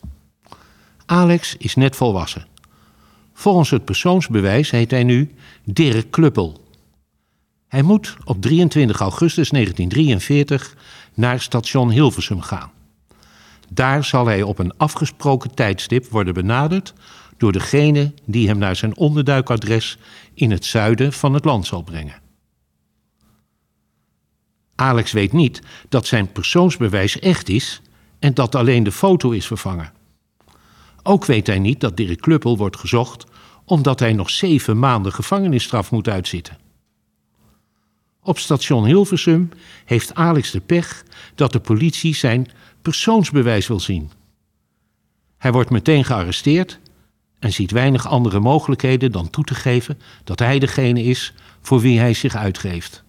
[1.05, 2.45] Alex is net volwassen.
[3.33, 6.63] Volgens het persoonsbewijs heet hij nu Dirk Kluppel.
[7.67, 10.75] Hij moet op 23 augustus 1943
[11.13, 12.71] naar station Hilversum gaan.
[13.69, 16.93] Daar zal hij op een afgesproken tijdstip worden benaderd
[17.37, 19.97] door degene die hem naar zijn onderduikadres
[20.33, 22.21] in het zuiden van het land zal brengen.
[24.75, 27.81] Alex weet niet dat zijn persoonsbewijs echt is
[28.19, 29.93] en dat alleen de foto is vervangen.
[31.03, 33.25] Ook weet hij niet dat Dirk Kluppel wordt gezocht
[33.65, 36.57] omdat hij nog zeven maanden gevangenisstraf moet uitzitten.
[38.21, 39.49] Op station Hilversum
[39.85, 41.03] heeft Alex de pech
[41.35, 42.47] dat de politie zijn
[42.81, 44.11] persoonsbewijs wil zien.
[45.37, 46.79] Hij wordt meteen gearresteerd
[47.45, 51.99] en ziet weinig andere mogelijkheden dan toe te geven dat hij degene is voor wie
[51.99, 53.03] hij zich uitgeeft.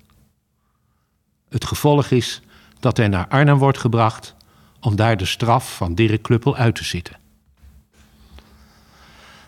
[1.49, 2.41] Het gevolg is
[2.81, 4.35] dat hij naar Arnhem wordt gebracht
[4.81, 7.17] om daar de straf van Dirk Kluppel uit te zitten.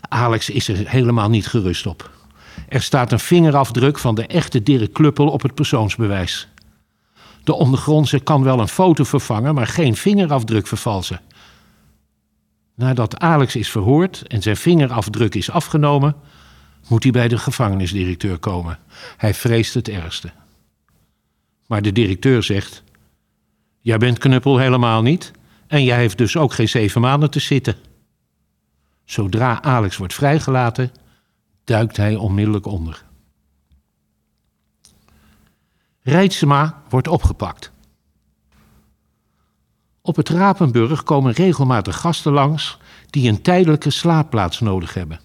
[0.01, 2.11] Alex is er helemaal niet gerust op.
[2.69, 6.47] Er staat een vingerafdruk van de echte Dirk Kluppel op het persoonsbewijs.
[7.43, 11.21] De ondergrondse kan wel een foto vervangen, maar geen vingerafdruk vervalsen.
[12.79, 16.15] Nadat Alex is verhoord en zijn vingerafdruk is afgenomen,
[16.87, 18.79] moet hij bij de gevangenisdirecteur komen.
[19.17, 20.31] Hij vreest het ergste.
[21.65, 22.83] Maar de directeur zegt:
[23.79, 25.31] Jij bent knuppel helemaal niet
[25.67, 27.75] en jij heeft dus ook geen zeven maanden te zitten.
[29.05, 30.91] Zodra Alex wordt vrijgelaten,
[31.63, 33.03] duikt hij onmiddellijk onder.
[36.01, 37.71] Reitsema wordt opgepakt.
[40.09, 42.77] Op het Rapenburg komen regelmatig gasten langs
[43.09, 45.19] die een tijdelijke slaapplaats nodig hebben.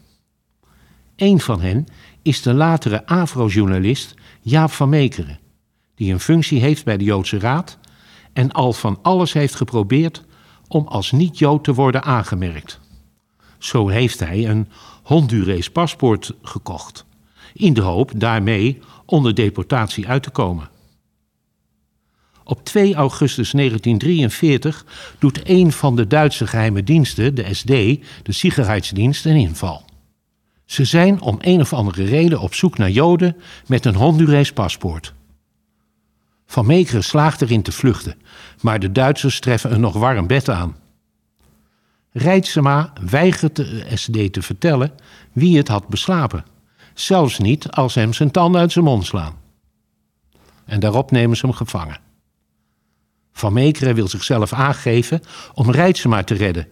[1.16, 1.86] Een van hen
[2.22, 5.38] is de latere Afro-journalist Jaap van Meekeren,
[5.94, 7.78] die een functie heeft bij de Joodse Raad
[8.32, 10.24] en al van alles heeft geprobeerd
[10.68, 12.80] om als niet-Jood te worden aangemerkt.
[13.58, 14.68] Zo heeft hij een
[15.02, 17.04] Hondurees paspoort gekocht,
[17.52, 20.72] in de hoop daarmee onder deportatie uit te komen.
[22.44, 24.84] Op 2 augustus 1943
[25.18, 27.68] doet een van de Duitse geheime diensten, de SD,
[28.22, 29.84] de Sicherheidsdienst, een inval.
[30.64, 35.14] Ze zijn om een of andere reden op zoek naar Joden met een Hondurees paspoort.
[36.46, 38.16] Van Meekeren slaagt erin te vluchten,
[38.60, 40.76] maar de Duitsers treffen een nog warm bed aan.
[42.12, 44.92] Rijtsema weigert de SD te vertellen
[45.32, 46.44] wie het had beslapen.
[46.94, 49.34] Zelfs niet als hem zijn tanden uit zijn mond slaan.
[50.64, 52.03] En daarop nemen ze hem gevangen.
[53.34, 55.20] Van Meekeren wil zichzelf aangeven
[55.54, 56.68] om Rijtsema te redden,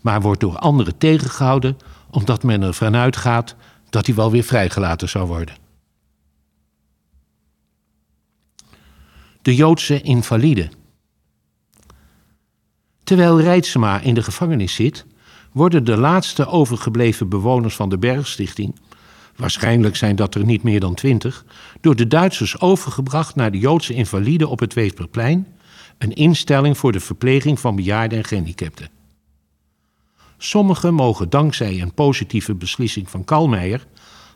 [0.00, 1.76] maar wordt door anderen tegengehouden
[2.10, 3.56] omdat men ervan uitgaat
[3.90, 5.54] dat hij wel weer vrijgelaten zou worden.
[9.42, 10.70] De Joodse invalide.
[13.04, 15.06] Terwijl Rijtsema in de gevangenis zit,
[15.52, 18.78] worden de laatste overgebleven bewoners van de Bergstichting,
[19.36, 21.44] waarschijnlijk zijn dat er niet meer dan twintig,
[21.80, 25.46] door de Duitsers overgebracht naar de Joodse invalide op het Weesperplein,
[26.02, 28.90] een instelling voor de verpleging van bejaarden en gehandicapten.
[30.38, 33.86] Sommigen mogen dankzij een positieve beslissing van Kalmeijer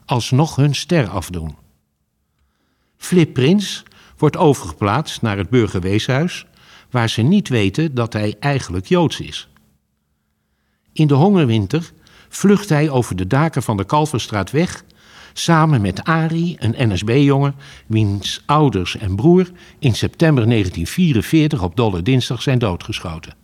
[0.04, 1.56] alsnog hun ster afdoen.
[2.96, 3.82] Flip Prins
[4.16, 6.46] wordt overgeplaatst naar het burgerweeshuis,
[6.90, 9.48] waar ze niet weten dat hij eigenlijk Joods is.
[10.92, 11.92] In de hongerwinter
[12.28, 14.84] vlucht hij over de daken van de Kalverstraat weg,
[15.38, 17.54] samen met Ari, een NSB-jongen,
[17.86, 23.34] wiens ouders en broer in september 1944 op Dolle Dinsdag zijn doodgeschoten.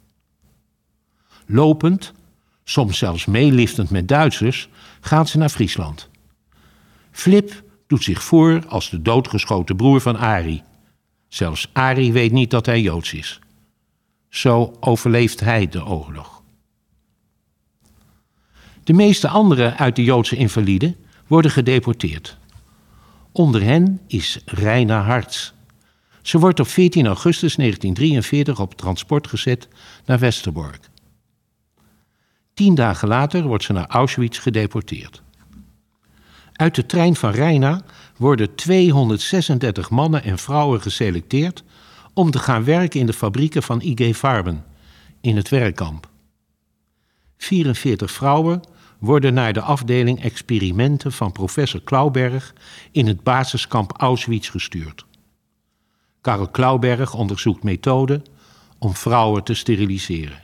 [1.46, 2.12] Lopend,
[2.64, 4.68] soms zelfs meeliftend met Duitsers,
[5.00, 6.08] gaan ze naar Friesland.
[7.10, 10.62] Flip doet zich voor als de doodgeschoten broer van Ari.
[11.28, 13.40] Zelfs Ari weet niet dat hij Joods is.
[14.28, 16.42] Zo overleeft hij de oorlog.
[18.84, 20.96] De meeste anderen uit de Joodse invaliden
[21.32, 22.36] worden gedeporteerd.
[23.32, 25.52] Onder hen is Reina Harts.
[26.22, 29.68] Ze wordt op 14 augustus 1943 op transport gezet
[30.06, 30.90] naar Westerbork.
[32.54, 35.22] Tien dagen later wordt ze naar Auschwitz gedeporteerd.
[36.52, 37.82] Uit de trein van Reina
[38.16, 41.64] worden 236 mannen en vrouwen geselecteerd
[42.14, 44.64] om te gaan werken in de fabrieken van IG Farben
[45.20, 46.08] in het werkkamp.
[47.36, 48.62] 44 vrouwen
[49.02, 52.54] worden naar de afdeling experimenten van professor Klauberg
[52.90, 55.04] in het basiskamp Auschwitz gestuurd.
[56.20, 58.24] Karel Klauberg onderzoekt methoden
[58.78, 60.40] om vrouwen te steriliseren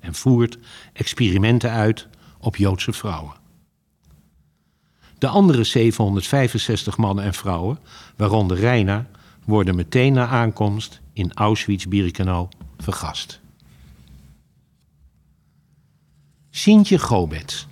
[0.00, 0.58] en voert
[0.92, 2.08] experimenten uit
[2.38, 3.34] op Joodse vrouwen.
[5.18, 7.78] De andere 765 mannen en vrouwen,
[8.16, 9.06] waaronder Reina,
[9.44, 13.40] worden meteen na aankomst in Auschwitz-Birkenau vergast.
[16.58, 17.66] Sintje Gobet.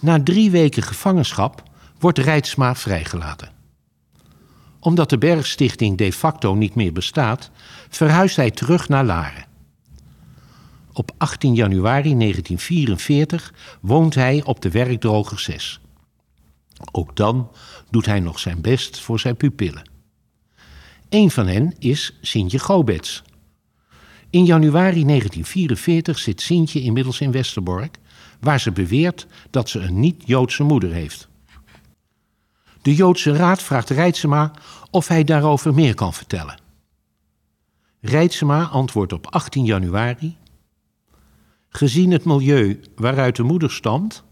[0.00, 1.62] Na drie weken gevangenschap
[1.98, 3.52] wordt Rijtsma vrijgelaten.
[4.80, 7.50] Omdat de Bergstichting de facto niet meer bestaat,
[7.88, 9.44] verhuist hij terug naar Laren.
[10.92, 15.80] Op 18 januari 1944 woont hij op de werkdroger 6.
[16.92, 17.50] Ook dan
[17.90, 19.90] doet hij nog zijn best voor zijn pupillen.
[21.08, 23.22] Een van hen is Sintje Gobets.
[24.34, 27.98] In januari 1944 zit Sintje inmiddels in Westerbork,
[28.40, 31.28] waar ze beweert dat ze een niet-Joodse moeder heeft.
[32.82, 34.52] De Joodse Raad vraagt Rijtsema
[34.90, 36.60] of hij daarover meer kan vertellen.
[38.00, 40.36] Rijtsema antwoordt op 18 januari
[41.68, 44.24] Gezien het milieu waaruit de moeder stamt,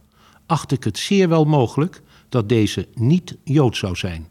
[0.47, 4.29] acht ik het zeer wel mogelijk dat deze niet Jood zou zijn,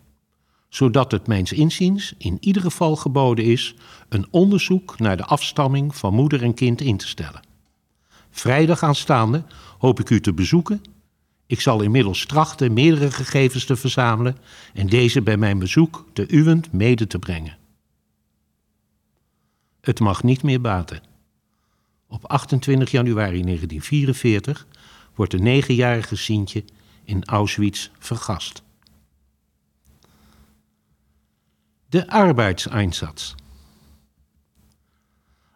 [0.72, 3.76] zodat het mijns inziens in ieder geval geboden is
[4.10, 7.42] een onderzoek naar de afstamming van moeder en kind in te stellen.
[8.30, 9.44] Vrijdag aanstaande
[9.78, 10.82] hoop ik u te bezoeken.
[11.46, 14.38] Ik zal inmiddels trachten meerdere gegevens te verzamelen
[14.74, 17.58] en deze bij mijn bezoek te uwend mede te brengen.
[19.82, 21.02] Het mag niet meer baten.
[22.08, 24.68] Op 28 januari 1944
[25.16, 26.64] wordt de negenjarige Sientje
[27.04, 28.64] in Auschwitz vergast.
[31.92, 33.36] De arbeidseinsatz.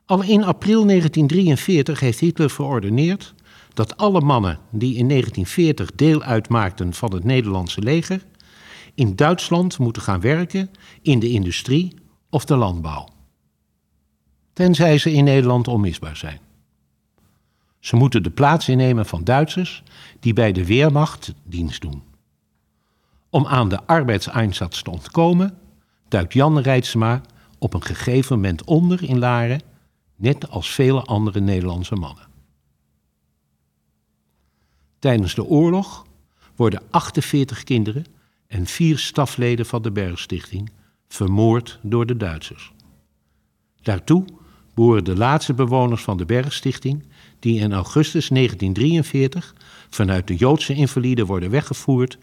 [0.05, 3.33] Al in april 1943 heeft Hitler verordeneerd
[3.73, 8.25] dat alle mannen die in 1940 deel uitmaakten van het Nederlandse leger
[8.93, 10.71] in Duitsland moeten gaan werken
[11.01, 11.95] in de industrie
[12.29, 13.07] of de landbouw.
[14.53, 16.39] Tenzij ze in Nederland onmisbaar zijn.
[17.79, 19.83] Ze moeten de plaats innemen van Duitsers
[20.19, 22.03] die bij de Weermacht dienst doen.
[23.29, 25.57] Om aan de arbeidseinsatz te ontkomen,
[26.15, 27.21] duikt Jan Rijtsema
[27.59, 29.61] op een gegeven moment onder in Laren,
[30.15, 32.27] net als vele andere Nederlandse mannen.
[34.99, 36.05] Tijdens de oorlog
[36.55, 38.05] worden 48 kinderen
[38.47, 40.69] en vier stafleden van de Bergstichting
[41.07, 42.71] vermoord door de Duitsers.
[43.81, 44.25] Daartoe
[44.73, 47.03] behoren de laatste bewoners van de Bergstichting,
[47.39, 49.55] die in augustus 1943
[49.89, 52.17] vanuit de Joodse invaliden worden weggevoerd,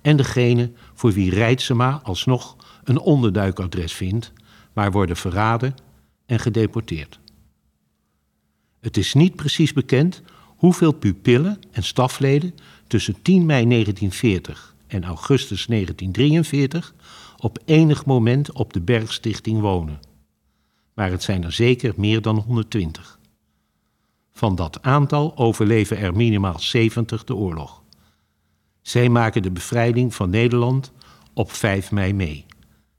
[0.00, 2.56] en degene voor wie Reitsema alsnog
[2.88, 4.32] een onderduikadres vindt,
[4.72, 5.74] maar worden verraden
[6.26, 7.20] en gedeporteerd.
[8.80, 10.22] Het is niet precies bekend
[10.56, 12.54] hoeveel pupillen en stafleden
[12.86, 16.94] tussen 10 mei 1940 en augustus 1943
[17.36, 20.00] op enig moment op de Bergstichting wonen.
[20.94, 23.18] Maar het zijn er zeker meer dan 120.
[24.32, 27.82] Van dat aantal overleven er minimaal 70 de oorlog.
[28.82, 30.92] Zij maken de bevrijding van Nederland
[31.34, 32.46] op 5 mei mee.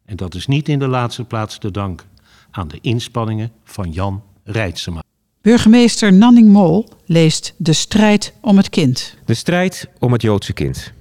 [0.10, 2.07] En dat is niet in de laatste plaats te danken
[2.52, 5.03] aan de inspanningen van Jan Rijtsema.
[5.41, 9.18] Burgemeester Nanning Mol leest De strijd om het kind.
[9.26, 10.94] De strijd om het Joodse kind.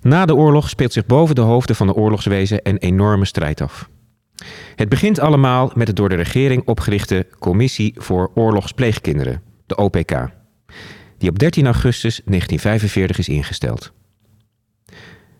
[0.00, 3.88] Na de oorlog speelt zich boven de hoofden van de oorlogswezen een enorme strijd af.
[4.76, 10.28] Het begint allemaal met de door de regering opgerichte Commissie voor Oorlogspleegkinderen, de OPK,
[11.18, 13.92] die op 13 augustus 1945 is ingesteld.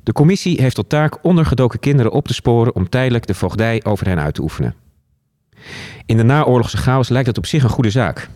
[0.06, 4.06] De commissie heeft tot taak ondergedoken kinderen op te sporen om tijdelijk de voogdij over
[4.06, 4.74] hen uit te oefenen.
[6.04, 8.28] In de naoorlogse chaos lijkt dat op zich een goede zaak.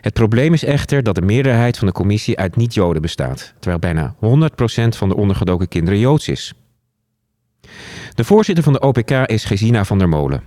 [0.00, 4.14] Het probleem is echter dat de meerderheid van de commissie uit niet-Joden bestaat, terwijl bijna
[4.14, 4.18] 100%
[4.88, 6.54] van de ondergedoken kinderen Joods is.
[8.14, 10.42] De voorzitter van de OPK is Gesina van der Molen.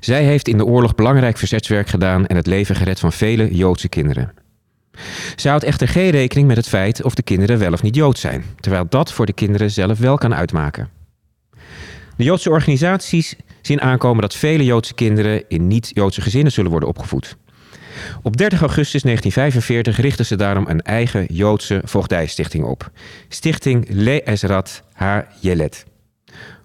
[0.00, 3.88] Zij heeft in de oorlog belangrijk verzetswerk gedaan en het leven gered van vele Joodse
[3.88, 4.32] kinderen.
[5.36, 8.18] Zij houdt echter geen rekening met het feit of de kinderen wel of niet Jood
[8.18, 10.88] zijn, terwijl dat voor de kinderen zelf wel kan uitmaken.
[12.16, 17.36] De Joodse organisaties zien aankomen dat vele Joodse kinderen in niet-Joodse gezinnen zullen worden opgevoed.
[18.22, 22.90] Op 30 augustus 1945 richten ze daarom een eigen Joodse voogdijstichting op.
[23.28, 25.84] Stichting Le Ezrat Ha Yelet.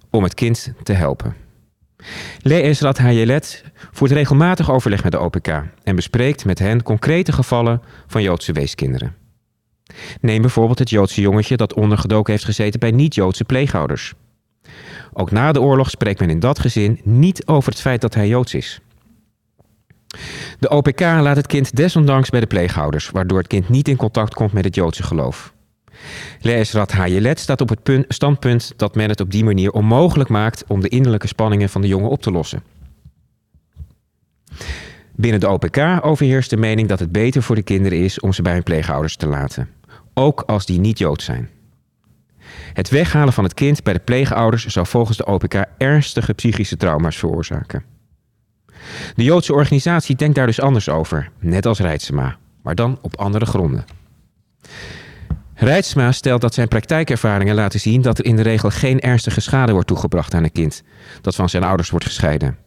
[0.10, 1.43] Om het kind te helpen.
[2.42, 5.48] Le Ezrat Ha Yelet voert regelmatig overleg met de OPK
[5.84, 9.16] en bespreekt met hen concrete gevallen van Joodse weeskinderen.
[10.22, 14.14] Neem bijvoorbeeld het Joodse jongetje dat ondergedoken heeft gezeten bij niet-Joodse pleegouders.
[15.14, 18.28] Ook na de oorlog spreekt men in dat gezin niet over het feit dat hij
[18.28, 18.80] Joods is.
[20.60, 24.34] De OPK laat het kind desondanks bij de pleegouders, waardoor het kind niet in contact
[24.34, 25.53] komt met het Joodse geloof.
[26.42, 30.64] Leesrat Hayelet staat op het punt, standpunt dat men het op die manier onmogelijk maakt
[30.68, 32.64] om de innerlijke spanningen van de jongen op te lossen.
[35.16, 38.42] Binnen de OPK overheerst de mening dat het beter voor de kinderen is om ze
[38.42, 39.70] bij hun pleegouders te laten,
[40.14, 41.50] ook als die niet Jood zijn.
[42.74, 47.18] Het weghalen van het kind bij de pleegouders zou volgens de OPK ernstige psychische trauma's
[47.18, 47.84] veroorzaken.
[49.16, 53.46] De Joodse organisatie denkt daar dus anders over, net als Rijtsema, maar dan op andere
[53.46, 53.86] gronden.
[55.64, 59.72] Rijtsma stelt dat zijn praktijkervaringen laten zien dat er in de regel geen ernstige schade
[59.72, 60.84] wordt toegebracht aan een kind
[61.22, 62.58] dat van zijn ouders wordt gescheiden.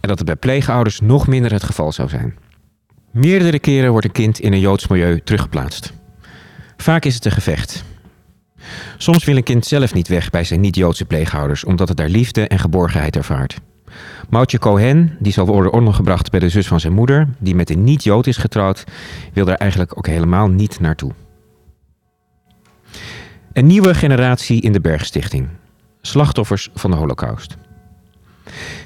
[0.00, 2.36] En dat het bij pleegouders nog minder het geval zou zijn.
[3.10, 5.92] Meerdere keren wordt een kind in een Joods milieu teruggeplaatst.
[6.76, 7.84] Vaak is het een gevecht.
[8.96, 12.48] Soms wil een kind zelf niet weg bij zijn niet-Joodse pleegouders, omdat het daar liefde
[12.48, 13.56] en geborgenheid ervaart.
[14.28, 17.84] Moutje Cohen, die zal worden ondergebracht bij de zus van zijn moeder, die met een
[17.84, 18.84] niet-Jood is getrouwd,
[19.32, 21.12] wil daar eigenlijk ook helemaal niet naartoe.
[23.58, 25.48] Een nieuwe generatie in de Bergstichting.
[26.00, 27.56] Slachtoffers van de Holocaust.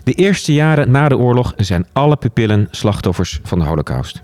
[0.04, 4.22] De eerste jaren na de oorlog zijn alle pupillen slachtoffers van de Holocaust.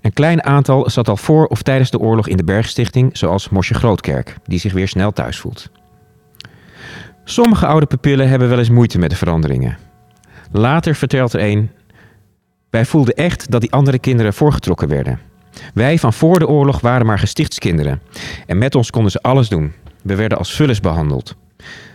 [0.00, 3.74] Een klein aantal zat al voor of tijdens de oorlog in de Bergstichting, zoals Mosje
[3.74, 5.70] Grootkerk, die zich weer snel thuis voelt.
[7.24, 9.78] Sommige oude pupillen hebben wel eens moeite met de veranderingen.
[10.52, 11.70] Later vertelt er een:
[12.70, 15.29] Wij voelden echt dat die andere kinderen voorgetrokken werden.
[15.74, 18.00] Wij van voor de oorlog waren maar gestichtskinderen.
[18.46, 19.72] En met ons konden ze alles doen.
[20.02, 21.36] We werden als vullers behandeld.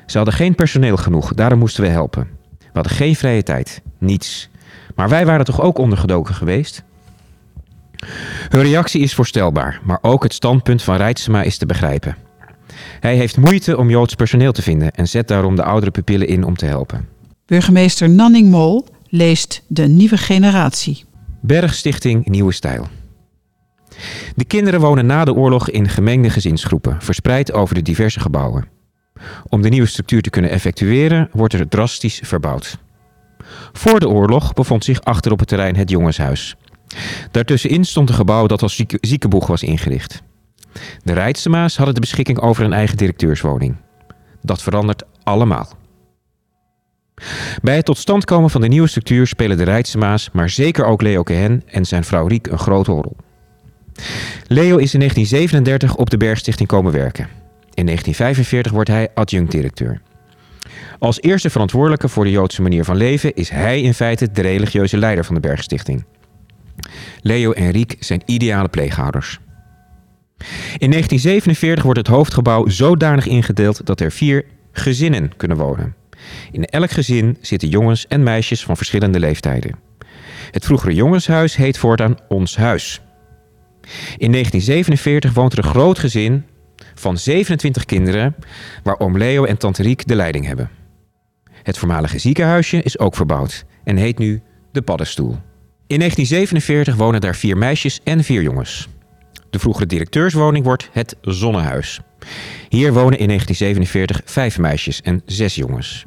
[0.05, 2.27] Ze hadden geen personeel genoeg, daarom moesten we helpen.
[2.59, 4.49] We hadden geen vrije tijd, niets.
[4.95, 6.83] Maar wij waren toch ook ondergedoken geweest?
[8.49, 12.15] Hun reactie is voorstelbaar, maar ook het standpunt van Rijtsema is te begrijpen.
[12.99, 16.43] Hij heeft moeite om Joods personeel te vinden en zet daarom de oudere pupillen in
[16.43, 17.07] om te helpen.
[17.45, 21.03] Burgemeester Nanning Mol leest De Nieuwe Generatie.
[21.41, 22.87] Bergstichting Nieuwe Stijl.
[24.35, 28.67] De kinderen wonen na de oorlog in gemengde gezinsgroepen, verspreid over de diverse gebouwen.
[29.49, 32.77] Om de nieuwe structuur te kunnen effectueren, wordt er drastisch verbouwd.
[33.73, 36.55] Voor de oorlog bevond zich achter op het terrein het jongenshuis.
[37.31, 40.21] Daartussenin stond een gebouw dat als zieke, ziekenboeg was ingericht.
[41.03, 43.75] De Rijtsema's hadden de beschikking over een eigen directeurswoning.
[44.41, 45.69] Dat verandert allemaal.
[47.61, 51.01] Bij het tot stand komen van de nieuwe structuur spelen de Rijtsema's, maar zeker ook
[51.01, 53.15] Leo Kehen en zijn vrouw Riek een grote rol.
[54.47, 57.27] Leo is in 1937 op de Bergstichting komen werken.
[57.73, 60.01] In 1945 wordt hij adjunct-directeur.
[60.99, 64.97] Als eerste verantwoordelijke voor de Joodse manier van leven is hij in feite de religieuze
[64.97, 66.05] leider van de Bergstichting.
[67.21, 69.39] Leo en Riek zijn ideale pleeghouders.
[70.77, 75.95] In 1947 wordt het hoofdgebouw zodanig ingedeeld dat er vier gezinnen kunnen wonen.
[76.51, 79.75] In elk gezin zitten jongens en meisjes van verschillende leeftijden.
[80.51, 83.01] Het vroegere jongenshuis heet voortaan Ons Huis.
[84.17, 86.43] In 1947 woont er een groot gezin
[86.95, 88.35] van 27 kinderen,
[88.83, 90.69] waar oom Leo en tante Riek de leiding hebben.
[91.63, 94.41] Het voormalige ziekenhuisje is ook verbouwd en heet nu
[94.71, 95.37] de Paddenstoel.
[95.87, 98.87] In 1947 wonen daar vier meisjes en vier jongens.
[99.49, 101.99] De vroegere directeurswoning wordt het Zonnehuis.
[102.69, 106.05] Hier wonen in 1947 vijf meisjes en zes jongens.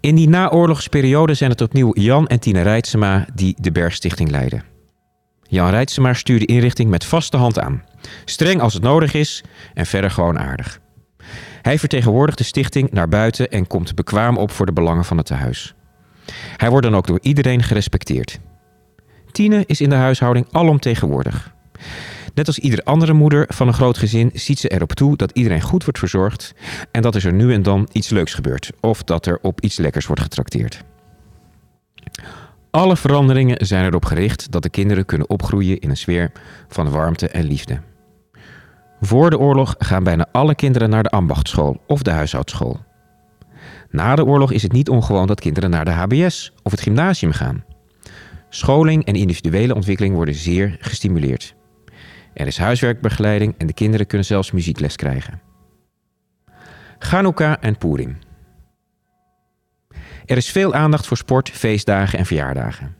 [0.00, 4.64] In die naoorlogsperiode zijn het opnieuw Jan en Tine Rijtsema die de Bergstichting leiden.
[5.50, 7.84] Jan Rijtsema stuurt de inrichting met vaste hand aan.
[8.24, 9.42] Streng als het nodig is
[9.74, 10.80] en verder gewoon aardig.
[11.62, 15.26] Hij vertegenwoordigt de stichting naar buiten en komt bekwaam op voor de belangen van het
[15.26, 15.74] tehuis.
[16.56, 18.38] Hij wordt dan ook door iedereen gerespecteerd.
[19.32, 21.54] Tine is in de huishouding alomtegenwoordig.
[22.34, 25.62] Net als iedere andere moeder van een groot gezin ziet ze erop toe dat iedereen
[25.62, 26.54] goed wordt verzorgd
[26.90, 30.06] en dat er nu en dan iets leuks gebeurt of dat er op iets lekkers
[30.06, 30.84] wordt getrakteerd.
[32.70, 36.32] Alle veranderingen zijn erop gericht dat de kinderen kunnen opgroeien in een sfeer
[36.68, 37.80] van warmte en liefde.
[39.00, 42.80] Voor de oorlog gaan bijna alle kinderen naar de ambachtschool of de huishoudschool.
[43.90, 47.32] Na de oorlog is het niet ongewoon dat kinderen naar de HBS of het gymnasium
[47.32, 47.64] gaan.
[48.48, 51.54] Scholing en individuele ontwikkeling worden zeer gestimuleerd.
[52.34, 55.40] Er is huiswerkbegeleiding en de kinderen kunnen zelfs muziekles krijgen.
[56.98, 58.18] Chanukka en Purim.
[60.30, 62.96] Er is veel aandacht voor sport, feestdagen en verjaardagen.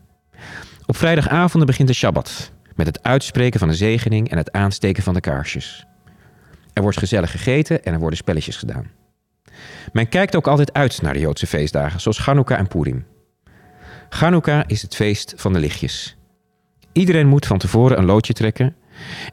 [0.86, 5.14] Op vrijdagavonden begint de Shabbat met het uitspreken van de zegening en het aansteken van
[5.14, 5.86] de kaarsjes.
[6.72, 8.90] Er wordt gezellig gegeten en er worden spelletjes gedaan.
[9.92, 13.06] Men kijkt ook altijd uit naar de Joodse feestdagen, zoals Chanukka en Purim.
[14.08, 16.16] Chanukka is het feest van de lichtjes.
[16.92, 18.76] Iedereen moet van tevoren een loodje trekken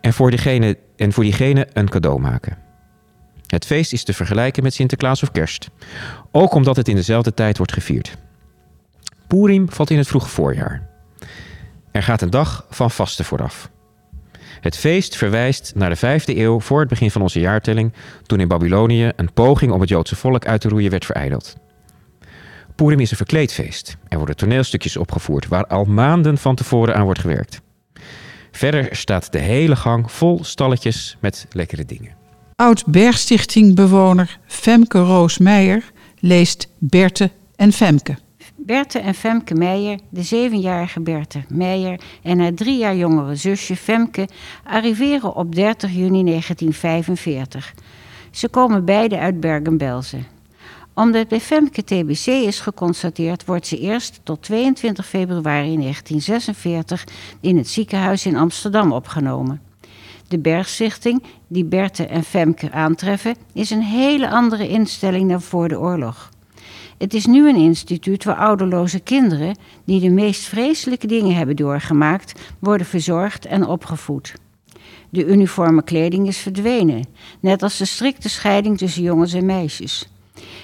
[0.01, 2.66] en voor, diegene, en voor diegene een cadeau maken.
[3.47, 5.69] Het feest is te vergelijken met Sinterklaas of Kerst,
[6.31, 8.17] ook omdat het in dezelfde tijd wordt gevierd.
[9.27, 10.89] Purim valt in het vroege voorjaar.
[11.91, 13.69] Er gaat een dag van vasten vooraf.
[14.61, 17.93] Het feest verwijst naar de vijfde eeuw voor het begin van onze jaartelling,
[18.25, 21.55] toen in Babylonië een poging om het Joodse volk uit te roeien werd verijdeld.
[22.75, 23.97] Purim is een verkleedfeest.
[24.07, 27.61] Er worden toneelstukjes opgevoerd waar al maanden van tevoren aan wordt gewerkt.
[28.51, 32.16] Verder staat de hele gang vol stalletjes met lekkere dingen.
[32.59, 38.17] Oud-Bergstichting-bewoner Femke Roos Meijer leest Berthe en Femke.
[38.55, 44.27] Berthe en Femke Meijer, de zevenjarige Berthe Meijer en haar drie jaar jongere zusje Femke
[44.63, 47.73] arriveren op 30 juni 1945.
[48.31, 50.25] Ze komen beide uit Bergen-Belsen.
[50.93, 57.07] Omdat bij Femke TBC is geconstateerd, wordt ze eerst tot 22 februari 1946
[57.41, 59.66] in het ziekenhuis in Amsterdam opgenomen.
[60.27, 65.79] De Bergstichting, die Berthe en Femke aantreffen, is een hele andere instelling dan voor de
[65.79, 66.29] oorlog.
[66.97, 72.39] Het is nu een instituut waar ouderloze kinderen, die de meest vreselijke dingen hebben doorgemaakt,
[72.59, 74.33] worden verzorgd en opgevoed.
[75.09, 77.05] De uniforme kleding is verdwenen,
[77.39, 80.09] net als de strikte scheiding tussen jongens en meisjes.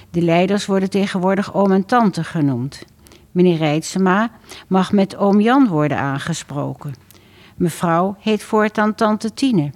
[0.10, 2.86] De leiders worden tegenwoordig oom en tante genoemd.
[3.32, 4.32] Meneer Rijtsema
[4.68, 6.94] mag met oom Jan worden aangesproken.
[7.58, 9.72] Mevrouw heet voortaan tante Tine.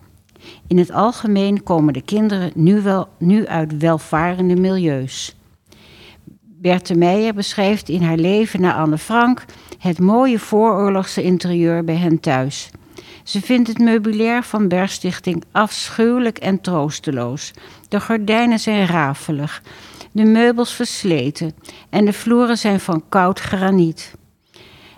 [0.67, 5.35] In het algemeen komen de kinderen nu, wel, nu uit welvarende milieus.
[6.61, 9.45] Berthe Meijer beschrijft in haar leven naar Anne Frank
[9.77, 12.69] het mooie vooroorlogse interieur bij hen thuis.
[13.23, 17.53] Ze vindt het meubilair van Bergstichting afschuwelijk en troosteloos.
[17.87, 19.63] De gordijnen zijn rafelig,
[20.11, 21.55] de meubels versleten
[21.89, 24.16] en de vloeren zijn van koud graniet.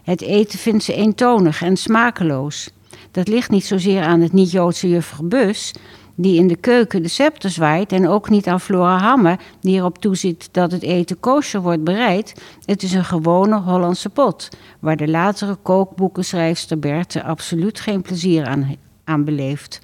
[0.10, 2.70] Het eten vindt ze eentonig en smakeloos.
[3.12, 5.74] Dat ligt niet zozeer aan het niet-Joodse juffrouw Bus,
[6.16, 9.98] die in de keuken de scepter zwaait, en ook niet aan Flora Hamme, die erop
[9.98, 12.42] toeziet dat het eten kosher wordt bereid.
[12.66, 14.50] Het is een gewone Hollandse pot,
[14.80, 19.82] waar de latere kookboekenschrijfster Berthe absoluut geen plezier aan, aan beleeft.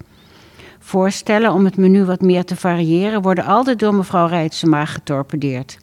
[0.79, 5.77] Voorstellen om het menu wat meer te variëren worden altijd door mevrouw Rijtsema getorpedeerd.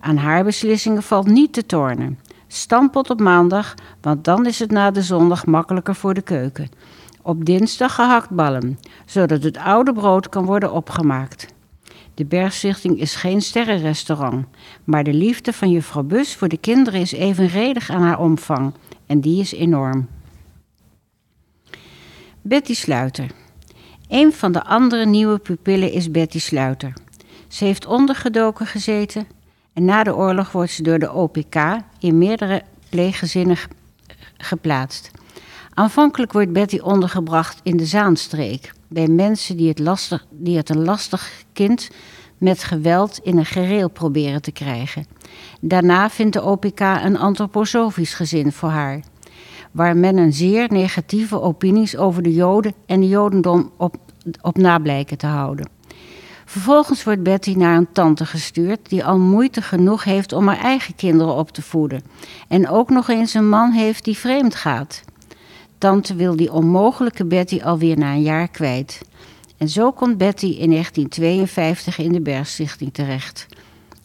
[0.00, 2.18] Aan haar beslissingen valt niet te tornen.
[2.56, 6.68] Stampot op maandag, want dan is het na de zondag makkelijker voor de keuken.
[7.22, 11.54] Op dinsdag gehaktballen, zodat het oude brood kan worden opgemaakt.
[12.14, 14.46] De Bergstichting is geen sterrenrestaurant,
[14.84, 18.72] maar de liefde van juffrouw Bus voor de kinderen is evenredig aan haar omvang
[19.06, 20.08] en die is enorm.
[22.42, 23.30] Betty Sluiter.
[24.08, 26.92] Een van de andere nieuwe pupillen is Betty Sluiter.
[27.48, 29.26] Ze heeft ondergedoken gezeten
[29.76, 31.56] en na de oorlog wordt ze door de OPK
[31.98, 33.68] in meerdere pleeggezinnen ge-
[34.36, 35.10] geplaatst.
[35.74, 40.84] Aanvankelijk wordt Betty ondergebracht in de Zaanstreek, bij mensen die het, lastig, die het een
[40.84, 41.90] lastig kind
[42.38, 45.06] met geweld in een gereel proberen te krijgen.
[45.60, 49.00] Daarna vindt de OPK een antroposofisch gezin voor haar,
[49.70, 53.96] waar men een zeer negatieve opinies over de Joden en de Jodendom op,
[54.40, 54.56] op
[55.16, 55.75] te houden.
[56.48, 60.94] Vervolgens wordt Betty naar een tante gestuurd die al moeite genoeg heeft om haar eigen
[60.94, 62.02] kinderen op te voeden.
[62.48, 65.02] En ook nog eens een man heeft die vreemd gaat.
[65.78, 69.00] Tante wil die onmogelijke Betty alweer na een jaar kwijt.
[69.56, 73.46] En zo komt Betty in 1952 in de Bergstichting terecht.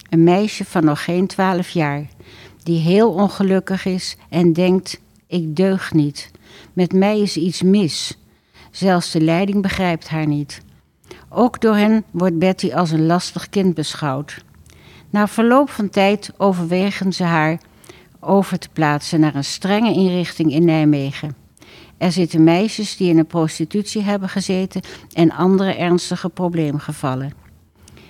[0.09, 2.07] Een meisje van nog geen twaalf jaar,
[2.63, 6.31] die heel ongelukkig is en denkt: ik deug niet.
[6.73, 8.17] Met mij is iets mis.
[8.71, 10.61] Zelfs de leiding begrijpt haar niet.
[11.33, 14.43] Ook door hen wordt Betty als een lastig kind beschouwd.
[15.09, 17.59] Na verloop van tijd overwegen ze haar
[18.19, 21.35] over te plaatsen naar een strenge inrichting in Nijmegen.
[21.97, 24.81] Er zitten meisjes die in de prostitutie hebben gezeten
[25.13, 27.33] en andere ernstige probleemgevallen.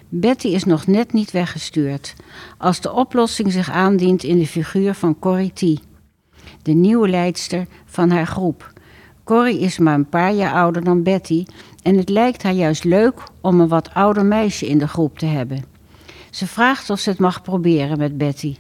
[0.10, 2.14] Betty is nog net niet weggestuurd,
[2.58, 5.82] als de oplossing zich aandient in de figuur van Corrie T.,
[6.62, 8.74] de nieuwe leidster van haar groep.
[9.24, 11.46] Corrie is maar een paar jaar ouder dan Betty
[11.82, 15.26] en het lijkt haar juist leuk om een wat ouder meisje in de groep te
[15.26, 15.64] hebben.
[16.30, 18.56] Ze vraagt of ze het mag proberen met Betty.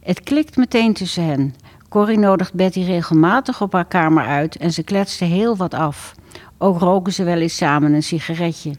[0.00, 1.54] Het klikt meteen tussen hen.
[1.88, 6.14] Corrie nodigt Betty regelmatig op haar kamer uit en ze kletste heel wat af.
[6.58, 8.72] Ook roken ze wel eens samen een sigaretje.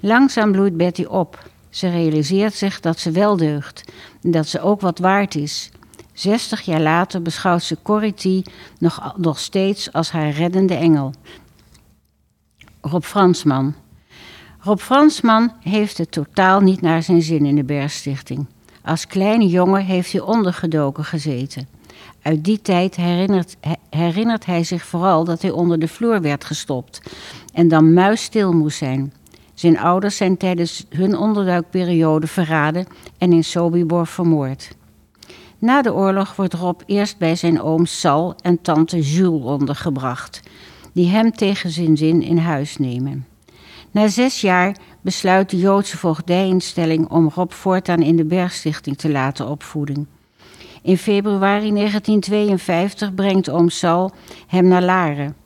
[0.00, 1.50] Langzaam bloeit Betty op.
[1.70, 5.70] Ze realiseert zich dat ze wel deugt en dat ze ook wat waard is.
[6.12, 8.44] Zestig jaar later beschouwt ze Corrie
[8.78, 11.12] nog, nog steeds als haar reddende engel.
[12.84, 13.74] Rob Fransman.
[14.58, 18.46] Rob Fransman heeft het totaal niet naar zijn zin in de Bergstichting.
[18.84, 21.68] Als kleine jongen heeft hij ondergedoken gezeten.
[22.22, 23.56] Uit die tijd herinnert,
[23.90, 27.00] herinnert hij zich vooral dat hij onder de vloer werd gestopt
[27.54, 29.12] en dan muisstil moest zijn.
[29.54, 32.86] Zijn ouders zijn tijdens hun onderduikperiode verraden
[33.18, 34.70] en in Sobibor vermoord.
[35.58, 40.42] Na de oorlog wordt Rob eerst bij zijn oom Sal en tante Jules ondergebracht,
[40.92, 43.26] die hem tegen zijn zin in huis nemen.
[43.90, 49.48] Na zes jaar besluit de Joodse voogdijinstelling om Rob voortaan in de Bergstichting te laten
[49.48, 50.08] opvoeden.
[50.82, 54.12] In februari 1952 brengt oom Sal
[54.46, 55.36] hem naar Laren.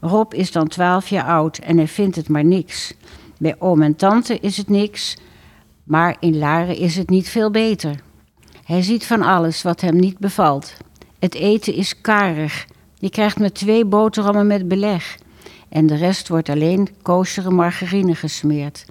[0.00, 2.94] Rob is dan 12 jaar oud en hij vindt het maar niks.
[3.38, 5.16] Bij oom en tante is het niks,
[5.84, 8.00] maar in Laren is het niet veel beter.
[8.64, 10.74] Hij ziet van alles wat hem niet bevalt.
[11.18, 12.66] Het eten is karig.
[13.02, 15.18] Je krijgt maar twee boterhammen met beleg.
[15.68, 18.84] En de rest wordt alleen koosere margarine gesmeerd.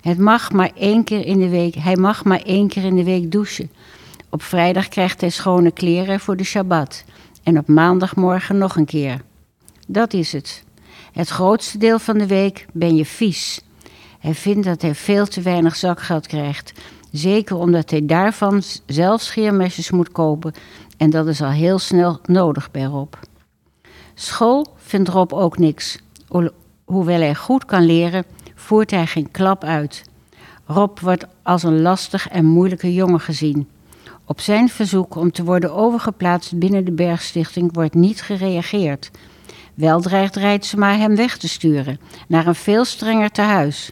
[0.00, 3.04] Het mag maar één keer in de week, hij mag maar één keer in de
[3.04, 3.70] week douchen.
[4.30, 7.04] Op vrijdag krijgt hij schone kleren voor de Shabbat.
[7.42, 9.20] En op maandagmorgen nog een keer.
[9.86, 10.64] Dat is het.
[11.12, 13.60] Het grootste deel van de week ben je vies.
[14.18, 16.72] Hij vindt dat hij veel te weinig zakgeld krijgt.
[17.12, 20.54] Zeker omdat hij daarvan zelf scheermesjes moet kopen.
[20.96, 23.14] En dat is al heel snel nodig bij Rob.
[24.14, 25.98] School vindt Rob ook niks.
[26.84, 28.24] Hoewel hij goed kan leren,
[28.54, 30.04] voert hij geen klap uit.
[30.66, 33.68] Rob wordt als een lastig en moeilijke jongen gezien.
[34.24, 39.10] Op zijn verzoek om te worden overgeplaatst binnen de Bergstichting wordt niet gereageerd.
[39.74, 43.90] Wel dreigt Rijtsema hem weg te sturen, naar een veel strenger tehuis.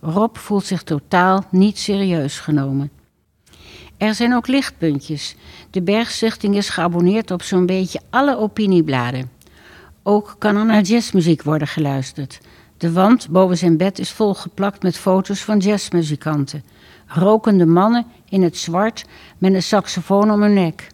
[0.00, 2.90] Rob voelt zich totaal niet serieus genomen.
[3.96, 5.34] Er zijn ook lichtpuntjes.
[5.70, 9.30] De Bergstichting is geabonneerd op zo'n beetje alle opiniebladen.
[10.02, 12.40] Ook kan er naar jazzmuziek worden geluisterd.
[12.76, 16.64] De wand boven zijn bed is volgeplakt met foto's van jazzmuzikanten.
[17.06, 19.04] Rokende mannen in het zwart
[19.38, 20.86] met een saxofoon om hun nek.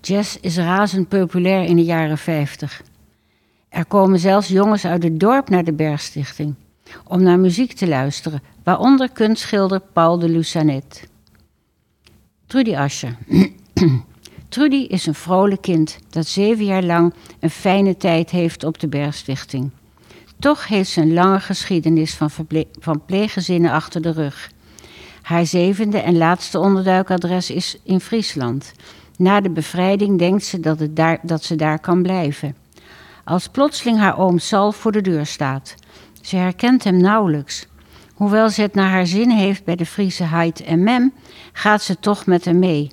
[0.00, 2.82] Jazz is razend populair in de jaren 50.
[3.68, 6.54] Er komen zelfs jongens uit het dorp naar de Bergstichting
[7.06, 11.08] om naar muziek te luisteren, waaronder kunstschilder Paul de Lucanet.
[12.46, 13.16] Trudy Ascher.
[14.48, 18.88] Trudy is een vrolijk kind dat zeven jaar lang een fijne tijd heeft op de
[18.88, 19.70] Bergstichting.
[20.38, 22.30] Toch heeft ze een lange geschiedenis van,
[22.80, 24.50] van pleeggezinnen achter de rug.
[25.22, 28.72] Haar zevende en laatste onderduikadres is in Friesland.
[29.16, 32.56] Na de bevrijding denkt ze dat, het daar, dat ze daar kan blijven.
[33.24, 35.74] Als plotseling haar oom Sal voor de deur staat.
[36.20, 37.66] Ze herkent hem nauwelijks.
[38.16, 41.12] Hoewel ze het naar haar zin heeft bij de Friese Heid en Mem,
[41.52, 42.90] gaat ze toch met hem mee.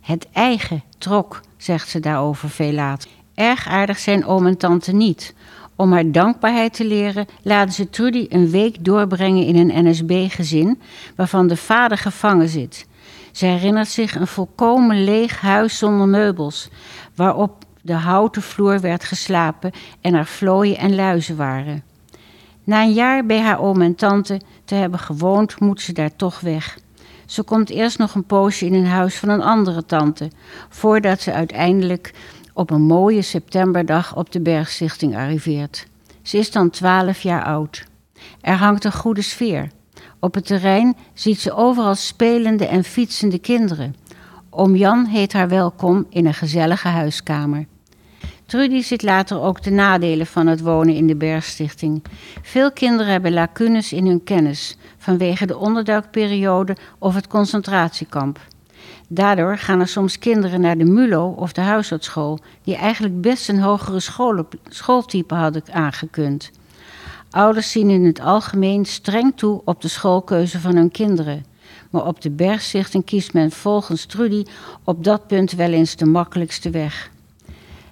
[0.00, 3.10] Het eigen trok, zegt ze daarover veel later.
[3.34, 5.34] Erg aardig zijn oom en tante niet.
[5.76, 10.80] Om haar dankbaarheid te leren, laten ze Trudy een week doorbrengen in een NSB-gezin
[11.16, 12.86] waarvan de vader gevangen zit.
[13.32, 16.68] Ze herinnert zich een volkomen leeg huis zonder meubels,
[17.14, 21.82] waarop de houten vloer werd geslapen en er vlooien en luizen waren.
[22.66, 26.40] Na een jaar bij haar oom en tante te hebben gewoond, moet ze daar toch
[26.40, 26.78] weg.
[27.26, 30.30] Ze komt eerst nog een poosje in een huis van een andere tante,
[30.68, 32.14] voordat ze uiteindelijk
[32.52, 35.86] op een mooie septemberdag op de Bergstichting arriveert.
[36.22, 37.84] Ze is dan twaalf jaar oud.
[38.40, 39.70] Er hangt een goede sfeer.
[40.20, 43.94] Op het terrein ziet ze overal spelende en fietsende kinderen.
[44.50, 47.66] Oom Jan heet haar welkom in een gezellige huiskamer.
[48.46, 52.04] Trudy ziet later ook de nadelen van het wonen in de Bergstichting.
[52.42, 58.40] Veel kinderen hebben lacunes in hun kennis vanwege de onderduikperiode of het concentratiekamp.
[59.08, 63.60] Daardoor gaan er soms kinderen naar de MULO of de huisartsschool, die eigenlijk best een
[63.60, 66.50] hogere school, schooltype hadden aangekund.
[67.30, 71.44] Ouders zien in het algemeen streng toe op de schoolkeuze van hun kinderen.
[71.90, 74.44] Maar op de Bergstichting kiest men volgens Trudy
[74.84, 77.14] op dat punt wel eens de makkelijkste weg.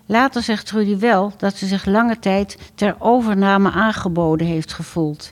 [0.06, 5.30] Later zegt Trudy wel dat ze zich lange tijd ter overname aangeboden heeft gevoeld.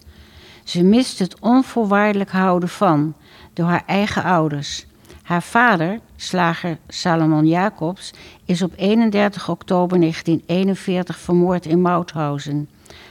[0.65, 3.15] Ze mist het onvoorwaardelijk houden van,
[3.53, 4.87] door haar eigen ouders.
[5.23, 8.11] Haar vader, slager Salomon Jacobs,
[8.45, 12.69] is op 31 oktober 1941 vermoord in Mauthausen.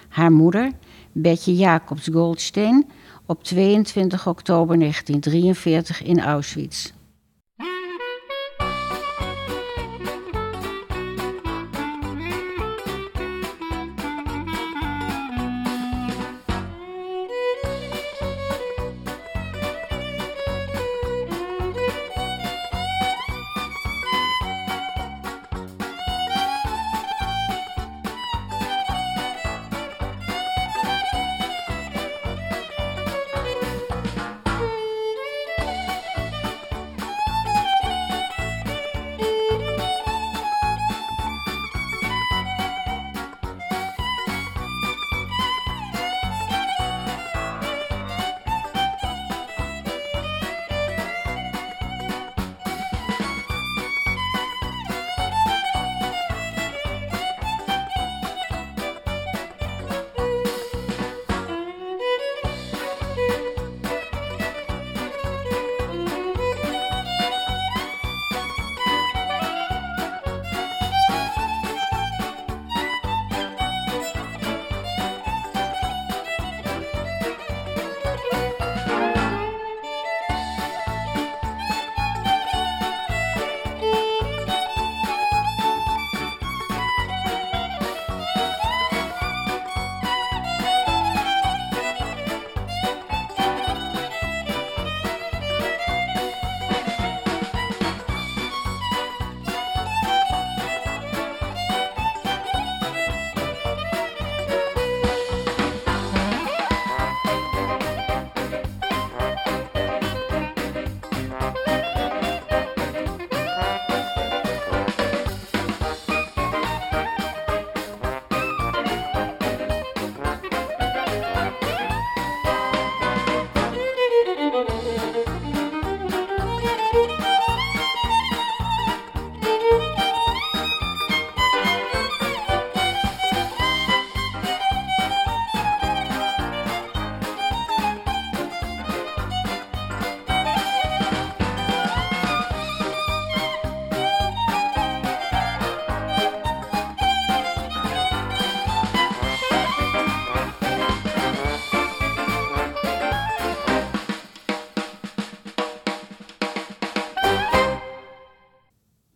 [0.09, 0.71] Haar moeder,
[1.11, 2.89] Betje Jacobs Goldstein,
[3.25, 6.91] op 22 oktober 1943 in Auschwitz.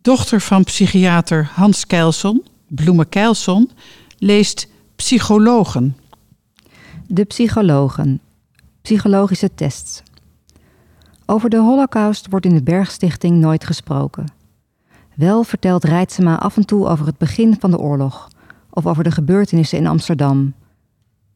[0.06, 3.72] Dochter van psychiater Hans Keilson, Bloemen Keilson,
[4.18, 5.98] leest Psychologen.
[7.08, 8.20] De psychologen.
[8.82, 10.04] Psychologische tests.
[11.26, 14.26] Over de holocaust wordt in de Bergstichting nooit gesproken.
[15.16, 18.28] Wel vertelt Reitsema af en toe over het begin van de oorlog
[18.70, 20.54] of over de gebeurtenissen in Amsterdam.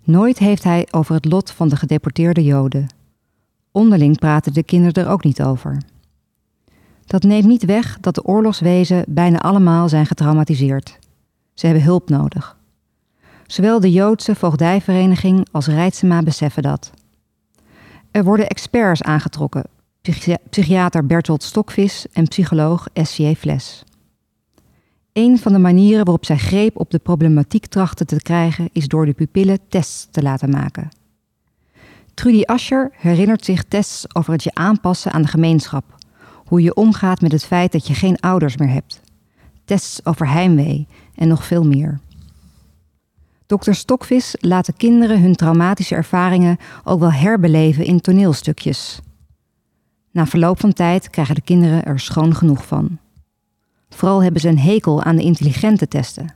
[0.03, 2.87] Nooit heeft hij over het lot van de gedeporteerde Joden.
[3.71, 5.77] Onderling praten de kinderen er ook niet over.
[7.09, 10.99] Dat neemt niet weg dat de oorlogswezen bijna allemaal zijn getraumatiseerd.
[11.53, 12.57] Ze hebben hulp nodig.
[13.47, 16.91] Zowel de Joodse voogdijvereniging als Reitsema beseffen dat.
[18.11, 19.63] Er worden experts aangetrokken,
[20.49, 23.33] psychiater Bertolt Stokvis en psycholoog S.J.
[23.35, 23.83] Fles.
[25.13, 29.05] Een van de manieren waarop zij greep op de problematiek trachtte te krijgen is door
[29.05, 30.89] de pupillen tests te laten maken.
[32.13, 35.97] Trudy Ascher herinnert zich tests over het je aanpassen aan de gemeenschap,
[36.49, 39.01] hoe je omgaat met het feit dat je geen ouders meer hebt,
[39.65, 41.99] tests over heimwee en nog veel meer.
[43.45, 43.71] Dr.
[43.71, 48.99] Stokvis laat de kinderen hun traumatische ervaringen ook wel herbeleven in toneelstukjes.
[50.11, 52.97] Na verloop van tijd krijgen de kinderen er schoon genoeg van.
[53.89, 56.35] Vooral hebben ze een hekel aan de intelligente testen.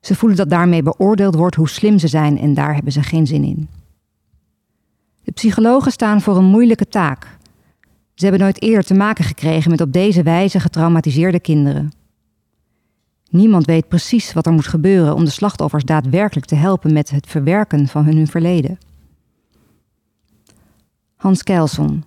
[0.00, 3.26] Ze voelen dat daarmee beoordeeld wordt hoe slim ze zijn en daar hebben ze geen
[3.26, 3.68] zin in.
[5.22, 7.38] De psychologen staan voor een moeilijke taak.
[8.20, 11.92] Ze hebben nooit eerder te maken gekregen met op deze wijze getraumatiseerde kinderen.
[13.30, 17.26] Niemand weet precies wat er moet gebeuren om de slachtoffers daadwerkelijk te helpen met het
[17.26, 18.78] verwerken van hun verleden.
[21.16, 22.04] Hans Kelson.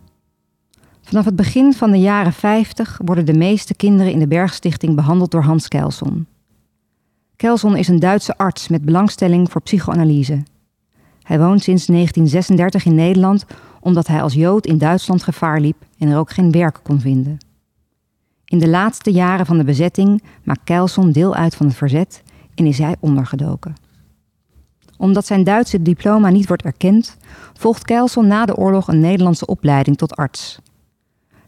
[1.01, 5.31] Vanaf het begin van de jaren 50 worden de meeste kinderen in de Bergstichting behandeld
[5.31, 6.27] door Hans Kelson.
[7.35, 10.43] Kelson is een Duitse arts met belangstelling voor psychoanalyse.
[11.23, 13.45] Hij woont sinds 1936 in Nederland
[13.83, 17.37] omdat hij als Jood in Duitsland gevaar liep en er ook geen werk kon vinden.
[18.45, 22.23] In de laatste jaren van de bezetting maakt Kelson deel uit van het verzet
[22.55, 23.75] en is hij ondergedoken.
[24.97, 27.17] Omdat zijn Duitse diploma niet wordt erkend,
[27.53, 30.59] volgt Kelson na de oorlog een Nederlandse opleiding tot arts.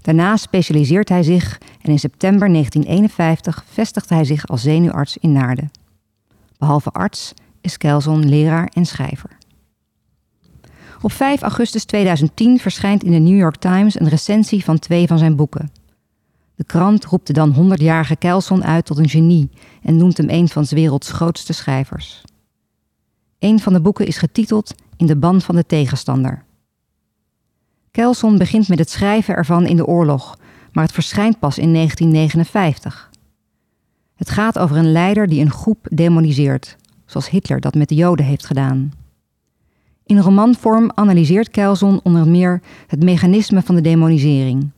[0.02, 5.72] Daarna specialiseert hij zich en in september 1951 vestigt hij zich als zenuwarts in Naarden.
[6.57, 9.38] Behalve arts is Kelson leraar en schrijver.
[11.06, 15.18] Op 5 augustus 2010 verschijnt in de New York Times een recensie van twee van
[15.18, 15.72] zijn boeken.
[16.56, 19.49] De krant roept de dan 100-jarige Kelson uit tot een genie
[19.82, 22.23] en noemt hem een van 's werelds grootste schrijvers.
[23.40, 26.44] Een van de boeken is getiteld In de band van de tegenstander.
[27.91, 30.38] Kelson begint met het schrijven ervan in de oorlog,
[30.72, 33.10] maar het verschijnt pas in 1959.
[34.15, 36.76] Het gaat over een leider die een groep demoniseert,
[37.06, 39.05] zoals Hitler dat met de Joden heeft gedaan.
[40.06, 44.69] In romanvorm analyseert Kelson onder meer het mechanisme van de demonisering.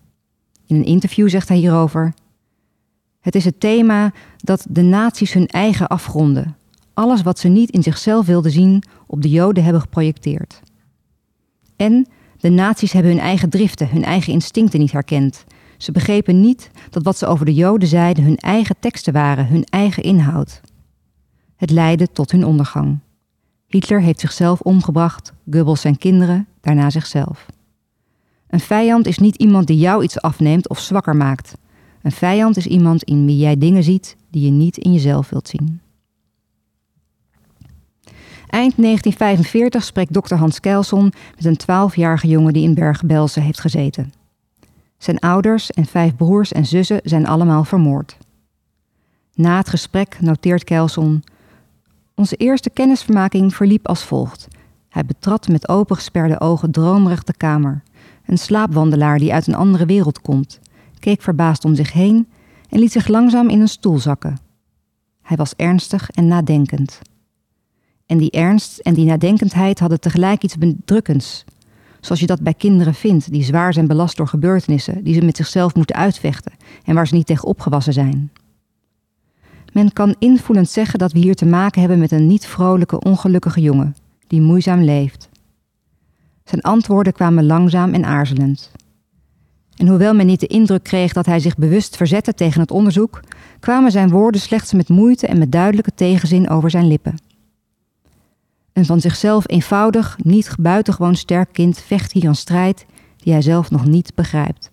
[0.65, 2.13] In een interview zegt hij hierover:
[3.19, 6.55] Het is het thema dat de naties hun eigen afgronden,
[6.93, 10.61] alles wat ze niet in zichzelf wilden zien, op de Joden hebben geprojecteerd.
[11.75, 15.43] En de naties hebben hun eigen driften, hun eigen instincten niet herkend.
[15.77, 19.63] Ze begrepen niet dat wat ze over de Joden zeiden hun eigen teksten waren, hun
[19.63, 20.61] eigen inhoud.
[21.55, 22.99] Het leidde tot hun ondergang.
[23.67, 27.45] Hitler heeft zichzelf omgebracht, Goebbels zijn kinderen, daarna zichzelf.
[28.47, 31.57] Een vijand is niet iemand die jou iets afneemt of zwakker maakt.
[32.01, 35.47] Een vijand is iemand in wie jij dingen ziet die je niet in jezelf wilt
[35.47, 35.81] zien.
[38.49, 44.13] Eind 1945 spreekt dokter Hans Kelson met een twaalfjarige jongen die in Bergen-Belsen heeft gezeten.
[44.97, 48.17] Zijn ouders en vijf broers en zussen zijn allemaal vermoord.
[49.33, 51.23] Na het gesprek noteert Kelson...
[52.19, 54.47] Onze eerste kennisvermaking verliep als volgt.
[54.89, 57.83] Hij betrad met opengesperde ogen dromerig de kamer.
[58.25, 60.59] Een slaapwandelaar die uit een andere wereld komt,
[60.99, 62.27] keek verbaasd om zich heen
[62.69, 64.37] en liet zich langzaam in een stoel zakken.
[65.21, 67.01] Hij was ernstig en nadenkend.
[68.05, 71.43] En die ernst en die nadenkendheid hadden tegelijk iets bedrukkends.
[71.99, 75.37] Zoals je dat bij kinderen vindt, die zwaar zijn belast door gebeurtenissen die ze met
[75.37, 76.53] zichzelf moeten uitvechten
[76.83, 78.31] en waar ze niet tegen opgewassen zijn.
[79.77, 83.61] Men kan invoelend zeggen dat we hier te maken hebben met een niet vrolijke, ongelukkige
[83.61, 83.95] jongen
[84.27, 85.29] die moeizaam leeft.
[86.43, 88.71] Zijn antwoorden kwamen langzaam en aarzelend.
[89.75, 93.19] En hoewel men niet de indruk kreeg dat hij zich bewust verzette tegen het onderzoek,
[93.59, 97.17] kwamen zijn woorden slechts met moeite en met duidelijke tegenzin over zijn lippen.
[98.73, 102.85] Een van zichzelf eenvoudig, niet buitengewoon sterk kind vecht hier een strijd
[103.17, 104.69] die hij zelf nog niet begrijpt.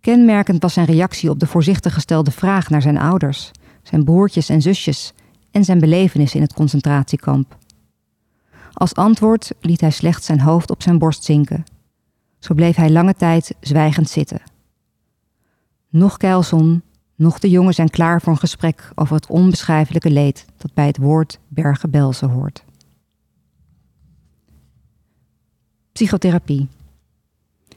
[0.00, 3.50] Kenmerkend was zijn reactie op de voorzichtig gestelde vraag naar zijn ouders,
[3.82, 5.12] zijn broertjes en zusjes
[5.50, 7.58] en zijn belevenissen in het concentratiekamp.
[8.72, 11.64] Als antwoord liet hij slechts zijn hoofd op zijn borst zinken.
[12.38, 14.40] Zo bleef hij lange tijd zwijgend zitten.
[15.88, 16.82] Nog Kelson,
[17.16, 20.96] nog de jongen zijn klaar voor een gesprek over het onbeschrijfelijke leed dat bij het
[20.96, 22.64] woord Bergen-Belsen hoort.
[25.92, 26.68] Psychotherapie.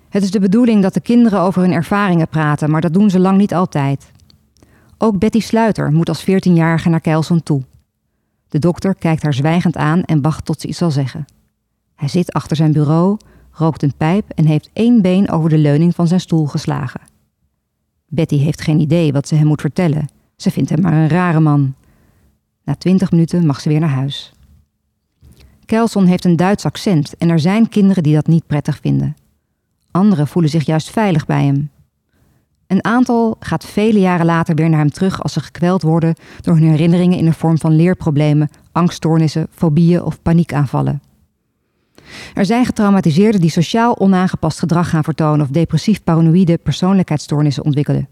[0.10, 3.20] Het is de bedoeling dat de kinderen over hun ervaringen praten, maar dat doen ze
[3.20, 4.12] lang niet altijd.
[4.98, 7.64] Ook Betty Sluiter moet als 14-jarige naar Kelson toe.
[8.48, 11.26] De dokter kijkt haar zwijgend aan en wacht tot ze iets zal zeggen.
[11.96, 13.18] Hij zit achter zijn bureau,
[13.52, 17.02] rookt een pijp en heeft één been over de leuning van zijn stoel geslagen.
[18.08, 20.08] Betty heeft geen idee wat ze hem moet vertellen.
[20.36, 21.76] Ze vindt hem maar een rare man.
[22.64, 24.34] Na twintig minuten mag ze weer naar huis.
[25.66, 29.16] Kelson heeft een Duits accent en er zijn kinderen die dat niet prettig vinden.
[29.92, 31.70] Anderen voelen zich juist veilig bij hem.
[32.74, 36.56] Een aantal gaat vele jaren later weer naar hem terug als ze gekweld worden door
[36.56, 41.02] hun herinneringen in de vorm van leerproblemen, angststoornissen, fobieën of paniekaanvallen.
[42.34, 48.10] Er zijn getraumatiseerden die sociaal onaangepast gedrag gaan vertonen of depressief-paranoïde persoonlijkheidsstoornissen ontwikkelen.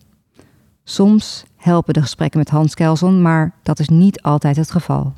[0.84, 5.14] Soms helpen de gesprekken met Hans Kelson, maar dat is niet altijd het geval.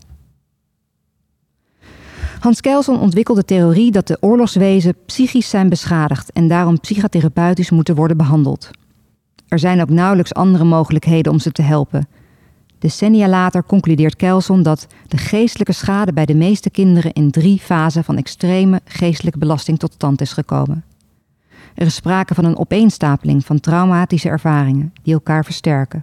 [2.39, 7.95] Hans Kelson ontwikkelde de theorie dat de oorlogswezen psychisch zijn beschadigd en daarom psychotherapeutisch moeten
[7.95, 8.69] worden behandeld.
[9.53, 12.07] Er zijn ook nauwelijks andere mogelijkheden om ze te helpen.
[12.79, 18.03] Decennia later concludeert Kelson dat de geestelijke schade bij de meeste kinderen in drie fasen
[18.03, 20.83] van extreme geestelijke belasting tot stand is gekomen.
[21.75, 26.01] Er is sprake van een opeenstapeling van traumatische ervaringen die elkaar versterken.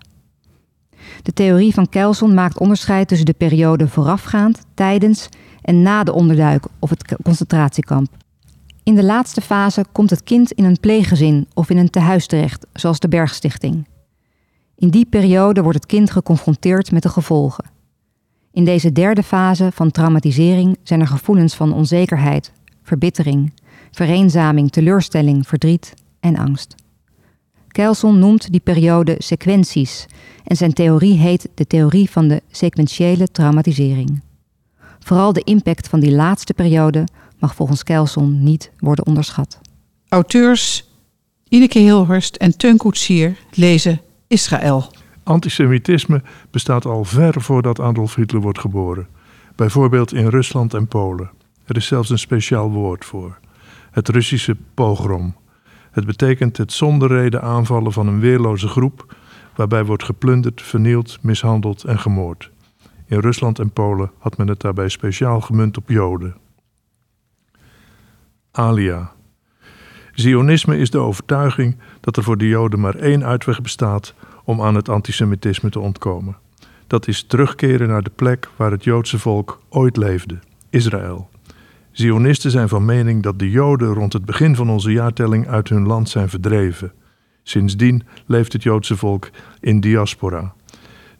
[1.23, 5.29] De theorie van Kelson maakt onderscheid tussen de periode voorafgaand, tijdens
[5.63, 8.19] en na de onderduik of het concentratiekamp.
[8.83, 12.67] In de laatste fase komt het kind in een pleeggezin of in een tehuis terecht,
[12.73, 13.87] zoals de Bergstichting.
[14.77, 17.65] In die periode wordt het kind geconfronteerd met de gevolgen.
[18.53, 23.53] In deze derde fase van traumatisering zijn er gevoelens van onzekerheid, verbittering,
[23.91, 26.75] vereenzaming, teleurstelling, verdriet en angst.
[27.69, 30.07] Kelson noemt die periode sequenties
[30.45, 34.21] en zijn theorie heet de theorie van de sequentiële traumatisering.
[34.99, 37.05] Vooral de impact van die laatste periode
[37.41, 39.61] mag volgens Kelson niet worden onderschat.
[40.09, 40.89] Auteurs
[41.49, 44.93] Ineke Hilhorst en Teun Koetsier lezen Israël.
[45.23, 49.07] Antisemitisme bestaat al ver voordat Adolf Hitler wordt geboren.
[49.57, 51.31] Bijvoorbeeld in Rusland en Polen.
[51.67, 53.39] Er is zelfs een speciaal woord voor.
[53.91, 55.35] Het Russische pogrom.
[55.91, 59.15] Het betekent het zonder reden aanvallen van een weerloze groep,
[59.57, 62.51] waarbij wordt geplunderd, vernield, mishandeld en gemoord.
[63.07, 66.37] In Rusland en Polen had men het daarbij speciaal gemunt op Joden.
[68.61, 69.13] Alia.
[70.15, 74.15] Zionisme is de overtuiging dat er voor de Joden maar één uitweg bestaat
[74.45, 76.37] om aan het antisemitisme te ontkomen.
[76.87, 80.39] Dat is terugkeren naar de plek waar het Joodse volk ooit leefde,
[80.71, 81.31] Israël.
[81.91, 85.87] Zionisten zijn van mening dat de Joden rond het begin van onze jaartelling uit hun
[85.87, 86.93] land zijn verdreven.
[87.43, 89.31] Sindsdien leeft het Joodse volk
[89.61, 90.55] in diaspora.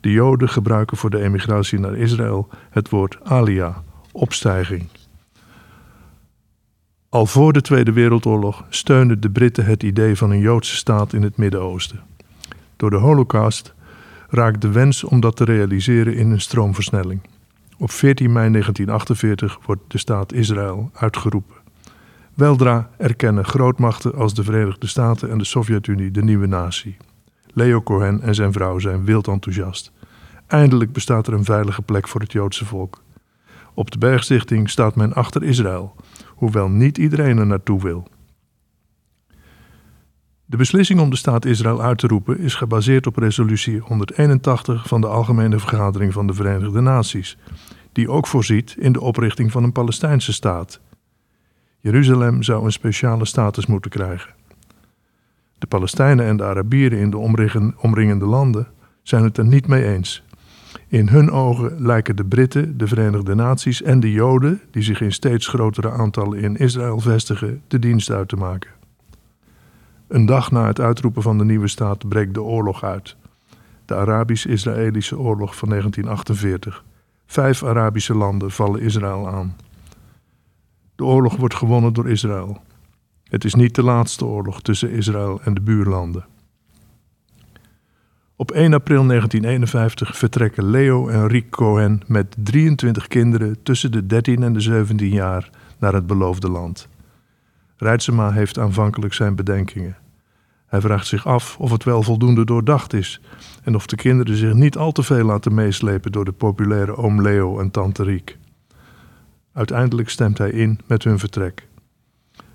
[0.01, 4.89] De Joden gebruiken voor de emigratie naar Israël het woord alia, opstijging.
[7.11, 11.21] Al voor de Tweede Wereldoorlog steunden de Britten het idee van een Joodse staat in
[11.21, 11.99] het Midden-Oosten.
[12.77, 13.73] Door de Holocaust
[14.29, 17.21] raakt de wens om dat te realiseren in een stroomversnelling.
[17.77, 21.55] Op 14 mei 1948 wordt de staat Israël uitgeroepen.
[22.33, 26.97] Weldra erkennen grootmachten als de Verenigde Staten en de Sovjet-Unie de nieuwe natie.
[27.53, 29.91] Leo Cohen en zijn vrouw zijn wild enthousiast.
[30.47, 33.01] Eindelijk bestaat er een veilige plek voor het Joodse volk.
[33.73, 35.95] Op de Bergstichting staat men achter Israël,
[36.41, 38.07] hoewel niet iedereen er naartoe wil.
[40.45, 45.01] De beslissing om de staat Israël uit te roepen is gebaseerd op resolutie 181 van
[45.01, 47.37] de Algemene Vergadering van de Verenigde Naties,
[47.91, 50.79] die ook voorziet in de oprichting van een Palestijnse staat.
[51.79, 54.33] Jeruzalem zou een speciale status moeten krijgen.
[55.57, 57.17] De Palestijnen en de Arabieren in de
[57.77, 58.67] omringende landen
[59.03, 60.23] zijn het er niet mee eens.
[60.91, 65.11] In hun ogen lijken de Britten, de Verenigde Naties en de Joden, die zich in
[65.11, 68.71] steeds grotere aantallen in Israël vestigen, de dienst uit te maken.
[70.07, 73.15] Een dag na het uitroepen van de nieuwe staat breekt de oorlog uit.
[73.85, 76.83] De Arabisch-Israëlische oorlog van 1948.
[77.25, 79.55] Vijf Arabische landen vallen Israël aan.
[80.95, 82.61] De oorlog wordt gewonnen door Israël.
[83.23, 86.25] Het is niet de laatste oorlog tussen Israël en de buurlanden.
[88.41, 94.43] Op 1 april 1951 vertrekken Leo en Rick Cohen met 23 kinderen tussen de 13
[94.43, 96.87] en de 17 jaar naar het beloofde land.
[97.77, 99.97] Reitsema heeft aanvankelijk zijn bedenkingen.
[100.65, 103.21] Hij vraagt zich af of het wel voldoende doordacht is
[103.63, 107.21] en of de kinderen zich niet al te veel laten meeslepen door de populaire oom
[107.21, 108.37] Leo en tante Riek.
[109.53, 111.67] Uiteindelijk stemt hij in met hun vertrek.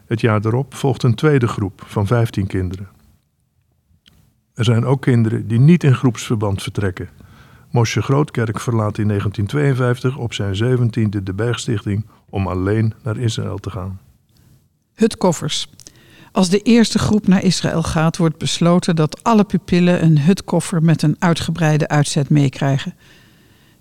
[0.07, 2.96] Het jaar daarop volgt een tweede groep van 15 kinderen.
[4.57, 7.09] Er zijn ook kinderen die niet in groepsverband vertrekken.
[7.71, 13.71] Mosje Grootkerk verlaat in 1952 op zijn zeventiende de Bergstichting om alleen naar Israël te
[13.71, 14.01] gaan.
[14.95, 15.69] Hutkoffers.
[16.33, 21.03] Als de eerste groep naar Israël gaat, wordt besloten dat alle pupillen een hutkoffer met
[21.03, 22.95] een uitgebreide uitzet meekrijgen.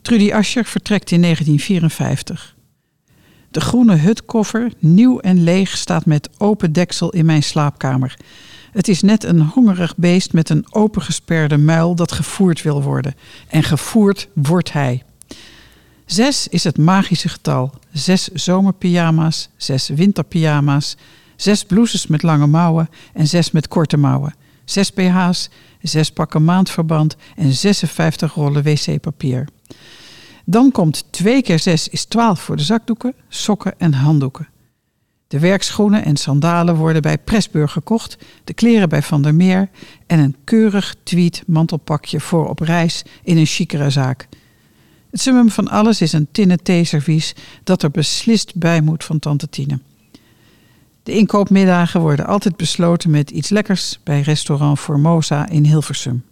[0.02, 2.56] Trudy Ascher vertrekt in 1954.
[3.52, 8.18] De groene hutkoffer, nieuw en leeg, staat met open deksel in mijn slaapkamer.
[8.76, 13.16] Het is net een hongerig beest met een opengesperde muil dat gevoerd wil worden.
[13.48, 15.04] En gevoerd wordt hij.
[16.06, 17.74] Zes is het magische getal.
[17.92, 20.95] Zes zomerpyjama's, zes winterpyjama's,
[21.36, 24.36] zes blouses met lange mouwen en zes met korte mouwen.
[24.66, 25.50] zes BH's,
[25.82, 29.48] zes pakken maandverband en 56 rollen wc-papier.
[30.45, 34.48] Dan komt 2 keer 6 is 12 voor de zakdoeken, sokken en handdoeken.
[35.28, 39.70] De werkschoenen en sandalen worden bij Presburg gekocht, de kleren bij Van der Meer
[40.08, 44.28] en een keurig tweed mantelpakje voor op reis in een chicere zaak.
[45.10, 49.50] Het summum van alles is een tinnen theeservies dat er beslist bij moet van tante
[49.50, 49.80] Tine.
[51.04, 56.24] De inkoopmiddagen worden altijd besloten met iets lekkers bij restaurant Formosa in Hilversum.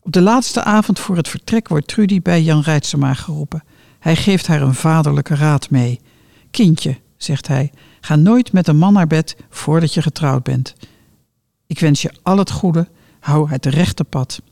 [0.00, 3.64] Op de laatste avond voor het vertrek wordt Trudy bij Jan Reitsema geroepen.
[3.98, 6.00] Hij geeft haar een vaderlijke raad mee.
[6.50, 10.74] Kindje, zegt hij, ga nooit met een man naar bed voordat je getrouwd bent.
[11.66, 12.88] Ik wens je al het goede,
[13.20, 14.42] hou het rechte pad.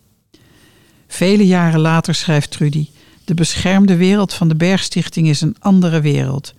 [1.06, 2.88] Vele jaren later schrijft Trudy:
[3.24, 6.54] De beschermde wereld van de Bergstichting is een andere wereld.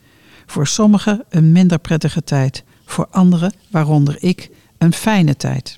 [0.45, 5.77] Voor sommigen een minder prettige tijd, voor anderen, waaronder ik, een fijne tijd.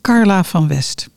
[0.00, 1.08] Carla van West,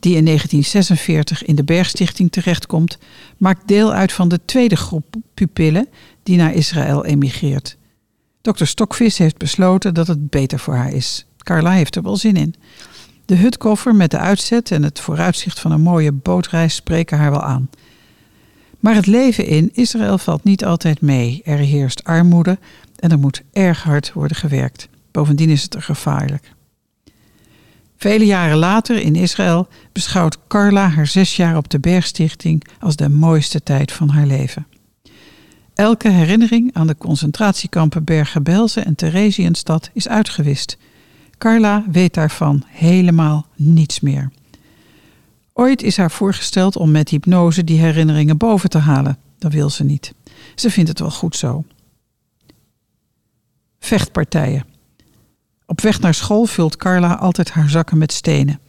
[0.00, 2.98] die in 1946 in de Bergstichting terechtkomt,
[3.36, 5.88] maakt deel uit van de tweede groep pupillen
[6.22, 7.76] die naar Israël emigreert.
[8.40, 8.64] Dr.
[8.64, 11.26] Stokvis heeft besloten dat het beter voor haar is.
[11.38, 12.54] Carla heeft er wel zin in.
[13.24, 17.42] De hutkoffer met de uitzet en het vooruitzicht van een mooie bootreis spreken haar wel
[17.42, 17.70] aan.
[18.80, 21.40] Maar het leven in Israël valt niet altijd mee.
[21.44, 22.58] Er heerst armoede
[22.96, 24.88] en er moet erg hard worden gewerkt.
[25.10, 26.54] Bovendien is het er gevaarlijk.
[27.96, 33.08] Vele jaren later in Israël beschouwt Carla haar zes jaar op de Bergstichting als de
[33.08, 34.66] mooiste tijd van haar leven.
[35.74, 40.76] Elke herinnering aan de concentratiekampen Bergen-Belsen en Theresienstad is uitgewist.
[41.38, 44.30] Carla weet daarvan helemaal niets meer.
[45.52, 49.18] Ooit is haar voorgesteld om met hypnose die herinneringen boven te halen.
[49.38, 50.12] Dat wil ze niet.
[50.54, 51.64] Ze vindt het wel goed zo.
[53.78, 54.75] Vechtpartijen.
[55.66, 58.60] Op weg naar school vult Carla altijd haar zakken met stenen.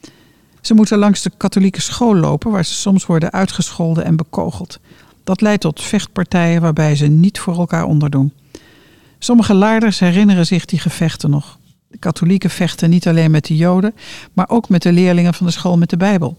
[0.62, 4.80] Ze moeten langs de katholieke school lopen, waar ze soms worden uitgescholden en bekogeld.
[5.24, 8.34] Dat leidt tot vechtpartijen waarbij ze niet voor elkaar onderdoen.
[9.20, 11.60] Sommige laarders herinneren zich die gevechten nog.
[11.88, 13.96] De katholieken vechten niet alleen met de Joden,
[14.34, 16.38] maar ook met de leerlingen van de school met de Bijbel.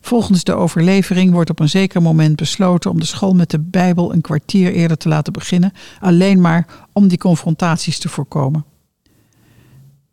[0.00, 4.12] Volgens de overlevering wordt op een zeker moment besloten om de school met de Bijbel
[4.12, 8.64] een kwartier eerder te laten beginnen, alleen maar om die confrontaties te voorkomen.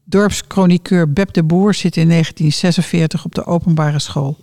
[0.10, 4.38] Dorpschroniqueur Beb de Boer zit in 1946 op de openbare school.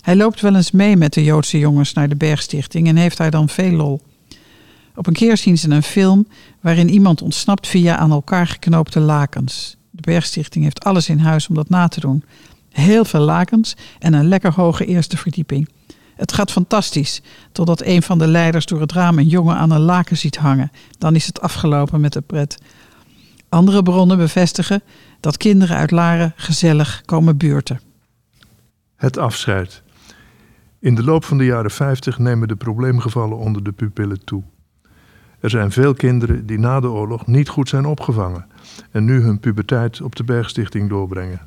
[0.00, 3.30] Hij loopt wel eens mee met de Joodse jongens naar de Bergstichting en heeft daar
[3.30, 4.00] dan veel lol.
[4.96, 6.26] Op een keer zien ze een film
[6.60, 9.76] waarin iemand ontsnapt via aan elkaar geknoopte lakens.
[9.90, 12.24] De Bergstichting heeft alles in huis om dat na te doen.
[12.70, 15.68] Heel veel lakens en een lekker hoge eerste verdieping.
[16.14, 17.22] Het gaat fantastisch,
[17.52, 20.72] totdat een van de leiders door het raam een jongen aan een laken ziet hangen.
[20.98, 22.58] Dan is het afgelopen met de pret.
[23.52, 24.82] Andere bronnen bevestigen
[25.20, 27.80] dat kinderen uit Laren gezellig komen buurten.
[28.96, 29.82] Het afscheid.
[30.78, 34.42] In de loop van de jaren 50 nemen de probleemgevallen onder de pupillen toe.
[35.40, 38.46] Er zijn veel kinderen die na de oorlog niet goed zijn opgevangen
[38.90, 41.40] en nu hun puberteit op de Bergstichting doorbrengen.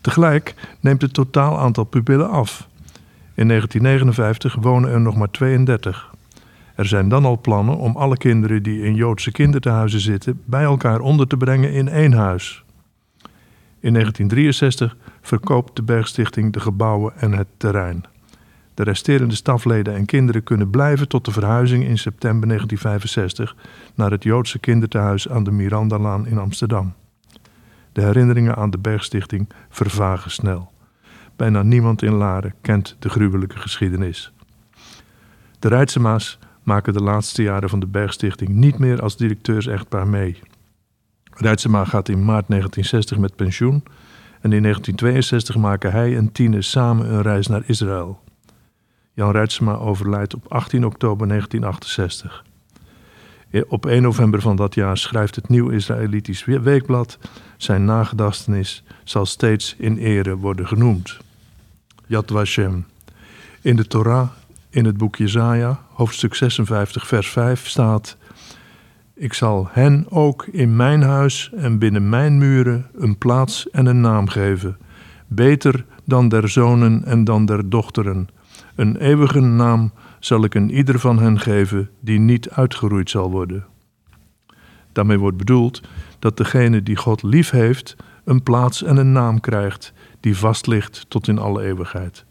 [0.00, 2.68] Tegelijk neemt het totaal aantal pupillen af.
[3.34, 6.07] In 1959 wonen er nog maar 32.
[6.78, 11.00] Er zijn dan al plannen om alle kinderen die in Joodse kinderthuizen zitten bij elkaar
[11.00, 12.64] onder te brengen in één huis.
[13.80, 18.04] In 1963 verkoopt de Bergstichting de gebouwen en het terrein.
[18.74, 23.56] De resterende stafleden en kinderen kunnen blijven tot de verhuizing in september 1965
[23.94, 26.94] naar het Joodse kinderthuis aan de Mirandalaan in Amsterdam.
[27.92, 30.72] De herinneringen aan de Bergstichting vervagen snel.
[31.36, 34.32] Bijna niemand in Laren kent de gruwelijke geschiedenis.
[35.58, 36.38] De Rijtsema's
[36.68, 40.38] maken de laatste jaren van de Bergstichting niet meer als directeurs-echtpaar mee.
[41.34, 43.82] Rijtsema gaat in maart 1960 met pensioen
[44.40, 48.20] en in 1962 maken hij en Tine samen een reis naar Israël.
[49.12, 52.44] Jan Rijtsema overlijdt op 18 oktober 1968.
[53.68, 57.18] Op 1 november van dat jaar schrijft het Nieuw Israëlitisch Weekblad:
[57.56, 61.16] Zijn nagedachtenis zal steeds in ere worden genoemd.
[62.06, 62.86] Yad Vashem.
[63.60, 64.28] In de Torah,
[64.70, 68.16] in het boek Jezaja, hoofdstuk 56, vers 5 staat:
[69.14, 74.00] Ik zal hen ook in mijn huis en binnen mijn muren een plaats en een
[74.00, 74.76] naam geven,
[75.26, 78.28] beter dan der zonen en dan der dochteren.
[78.74, 83.64] Een eeuwige naam zal ik een ieder van hen geven die niet uitgeroeid zal worden.
[84.92, 85.80] Daarmee wordt bedoeld
[86.18, 91.04] dat degene die God lief heeft, een plaats en een naam krijgt die vast ligt
[91.08, 92.24] tot in alle eeuwigheid.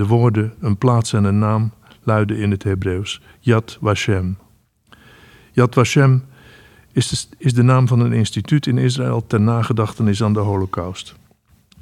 [0.00, 1.72] De woorden een plaats en een naam
[2.02, 4.38] luiden in het Hebreeuws Yad Vashem.
[5.52, 6.24] Yad Vashem
[6.92, 11.14] is de, is de naam van een instituut in Israël ter nagedachtenis aan de Holocaust.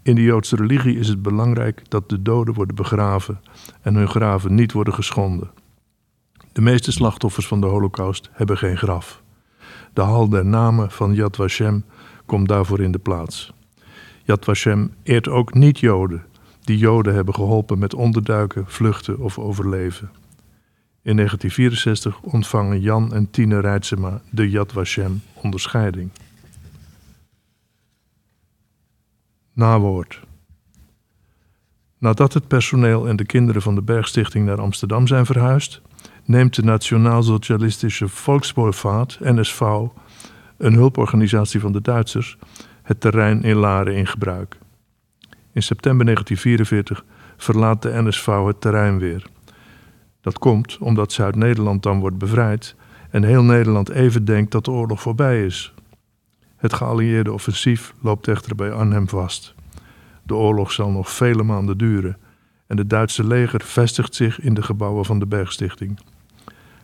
[0.02, 3.40] In de Joodse religie is het belangrijk dat de doden worden begraven
[3.80, 5.50] en hun graven niet worden geschonden.
[6.52, 9.22] De meeste slachtoffers van de Holocaust hebben geen graf.
[9.92, 11.84] De hal der namen van Yad Vashem
[12.26, 13.52] komt daarvoor in de plaats.
[14.24, 16.22] Yad Vashem eert ook niet-Joden
[16.68, 20.10] die Joden hebben geholpen met onderduiken, vluchten of overleven.
[21.02, 26.10] In 1964 ontvangen Jan en Tine Reitsema de Yad Vashem onderscheiding.
[29.52, 30.20] Nawoord.
[31.98, 35.80] Nadat het personeel en de kinderen van de Bergstichting naar Amsterdam zijn verhuisd,
[36.24, 39.60] neemt de Nationaal-Socialistische Volkswohlfahrt, NSV,
[40.56, 42.38] een hulporganisatie van de Duitsers,
[42.82, 44.58] het terrein in Laren in gebruik.
[45.58, 47.04] In september 1944
[47.36, 49.26] verlaat de NSV het terrein weer.
[50.20, 52.74] Dat komt omdat Zuid-Nederland dan wordt bevrijd
[53.10, 55.74] en heel Nederland even denkt dat de oorlog voorbij is.
[56.56, 59.54] Het geallieerde offensief loopt echter bij Arnhem vast.
[60.22, 62.16] De oorlog zal nog vele maanden duren
[62.66, 66.00] en het Duitse leger vestigt zich in de gebouwen van de Bergstichting.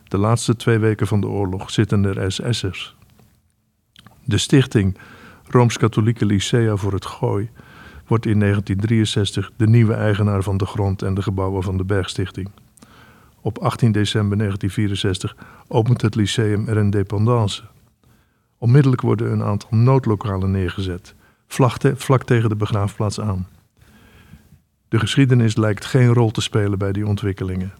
[0.04, 2.96] De laatste twee weken van de oorlog zitten er SS'ers.
[4.24, 4.98] De stichting
[5.48, 7.50] Rooms-Katholieke Lycea voor het Gooi
[8.06, 12.50] wordt in 1963 de nieuwe eigenaar van de grond en de gebouwen van de Bergstichting.
[13.40, 15.36] Op 18 december 1964
[15.68, 17.62] opent het lyceum een dependance.
[18.58, 21.14] Onmiddellijk worden een aantal noodlokalen neergezet,
[21.96, 23.48] vlak tegen de begraafplaats aan.
[24.88, 27.72] De geschiedenis lijkt geen rol te spelen bij die ontwikkelingen.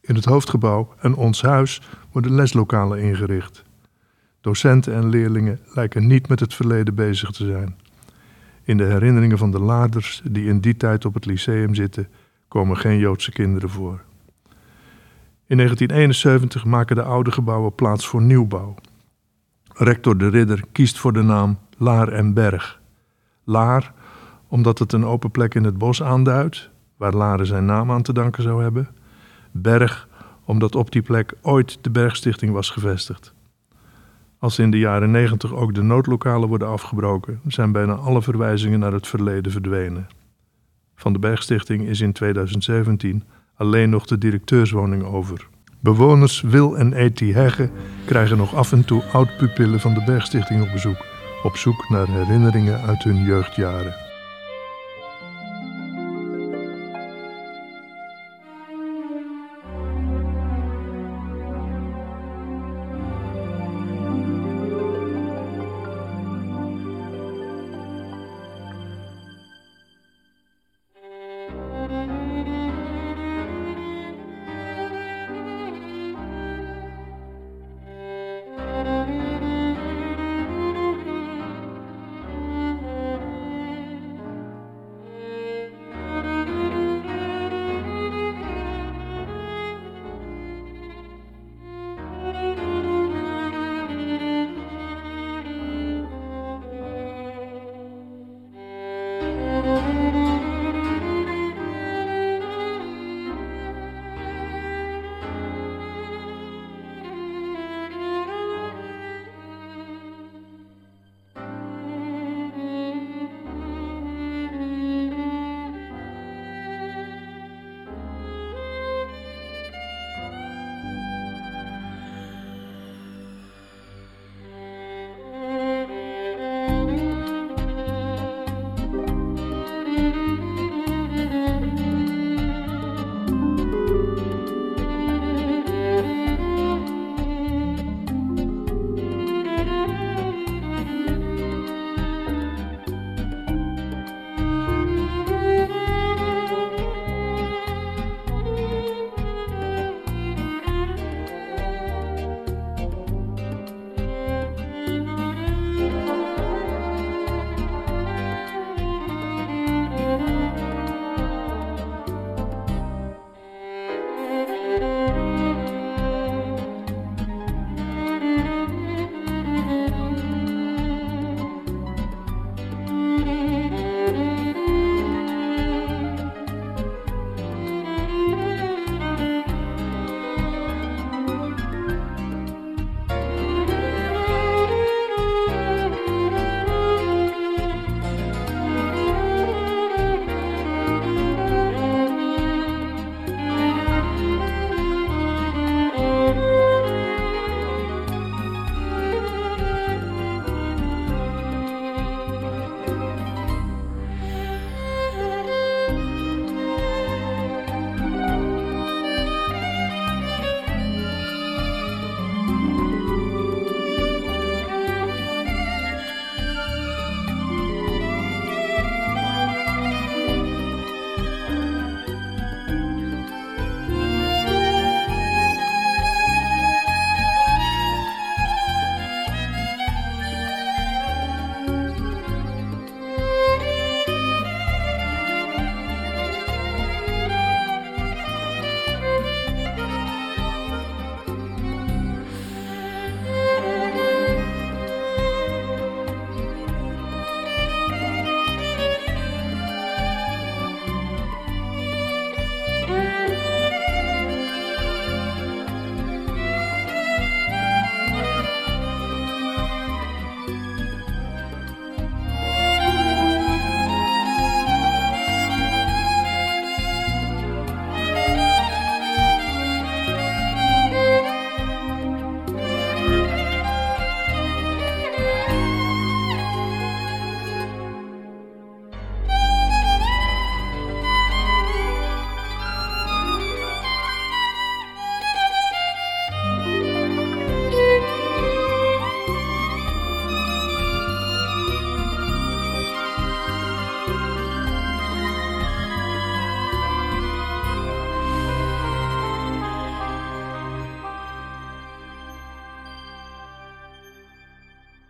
[0.00, 1.80] In het hoofdgebouw en ons huis
[2.12, 3.64] worden leslokalen ingericht.
[4.40, 7.76] Docenten en leerlingen lijken niet met het verleden bezig te zijn.
[8.64, 12.08] In de herinneringen van de laders die in die tijd op het lyceum zitten,
[12.48, 14.02] komen geen Joodse kinderen voor.
[15.46, 18.74] In 1971 maken de oude gebouwen plaats voor nieuwbouw.
[19.72, 22.80] Rector de Ridder kiest voor de naam Laar en Berg.
[23.44, 23.92] Laar,
[24.48, 28.12] omdat het een open plek in het bos aanduidt, waar Laren zijn naam aan te
[28.12, 28.88] danken zou hebben.
[29.50, 30.08] Berg,
[30.44, 33.34] omdat op die plek ooit de Bergstichting was gevestigd.
[34.42, 38.92] Als in de jaren 90 ook de noodlokalen worden afgebroken, zijn bijna alle verwijzingen naar
[38.92, 40.08] het verleden verdwenen.
[40.94, 45.48] Van de Bergstichting is in 2017 alleen nog de directeurswoning over.
[45.80, 47.70] Bewoners Wil en Eti Hegge
[48.04, 51.06] krijgen nog af en toe oud-pupillen van de Bergstichting op bezoek,
[51.42, 54.11] op zoek naar herinneringen uit hun jeugdjaren.